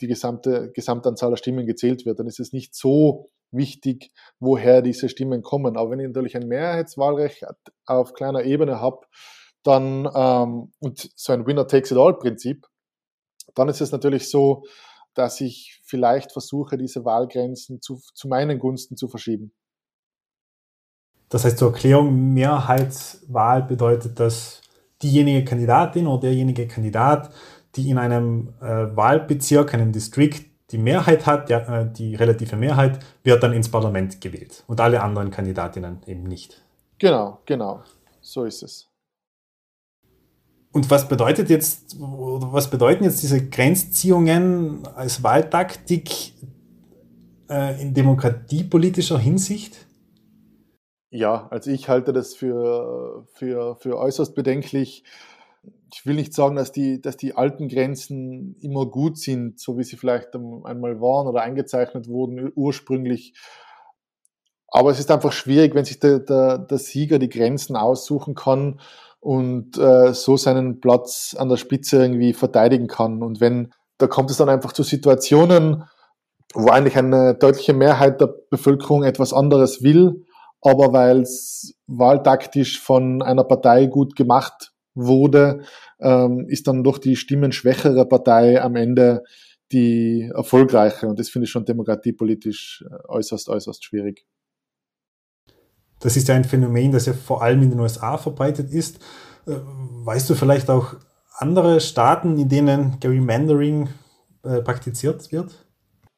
die 0.00 0.06
gesamte 0.06 0.70
Gesamtanzahl 0.72 1.30
der 1.30 1.36
Stimmen 1.36 1.66
gezählt 1.66 2.04
wird, 2.06 2.18
dann 2.18 2.26
ist 2.26 2.40
es 2.40 2.52
nicht 2.52 2.74
so 2.74 3.30
wichtig, 3.50 4.10
woher 4.40 4.82
diese 4.82 5.08
Stimmen 5.08 5.42
kommen. 5.42 5.76
Aber 5.76 5.90
wenn 5.90 6.00
ich 6.00 6.06
natürlich 6.08 6.36
ein 6.36 6.48
Mehrheitswahlrecht 6.48 7.44
auf 7.86 8.12
kleiner 8.12 8.44
Ebene 8.44 8.80
habe, 8.80 9.06
dann 9.62 10.08
ähm, 10.14 10.72
und 10.80 11.10
so 11.14 11.32
ein 11.32 11.46
Winner-Takes-it-all-Prinzip, 11.46 12.66
dann 13.54 13.68
ist 13.68 13.80
es 13.80 13.92
natürlich 13.92 14.30
so, 14.30 14.64
dass 15.14 15.40
ich 15.40 15.80
vielleicht 15.84 16.32
versuche, 16.32 16.76
diese 16.76 17.04
Wahlgrenzen 17.04 17.80
zu, 17.80 18.00
zu 18.14 18.28
meinen 18.28 18.58
Gunsten 18.58 18.96
zu 18.96 19.08
verschieben. 19.08 19.52
Das 21.28 21.44
heißt, 21.44 21.58
zur 21.58 21.72
Erklärung, 21.72 22.34
Mehrheitswahl 22.34 23.62
bedeutet, 23.62 24.20
dass 24.20 24.60
diejenige 25.02 25.44
Kandidatin 25.44 26.06
oder 26.06 26.22
derjenige 26.22 26.66
Kandidat, 26.68 27.30
die 27.74 27.90
in 27.90 27.98
einem 27.98 28.54
äh, 28.60 28.96
Wahlbezirk, 28.96 29.74
einem 29.74 29.92
District 29.92 30.40
die 30.70 30.78
Mehrheit 30.78 31.26
hat, 31.26 31.50
ja, 31.50 31.80
äh, 31.80 31.92
die 31.92 32.14
relative 32.14 32.56
Mehrheit, 32.56 32.98
wird 33.22 33.42
dann 33.42 33.52
ins 33.52 33.68
Parlament 33.68 34.20
gewählt 34.20 34.64
und 34.66 34.80
alle 34.80 35.02
anderen 35.02 35.30
Kandidatinnen 35.30 36.00
eben 36.06 36.24
nicht. 36.24 36.62
Genau, 36.98 37.40
genau. 37.44 37.82
So 38.20 38.44
ist 38.44 38.62
es. 38.62 38.88
Und 40.72 40.90
was 40.90 41.08
bedeutet 41.08 41.48
jetzt, 41.48 41.96
was 41.98 42.68
bedeuten 42.68 43.04
jetzt 43.04 43.22
diese 43.22 43.48
Grenzziehungen 43.48 44.86
als 44.94 45.22
Wahltaktik 45.22 46.34
äh, 47.48 47.80
in 47.80 47.94
demokratiepolitischer 47.94 49.18
Hinsicht? 49.18 49.86
Ja, 51.10 51.46
also 51.50 51.70
ich 51.70 51.88
halte 51.88 52.12
das 52.12 52.34
für, 52.34 53.26
für, 53.32 53.76
für 53.76 53.96
äußerst 53.96 54.34
bedenklich. 54.34 55.04
Ich 55.92 56.04
will 56.04 56.16
nicht 56.16 56.34
sagen, 56.34 56.56
dass 56.56 56.72
die, 56.72 57.00
dass 57.00 57.16
die 57.16 57.36
alten 57.36 57.68
Grenzen 57.68 58.56
immer 58.60 58.86
gut 58.86 59.18
sind, 59.18 59.60
so 59.60 59.78
wie 59.78 59.84
sie 59.84 59.96
vielleicht 59.96 60.34
einmal 60.34 61.00
waren 61.00 61.28
oder 61.28 61.42
eingezeichnet 61.42 62.08
wurden 62.08 62.50
ursprünglich. 62.54 63.34
Aber 64.68 64.90
es 64.90 64.98
ist 64.98 65.10
einfach 65.10 65.32
schwierig, 65.32 65.74
wenn 65.74 65.84
sich 65.84 66.00
der, 66.00 66.18
der, 66.18 66.58
der 66.58 66.78
Sieger 66.78 67.18
die 67.18 67.28
Grenzen 67.28 67.76
aussuchen 67.76 68.34
kann 68.34 68.80
und 69.20 69.78
äh, 69.78 70.12
so 70.12 70.36
seinen 70.36 70.80
Platz 70.80 71.36
an 71.38 71.48
der 71.48 71.56
Spitze 71.56 72.02
irgendwie 72.02 72.32
verteidigen 72.32 72.88
kann. 72.88 73.22
Und 73.22 73.40
wenn, 73.40 73.72
da 73.98 74.08
kommt 74.08 74.30
es 74.30 74.36
dann 74.36 74.48
einfach 74.48 74.72
zu 74.72 74.82
Situationen, 74.82 75.84
wo 76.52 76.68
eigentlich 76.68 76.96
eine 76.96 77.34
deutliche 77.34 77.74
Mehrheit 77.74 78.20
der 78.20 78.34
Bevölkerung 78.50 79.04
etwas 79.04 79.32
anderes 79.32 79.82
will, 79.82 80.25
aber 80.60 80.92
weil 80.92 81.20
es 81.20 81.74
wahltaktisch 81.86 82.80
von 82.80 83.22
einer 83.22 83.44
Partei 83.44 83.86
gut 83.86 84.16
gemacht 84.16 84.72
wurde, 84.94 85.60
ähm, 86.00 86.46
ist 86.48 86.66
dann 86.66 86.82
doch 86.82 86.98
die 86.98 87.16
stimmenschwächere 87.16 88.06
Partei 88.06 88.60
am 88.60 88.76
Ende 88.76 89.22
die 89.72 90.30
erfolgreiche. 90.34 91.06
Und 91.08 91.18
das 91.18 91.28
finde 91.28 91.44
ich 91.44 91.50
schon 91.50 91.64
demokratiepolitisch 91.64 92.84
äh, 92.88 93.08
äußerst, 93.08 93.48
äußerst 93.48 93.84
schwierig. 93.84 94.26
Das 96.00 96.16
ist 96.16 96.28
ja 96.28 96.34
ein 96.34 96.44
Phänomen, 96.44 96.92
das 96.92 97.06
ja 97.06 97.12
vor 97.12 97.42
allem 97.42 97.62
in 97.62 97.70
den 97.70 97.80
USA 97.80 98.18
verbreitet 98.18 98.70
ist. 98.70 98.98
Äh, 99.46 99.56
weißt 100.04 100.30
du 100.30 100.34
vielleicht 100.34 100.70
auch 100.70 100.94
andere 101.32 101.80
Staaten, 101.80 102.38
in 102.38 102.48
denen 102.48 102.98
Gerrymandering 103.00 103.88
äh, 104.42 104.62
praktiziert 104.62 105.30
wird? 105.32 105.65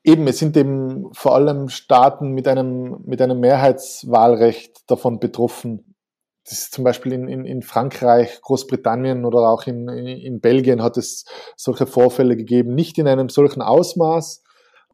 Eben, 0.04 0.26
es 0.26 0.38
sind 0.38 0.56
eben 0.56 1.12
vor 1.12 1.34
allem 1.34 1.68
Staaten 1.68 2.30
mit 2.30 2.48
einem, 2.48 3.02
mit 3.04 3.20
einem 3.20 3.40
Mehrheitswahlrecht 3.40 4.82
davon 4.86 5.18
betroffen. 5.18 5.96
Das 6.44 6.60
ist 6.60 6.72
zum 6.72 6.84
Beispiel 6.84 7.12
in, 7.12 7.28
in, 7.28 7.44
in 7.44 7.62
Frankreich, 7.62 8.40
Großbritannien 8.40 9.24
oder 9.24 9.50
auch 9.50 9.66
in, 9.66 9.88
in 9.88 10.40
Belgien 10.40 10.82
hat 10.82 10.96
es 10.96 11.24
solche 11.56 11.86
Vorfälle 11.86 12.36
gegeben. 12.36 12.74
Nicht 12.74 12.96
in 12.96 13.06
einem 13.06 13.28
solchen 13.28 13.60
Ausmaß, 13.60 14.42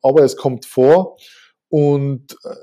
aber 0.02 0.24
es 0.24 0.36
kommt 0.36 0.66
vor. 0.66 1.16
Und 1.68 2.36
äh, 2.44 2.54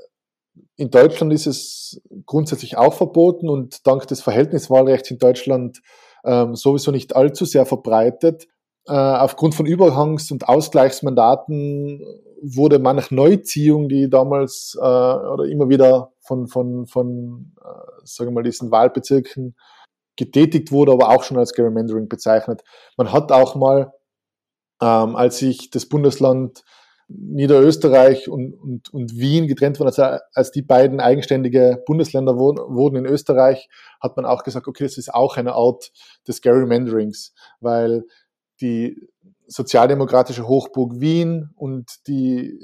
in 0.76 0.90
Deutschland 0.90 1.32
ist 1.32 1.46
es 1.46 2.02
grundsätzlich 2.26 2.76
auch 2.76 2.94
verboten 2.94 3.48
und 3.48 3.86
dank 3.86 4.06
des 4.08 4.20
Verhältniswahlrechts 4.20 5.10
in 5.10 5.18
Deutschland 5.18 5.80
ähm, 6.24 6.54
sowieso 6.54 6.90
nicht 6.90 7.16
allzu 7.16 7.44
sehr 7.44 7.66
verbreitet. 7.66 8.46
Äh, 8.86 8.92
aufgrund 8.92 9.54
von 9.54 9.66
Überhangs- 9.66 10.32
und 10.32 10.48
Ausgleichsmandaten 10.48 12.00
wurde 12.42 12.80
manch 12.80 13.10
Neuziehung, 13.10 13.88
die 13.88 14.10
damals 14.10 14.76
äh, 14.76 14.84
oder 14.84 15.44
immer 15.44 15.68
wieder 15.68 16.12
von, 16.20 16.48
von, 16.48 16.86
von 16.86 17.54
äh, 17.60 18.04
sagen 18.04 18.30
wir 18.30 18.34
mal, 18.34 18.42
diesen 18.42 18.72
Wahlbezirken 18.72 19.54
getätigt 20.16 20.72
wurde, 20.72 20.92
aber 20.92 21.10
auch 21.10 21.22
schon 21.22 21.38
als 21.38 21.52
Gerrymandering 21.54 22.08
bezeichnet. 22.08 22.62
Man 22.96 23.12
hat 23.12 23.30
auch 23.30 23.54
mal, 23.54 23.92
ähm, 24.82 25.16
als 25.16 25.38
sich 25.38 25.70
das 25.70 25.86
Bundesland 25.86 26.64
Niederösterreich 27.08 28.28
und, 28.28 28.54
und, 28.54 28.92
und 28.92 29.16
Wien 29.16 29.46
getrennt 29.46 29.78
wurden, 29.78 29.88
also 29.88 30.18
als 30.32 30.50
die 30.50 30.62
beiden 30.62 31.00
eigenständige 31.00 31.82
Bundesländer 31.86 32.36
wurden, 32.38 32.96
in 32.96 33.06
Österreich, 33.06 33.68
hat 34.00 34.16
man 34.16 34.24
auch 34.24 34.44
gesagt, 34.44 34.66
okay, 34.66 34.84
das 34.84 34.98
ist 34.98 35.12
auch 35.12 35.36
eine 35.36 35.52
Art 35.52 35.92
des 36.26 36.40
Gerrymanderings, 36.40 37.34
weil 37.60 38.04
die 38.62 39.08
sozialdemokratische 39.46 40.46
Hochburg 40.48 41.00
Wien 41.00 41.50
und 41.56 42.06
die 42.06 42.58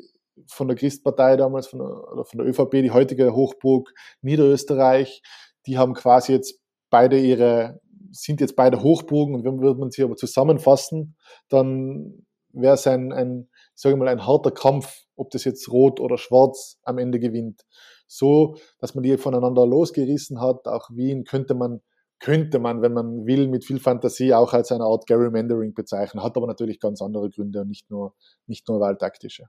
von 0.46 0.68
der 0.68 0.76
Christpartei 0.76 1.36
damals, 1.36 1.66
von 1.66 1.80
der, 1.80 2.12
oder 2.12 2.24
von 2.24 2.38
der 2.38 2.46
ÖVP, 2.46 2.70
die 2.82 2.90
heutige 2.90 3.34
Hochburg 3.34 3.92
Niederösterreich, 4.22 5.22
die 5.66 5.76
haben 5.76 5.94
quasi 5.94 6.32
jetzt 6.32 6.61
beide 6.90 7.18
ihre, 7.18 7.80
sind 8.11 8.40
jetzt 8.40 8.57
beide 8.57 8.82
Hochburgen 8.82 9.34
und 9.34 9.44
wenn 9.44 9.61
würde 9.61 9.80
man 9.80 9.90
sie 9.90 10.03
aber 10.03 10.16
zusammenfassen, 10.16 11.16
dann 11.49 12.26
wäre 12.53 12.74
es 12.74 12.86
ein, 12.86 13.12
ein 13.12 13.49
sage 13.74 13.96
mal, 13.96 14.09
ein 14.09 14.26
harter 14.26 14.51
Kampf, 14.51 15.05
ob 15.16 15.30
das 15.30 15.44
jetzt 15.44 15.70
rot 15.70 16.01
oder 16.01 16.18
schwarz 16.18 16.78
am 16.82 16.99
Ende 16.99 17.18
gewinnt. 17.18 17.62
So, 18.07 18.57
dass 18.78 18.94
man 18.94 19.05
die 19.05 19.18
voneinander 19.18 19.66
losgerissen 19.66 20.40
hat. 20.40 20.66
Auch 20.66 20.88
Wien 20.90 21.24
könnte 21.24 21.55
man, 21.55 21.82
könnte 22.20 22.58
man, 22.58 22.82
wenn 22.82 22.92
man 22.92 23.26
will, 23.26 23.48
mit 23.48 23.64
viel 23.64 23.78
Fantasie 23.78 24.34
auch 24.34 24.52
als 24.52 24.72
eine 24.72 24.84
Art 24.84 25.06
Gerrymandering 25.06 25.74
bezeichnen, 25.74 26.22
hat 26.22 26.36
aber 26.36 26.46
natürlich 26.46 26.80
ganz 26.80 27.00
andere 27.00 27.30
Gründe 27.30 27.60
und 27.60 27.68
nicht 27.68 27.90
nur, 27.90 28.14
nicht 28.46 28.68
nur 28.68 28.80
wahltaktische. 28.80 29.46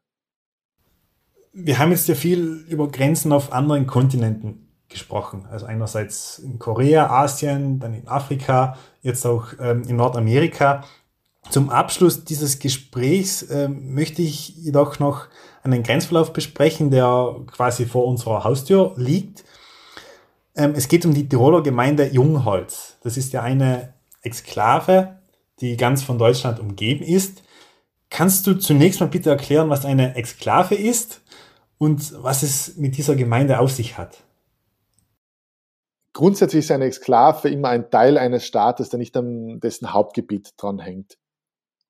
Wir 1.52 1.80
haben 1.80 1.92
jetzt 1.92 2.08
ja 2.08 2.16
viel 2.16 2.64
über 2.70 2.88
Grenzen 2.90 3.32
auf 3.32 3.52
anderen 3.52 3.88
Kontinenten 3.88 4.70
gesprochen. 4.88 5.46
Also 5.50 5.66
einerseits 5.66 6.40
in 6.40 6.60
Korea, 6.60 7.10
Asien, 7.10 7.80
dann 7.80 7.94
in 7.94 8.08
Afrika, 8.08 8.78
jetzt 9.02 9.26
auch 9.26 9.48
ähm, 9.60 9.84
in 9.88 9.96
Nordamerika. 9.96 10.84
Zum 11.50 11.70
Abschluss 11.70 12.26
dieses 12.26 12.60
Gesprächs 12.60 13.44
äh, 13.44 13.68
möchte 13.68 14.22
ich 14.22 14.50
jedoch 14.58 15.00
noch 15.00 15.28
einen 15.64 15.84
Grenzverlauf 15.84 16.34
besprechen, 16.34 16.92
der 16.92 17.36
quasi 17.48 17.86
vor 17.86 18.06
unserer 18.06 18.44
Haustür 18.44 18.94
liegt. 18.98 19.44
Ähm, 20.60 20.74
es 20.76 20.90
geht 20.90 21.06
um 21.06 21.14
die 21.14 21.28
Tiroler 21.28 21.64
Gemeinde 21.64 22.08
Jungholz. 22.08 22.98
Das 23.02 23.16
ist 23.16 23.32
ja 23.32 23.42
eine 23.42 23.94
Exklave, 24.22 25.20
die 25.62 25.78
ganz 25.78 26.04
von 26.04 26.18
Deutschland 26.18 26.60
umgeben 26.60 27.04
ist. 27.04 27.42
Kannst 28.10 28.46
du 28.46 28.56
zunächst 28.56 29.00
mal 29.00 29.08
bitte 29.08 29.30
erklären, 29.30 29.70
was 29.70 29.86
eine 29.86 30.16
Exklave 30.16 30.76
ist 30.76 31.22
und 31.78 32.14
was 32.22 32.44
es 32.44 32.76
mit 32.76 32.98
dieser 32.98 33.16
Gemeinde 33.16 33.60
auf 33.60 33.72
sich 33.72 33.98
hat? 33.98 34.18
Grundsätzlich 36.12 36.66
ist 36.66 36.72
eine 36.72 36.86
Exklave 36.86 37.50
immer 37.50 37.70
ein 37.70 37.90
Teil 37.90 38.18
eines 38.18 38.46
Staates, 38.46 38.90
der 38.90 39.00
nicht 39.00 39.16
an 39.16 39.62
dessen 39.62 39.94
Hauptgebiet 39.94 40.56
dranhängt 40.58 41.18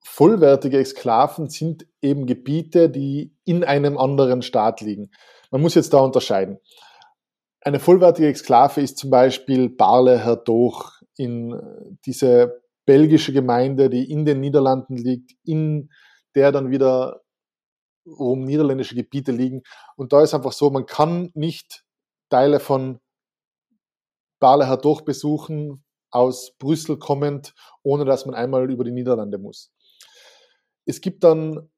vollwertige 0.03 0.79
Exklaven 0.79 1.49
sind 1.49 1.85
eben 2.01 2.25
Gebiete, 2.25 2.89
die 2.89 3.35
in 3.45 3.63
einem 3.63 3.97
anderen 3.97 4.41
Staat 4.41 4.81
liegen. 4.81 5.11
Man 5.51 5.61
muss 5.61 5.75
jetzt 5.75 5.93
da 5.93 5.99
unterscheiden. 5.99 6.59
Eine 7.61 7.79
vollwertige 7.79 8.27
Exklave 8.27 8.81
ist 8.81 8.97
zum 8.97 9.09
Beispiel 9.09 9.69
Barle 9.69 10.23
Herdoch 10.23 10.93
in 11.17 11.59
diese 12.05 12.61
belgische 12.85 13.33
Gemeinde, 13.33 13.89
die 13.89 14.09
in 14.09 14.25
den 14.25 14.39
Niederlanden 14.39 14.95
liegt, 14.95 15.33
in 15.43 15.91
der 16.35 16.51
dann 16.51 16.71
wieder 16.71 17.21
um 18.05 18.43
niederländische 18.45 18.95
Gebiete 18.95 19.31
liegen. 19.31 19.61
Und 19.95 20.13
da 20.13 20.23
ist 20.23 20.33
einfach 20.33 20.53
so, 20.53 20.69
man 20.69 20.85
kann 20.85 21.31
nicht 21.33 21.83
Teile 22.29 22.59
von 22.59 22.99
Barle 24.39 24.67
Herdoch 24.67 25.01
besuchen, 25.01 25.83
aus 26.11 26.55
Brüssel 26.57 26.97
kommend, 26.97 27.53
ohne 27.83 28.05
dass 28.05 28.25
man 28.25 28.35
einmal 28.35 28.71
über 28.71 28.83
die 28.83 28.91
Niederlande 28.91 29.37
muss. 29.37 29.71
Es 30.85 31.01
gibt 31.01 31.23
dann 31.23 31.69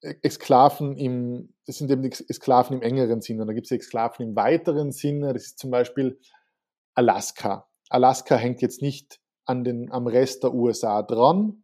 Exklaven 0.00 0.96
im, 0.96 1.49
das 1.70 1.78
sind 1.78 1.88
eben 1.88 2.02
die 2.02 2.08
Exklaven 2.08 2.76
im 2.76 2.82
engeren 2.82 3.20
Sinne. 3.20 3.42
Und 3.42 3.46
da 3.46 3.54
gibt 3.54 3.66
es 3.66 3.70
Exklaven 3.70 4.26
im 4.26 4.34
weiteren 4.34 4.90
Sinne. 4.90 5.32
Das 5.32 5.44
ist 5.44 5.58
zum 5.60 5.70
Beispiel 5.70 6.18
Alaska. 6.94 7.68
Alaska 7.88 8.34
hängt 8.34 8.60
jetzt 8.60 8.82
nicht 8.82 9.20
an 9.44 9.62
den, 9.62 9.92
am 9.92 10.08
Rest 10.08 10.42
der 10.42 10.52
USA 10.52 11.02
dran. 11.02 11.62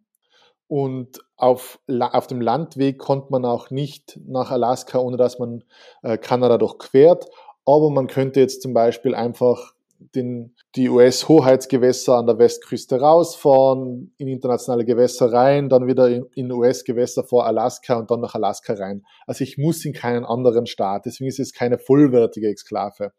Und 0.68 1.18
auf, 1.36 1.80
auf 1.88 2.26
dem 2.28 2.40
Landweg 2.40 2.98
kommt 2.98 3.30
man 3.30 3.44
auch 3.44 3.70
nicht 3.70 4.20
nach 4.24 4.52
Alaska, 4.52 5.00
ohne 5.00 5.16
dass 5.16 5.40
man 5.40 5.64
äh, 6.02 6.18
Kanada 6.18 6.56
durchquert. 6.56 7.26
Aber 7.64 7.90
man 7.90 8.06
könnte 8.06 8.38
jetzt 8.38 8.62
zum 8.62 8.74
Beispiel 8.74 9.12
einfach 9.16 9.74
den, 10.14 10.54
die 10.74 10.88
US-Hoheitsgewässer 10.88 12.16
an 12.16 12.26
der 12.26 12.38
Westküste 12.38 13.00
rausfahren, 13.00 14.14
in 14.18 14.28
internationale 14.28 14.84
Gewässer 14.84 15.32
rein, 15.32 15.68
dann 15.68 15.86
wieder 15.86 16.08
in, 16.08 16.26
in 16.34 16.52
US-Gewässer 16.52 17.24
vor 17.24 17.46
Alaska 17.46 17.96
und 17.96 18.10
dann 18.10 18.20
nach 18.20 18.34
Alaska 18.34 18.74
rein. 18.74 19.04
Also 19.26 19.44
ich 19.44 19.58
muss 19.58 19.84
in 19.84 19.92
keinen 19.92 20.24
anderen 20.24 20.66
Staat, 20.66 21.06
deswegen 21.06 21.28
ist 21.28 21.40
es 21.40 21.52
keine 21.52 21.78
vollwertige 21.78 22.48
Exklave. 22.48 23.12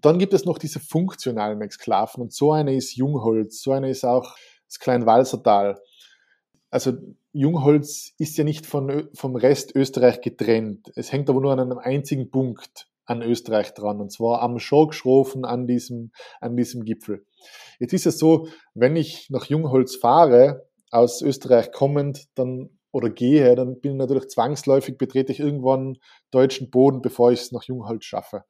Dann 0.00 0.18
gibt 0.18 0.34
es 0.34 0.44
noch 0.44 0.58
diese 0.58 0.80
funktionalen 0.80 1.60
Exklaven 1.62 2.22
und 2.22 2.32
so 2.32 2.52
eine 2.52 2.74
ist 2.74 2.96
Jungholz, 2.96 3.62
so 3.62 3.72
eine 3.72 3.90
ist 3.90 4.04
auch 4.04 4.36
das 4.68 4.78
Kleinwalsertal. 4.78 5.80
Also 6.70 6.92
Jungholz 7.32 8.12
ist 8.18 8.36
ja 8.36 8.44
nicht 8.44 8.66
von, 8.66 9.08
vom 9.14 9.36
Rest 9.36 9.74
Österreich 9.74 10.20
getrennt. 10.20 10.90
Es 10.96 11.12
hängt 11.12 11.30
aber 11.30 11.40
nur 11.40 11.52
an 11.52 11.60
einem 11.60 11.78
einzigen 11.78 12.30
Punkt 12.30 12.88
an 13.06 13.22
Österreich 13.22 13.72
dran, 13.74 14.00
und 14.00 14.12
zwar 14.12 14.42
am 14.42 14.58
Schorgschrofen 14.58 15.44
an 15.44 15.66
diesem, 15.66 16.12
an 16.40 16.56
diesem 16.56 16.84
Gipfel. 16.84 17.24
Jetzt 17.78 17.92
ist 17.92 18.06
es 18.06 18.18
so, 18.18 18.48
wenn 18.74 18.96
ich 18.96 19.30
nach 19.30 19.46
Jungholz 19.46 19.96
fahre, 19.96 20.68
aus 20.90 21.22
Österreich 21.22 21.72
kommend, 21.72 22.26
dann 22.34 22.70
oder 22.92 23.10
gehe, 23.10 23.54
dann 23.54 23.80
bin 23.80 23.92
ich 23.92 23.98
natürlich 23.98 24.28
zwangsläufig, 24.28 24.96
betrete 24.96 25.30
ich 25.30 25.40
irgendwann 25.40 25.98
deutschen 26.30 26.70
Boden, 26.70 27.02
bevor 27.02 27.30
ich 27.30 27.40
es 27.40 27.52
nach 27.52 27.64
Jungholz 27.64 28.04
schaffe. 28.04 28.44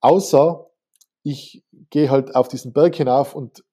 Außer 0.00 0.66
ich 1.24 1.64
gehe 1.90 2.10
halt 2.10 2.36
auf 2.36 2.46
diesen 2.48 2.72
Berg 2.72 2.94
hinauf 2.94 3.34
und 3.34 3.64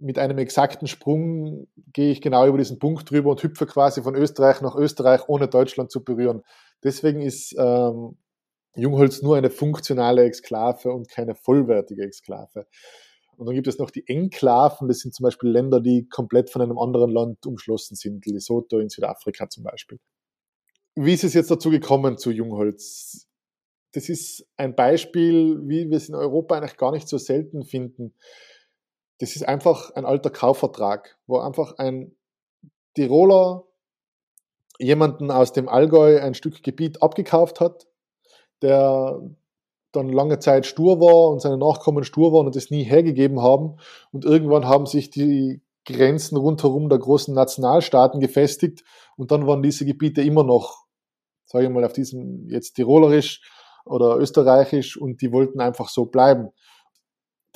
mit 0.00 0.18
einem 0.18 0.38
exakten 0.38 0.88
Sprung 0.88 1.68
gehe 1.92 2.10
ich 2.10 2.20
genau 2.20 2.46
über 2.46 2.58
diesen 2.58 2.78
Punkt 2.78 3.10
drüber 3.10 3.30
und 3.30 3.42
hüpfe 3.42 3.66
quasi 3.66 4.02
von 4.02 4.16
Österreich 4.16 4.62
nach 4.62 4.74
Österreich, 4.74 5.28
ohne 5.28 5.46
Deutschland 5.46 5.90
zu 5.90 6.02
berühren. 6.02 6.42
Deswegen 6.82 7.20
ist 7.20 7.54
ähm, 7.58 8.16
Jungholz 8.74 9.22
nur 9.22 9.36
eine 9.36 9.50
funktionale 9.50 10.24
Exklave 10.24 10.92
und 10.92 11.08
keine 11.08 11.34
vollwertige 11.34 12.02
Exklave. 12.02 12.66
Und 13.36 13.46
dann 13.46 13.54
gibt 13.54 13.68
es 13.68 13.78
noch 13.78 13.90
die 13.90 14.06
Enklaven, 14.06 14.86
das 14.86 14.98
sind 14.98 15.14
zum 15.14 15.24
Beispiel 15.24 15.50
Länder, 15.50 15.80
die 15.80 16.06
komplett 16.08 16.50
von 16.50 16.62
einem 16.62 16.78
anderen 16.78 17.10
Land 17.10 17.46
umschlossen 17.46 17.96
sind, 17.96 18.26
Lesotho 18.26 18.78
in 18.78 18.90
Südafrika 18.90 19.48
zum 19.48 19.64
Beispiel. 19.64 19.98
Wie 20.94 21.14
ist 21.14 21.24
es 21.24 21.34
jetzt 21.34 21.50
dazu 21.50 21.70
gekommen 21.70 22.18
zu 22.18 22.30
Jungholz? 22.30 23.26
Das 23.92 24.08
ist 24.08 24.46
ein 24.56 24.76
Beispiel, 24.76 25.58
wie 25.66 25.88
wir 25.88 25.96
es 25.96 26.08
in 26.08 26.14
Europa 26.14 26.56
eigentlich 26.56 26.76
gar 26.76 26.92
nicht 26.92 27.08
so 27.08 27.18
selten 27.18 27.64
finden. 27.64 28.14
Das 29.18 29.36
ist 29.36 29.48
einfach 29.48 29.90
ein 29.92 30.04
alter 30.04 30.30
Kaufvertrag, 30.30 31.18
wo 31.26 31.38
einfach 31.38 31.78
ein 31.78 32.16
Tiroler 32.94 33.64
jemanden 34.78 35.30
aus 35.30 35.52
dem 35.52 35.68
Allgäu 35.68 36.20
ein 36.20 36.34
Stück 36.34 36.62
Gebiet 36.62 37.02
abgekauft 37.02 37.60
hat 37.60 37.89
der 38.62 39.20
dann 39.92 40.08
lange 40.08 40.38
Zeit 40.38 40.66
stur 40.66 41.00
war 41.00 41.30
und 41.30 41.40
seine 41.40 41.58
Nachkommen 41.58 42.04
stur 42.04 42.32
waren 42.32 42.46
und 42.46 42.56
es 42.56 42.70
nie 42.70 42.84
hergegeben 42.84 43.42
haben. 43.42 43.76
Und 44.12 44.24
irgendwann 44.24 44.66
haben 44.66 44.86
sich 44.86 45.10
die 45.10 45.62
Grenzen 45.84 46.36
rundherum 46.36 46.88
der 46.88 46.98
großen 46.98 47.34
Nationalstaaten 47.34 48.20
gefestigt 48.20 48.84
und 49.16 49.32
dann 49.32 49.46
waren 49.46 49.62
diese 49.62 49.84
Gebiete 49.84 50.22
immer 50.22 50.44
noch, 50.44 50.84
sage 51.46 51.64
ich 51.64 51.70
mal, 51.70 51.84
auf 51.84 51.92
diesem 51.92 52.48
jetzt 52.48 52.74
tirolerisch 52.74 53.42
oder 53.84 54.16
österreichisch 54.16 54.96
und 54.96 55.22
die 55.22 55.32
wollten 55.32 55.60
einfach 55.60 55.88
so 55.88 56.06
bleiben 56.06 56.50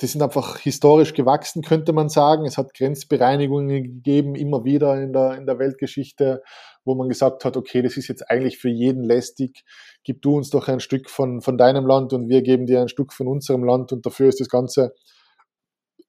die 0.01 0.07
sind 0.07 0.21
einfach 0.21 0.59
historisch 0.59 1.13
gewachsen, 1.13 1.61
könnte 1.61 1.93
man 1.93 2.09
sagen. 2.09 2.45
Es 2.45 2.57
hat 2.57 2.73
Grenzbereinigungen 2.73 3.83
gegeben, 3.83 4.35
immer 4.35 4.65
wieder 4.65 5.01
in 5.01 5.13
der, 5.13 5.35
in 5.35 5.45
der 5.45 5.57
Weltgeschichte, 5.57 6.43
wo 6.85 6.95
man 6.95 7.09
gesagt 7.09 7.43
hat, 7.43 7.57
okay, 7.57 7.81
das 7.81 7.97
ist 7.97 8.07
jetzt 8.07 8.29
eigentlich 8.29 8.57
für 8.57 8.69
jeden 8.69 9.03
lästig. 9.03 9.63
Gib 10.03 10.21
du 10.21 10.37
uns 10.37 10.51
doch 10.51 10.67
ein 10.67 10.79
Stück 10.79 11.09
von, 11.09 11.41
von 11.41 11.57
deinem 11.57 11.85
Land 11.85 12.13
und 12.13 12.29
wir 12.29 12.41
geben 12.43 12.67
dir 12.67 12.81
ein 12.81 12.89
Stück 12.89 13.11
von 13.11 13.27
unserem 13.27 13.63
Land 13.63 13.91
und 13.91 14.05
dafür 14.05 14.29
ist 14.29 14.39
das 14.39 14.49
Ganze 14.49 14.93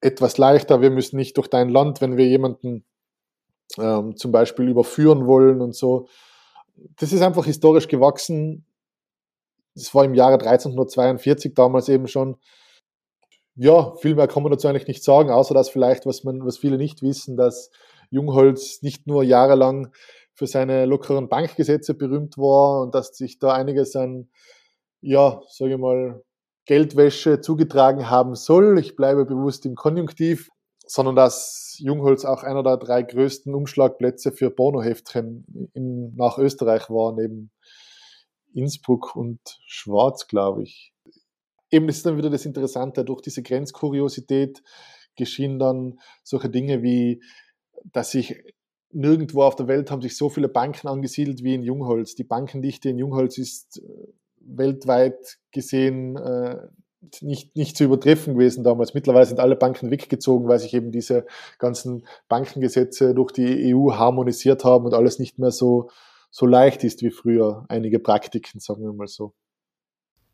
etwas 0.01 0.39
leichter. 0.39 0.83
Wir 0.83 0.91
müssen 0.91 1.17
nicht 1.17 1.37
durch 1.39 1.49
dein 1.49 1.71
Land, 1.71 2.01
wenn 2.01 2.17
wir 2.17 2.27
jemanden 2.27 2.85
ähm, 3.79 4.17
zum 4.17 4.31
Beispiel 4.31 4.69
überführen 4.69 5.27
wollen 5.27 5.63
und 5.63 5.75
so. 5.75 6.09
Das 6.99 7.13
ist 7.13 7.23
einfach 7.23 7.47
historisch 7.47 7.89
gewachsen. 7.89 8.67
Das 9.75 9.95
war 9.95 10.05
im 10.05 10.15
Jahre 10.15 10.35
1342 10.35 11.55
damals 11.55 11.89
eben 11.89 12.07
schon 12.07 12.37
ja, 13.57 13.95
viel 13.97 14.15
mehr 14.15 14.29
kann 14.29 14.43
man 14.43 14.53
dazu 14.53 14.69
eigentlich 14.69 14.87
nicht 14.87 15.03
sagen, 15.03 15.31
außer 15.31 15.55
dass 15.55 15.71
vielleicht, 15.71 16.05
was 16.05 16.25
man, 16.25 16.45
was 16.45 16.59
viele 16.59 16.77
nicht 16.77 17.03
wissen, 17.03 17.37
dass 17.37 17.71
Jungholz 18.11 18.83
nicht 18.83 19.07
nur 19.07 19.25
jahrelang 19.25 19.93
für 20.37 20.47
seine 20.47 20.87
lockeren 20.87 21.29
Bankgesetze 21.29 21.95
berühmt 21.95 22.39
war 22.39 22.83
und 22.83 22.95
dass 22.95 23.17
sich 23.17 23.39
da 23.39 23.53
einiges 23.53 23.97
an, 23.97 24.29
ja, 25.01 25.41
sage 25.49 25.73
ich 25.75 25.79
mal, 25.79 26.23
Geldwäsche 26.67 27.41
zugetragen 27.41 28.11
haben 28.11 28.35
soll. 28.35 28.79
Ich 28.79 28.97
bleibe 28.97 29.25
bewusst 29.25 29.67
im 29.67 29.75
Konjunktiv, 29.75 30.51
sondern 30.87 31.17
dass 31.17 31.77
Jungholz 31.81 32.25
auch 32.25 32.43
einer 32.43 32.63
der 32.63 32.77
drei 32.77 33.03
größten 33.03 33.55
Umschlagplätze 33.55 34.33
für 34.33 34.51
Pornoheftchen 34.51 35.71
in, 35.75 36.15
nach 36.15 36.39
Österreich 36.39 36.91
war, 36.91 37.13
neben 37.13 37.51
Innsbruck 38.55 39.17
und 39.17 39.41
Schwarz, 39.67 40.29
glaube 40.29 40.63
ich 40.63 40.93
eben 41.71 41.89
ist 41.89 42.07
dann 42.07 42.17
wieder 42.17 42.31
das 42.31 42.47
Interessante, 42.47 43.05
durch 43.05 43.21
diese 43.23 43.43
Grenzkuriosität 43.43 44.63
geschehen 45.17 45.59
dann 45.59 45.99
solche 46.23 46.51
Dinge 46.51 46.83
wie, 46.83 47.23
dass 47.85 48.11
sich 48.11 48.43
nirgendwo 48.97 49.43
auf 49.43 49.57
der 49.57 49.69
Welt 49.69 49.91
haben 49.91 50.03
sich 50.03 50.17
so 50.17 50.29
viele 50.29 50.49
Banken 50.49 50.89
angesiedelt 50.89 51.43
wie 51.45 51.55
in 51.55 51.63
Jungholz. 51.63 52.15
Die 52.15 52.25
Bankendichte 52.25 52.89
in 52.89 52.99
Jungholz 52.99 53.39
ist 53.39 53.79
äh, 53.79 53.83
weltweit 54.41 55.39
gesehen 55.53 56.17
äh, 56.17 56.57
nicht, 57.21 57.55
nicht 57.55 57.77
zu 57.77 57.85
übertreffen 57.85 58.35
gewesen 58.35 58.65
damals. 58.65 58.95
Mittlerweile 58.95 59.27
sind 59.27 59.39
alle 59.39 59.55
Banken 59.55 59.91
weggezogen, 59.91 60.49
weil 60.49 60.59
sich 60.59 60.75
eben 60.75 60.91
diese 60.91 61.27
ganzen 61.59 62.07
Bankengesetze 62.29 63.15
durch 63.15 63.33
die 63.33 63.75
EU 63.75 63.93
harmonisiert 63.93 64.65
haben 64.65 64.87
und 64.87 64.95
alles 64.95 65.19
nicht 65.19 65.39
mehr 65.39 65.51
so, 65.51 65.91
so 66.31 66.47
leicht 66.47 66.83
ist 66.83 67.03
wie 67.03 67.11
früher. 67.11 67.65
Einige 67.69 67.99
Praktiken, 67.99 68.61
sagen 68.61 68.83
wir 68.83 68.93
mal 68.93 69.07
so. 69.07 69.35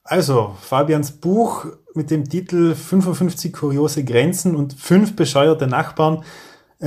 Also, 0.05 0.57
Fabians 0.61 1.21
Buch 1.21 1.67
mit 1.95 2.11
dem 2.11 2.29
Titel 2.29 2.75
55 2.75 3.53
kuriose 3.53 4.05
Grenzen 4.05 4.57
und 4.57 4.73
fünf 4.75 5.15
bescheuerte 5.15 5.69
Nachbarn 5.69 6.25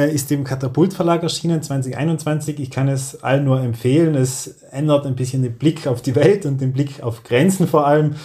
ist 0.03 0.31
im 0.31 0.43
Katapult 0.43 0.93
Verlag 0.93 1.23
erschienen 1.23 1.63
2021. 1.63 2.59
Ich 2.59 2.69
kann 2.69 2.89
es 2.89 3.23
allen 3.23 3.45
nur 3.45 3.61
empfehlen. 3.61 4.15
Es 4.15 4.47
ändert 4.71 5.05
ein 5.05 5.15
bisschen 5.15 5.41
den 5.41 5.57
Blick 5.57 5.87
auf 5.87 6.01
die 6.01 6.15
Welt 6.15 6.45
und 6.45 6.59
den 6.59 6.73
Blick 6.73 7.01
auf 7.01 7.23
Grenzen 7.23 7.67
vor 7.67 7.87
allem. 7.87 8.15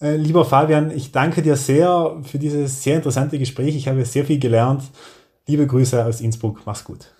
Äh, 0.00 0.16
lieber 0.16 0.44
Fabian, 0.44 0.90
ich 0.90 1.10
danke 1.10 1.42
dir 1.42 1.56
sehr 1.56 2.18
für 2.22 2.38
dieses 2.38 2.82
sehr 2.82 2.96
interessante 2.96 3.38
Gespräch. 3.38 3.74
Ich 3.74 3.88
habe 3.88 4.04
sehr 4.04 4.24
viel 4.24 4.38
gelernt. 4.38 4.84
Liebe 5.46 5.66
Grüße 5.66 6.04
aus 6.04 6.20
Innsbruck. 6.20 6.60
Mach's 6.64 6.84
gut. 6.84 7.12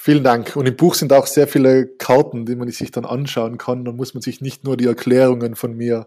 Vielen 0.00 0.22
Dank. 0.22 0.54
Und 0.54 0.68
im 0.68 0.76
Buch 0.76 0.94
sind 0.94 1.12
auch 1.12 1.26
sehr 1.26 1.48
viele 1.48 1.86
Karten, 1.86 2.46
die 2.46 2.54
man 2.54 2.70
sich 2.70 2.92
dann 2.92 3.04
anschauen 3.04 3.58
kann. 3.58 3.84
Dann 3.84 3.96
muss 3.96 4.14
man 4.14 4.20
sich 4.20 4.40
nicht 4.40 4.64
nur 4.64 4.76
die 4.76 4.86
Erklärungen 4.86 5.56
von 5.56 5.76
mir 5.76 6.06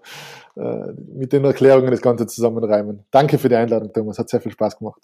äh, 0.55 0.93
mit 1.13 1.33
den 1.33 1.43
Erklärungen 1.43 1.91
das 1.91 2.01
Ganze 2.01 2.25
zusammenreimen. 2.25 3.03
Danke 3.11 3.37
für 3.37 3.49
die 3.49 3.55
Einladung, 3.55 3.91
Thomas. 3.91 4.17
Hat 4.17 4.29
sehr 4.29 4.39
viel 4.39 4.51
Spaß 4.53 4.77
gemacht. 4.77 5.01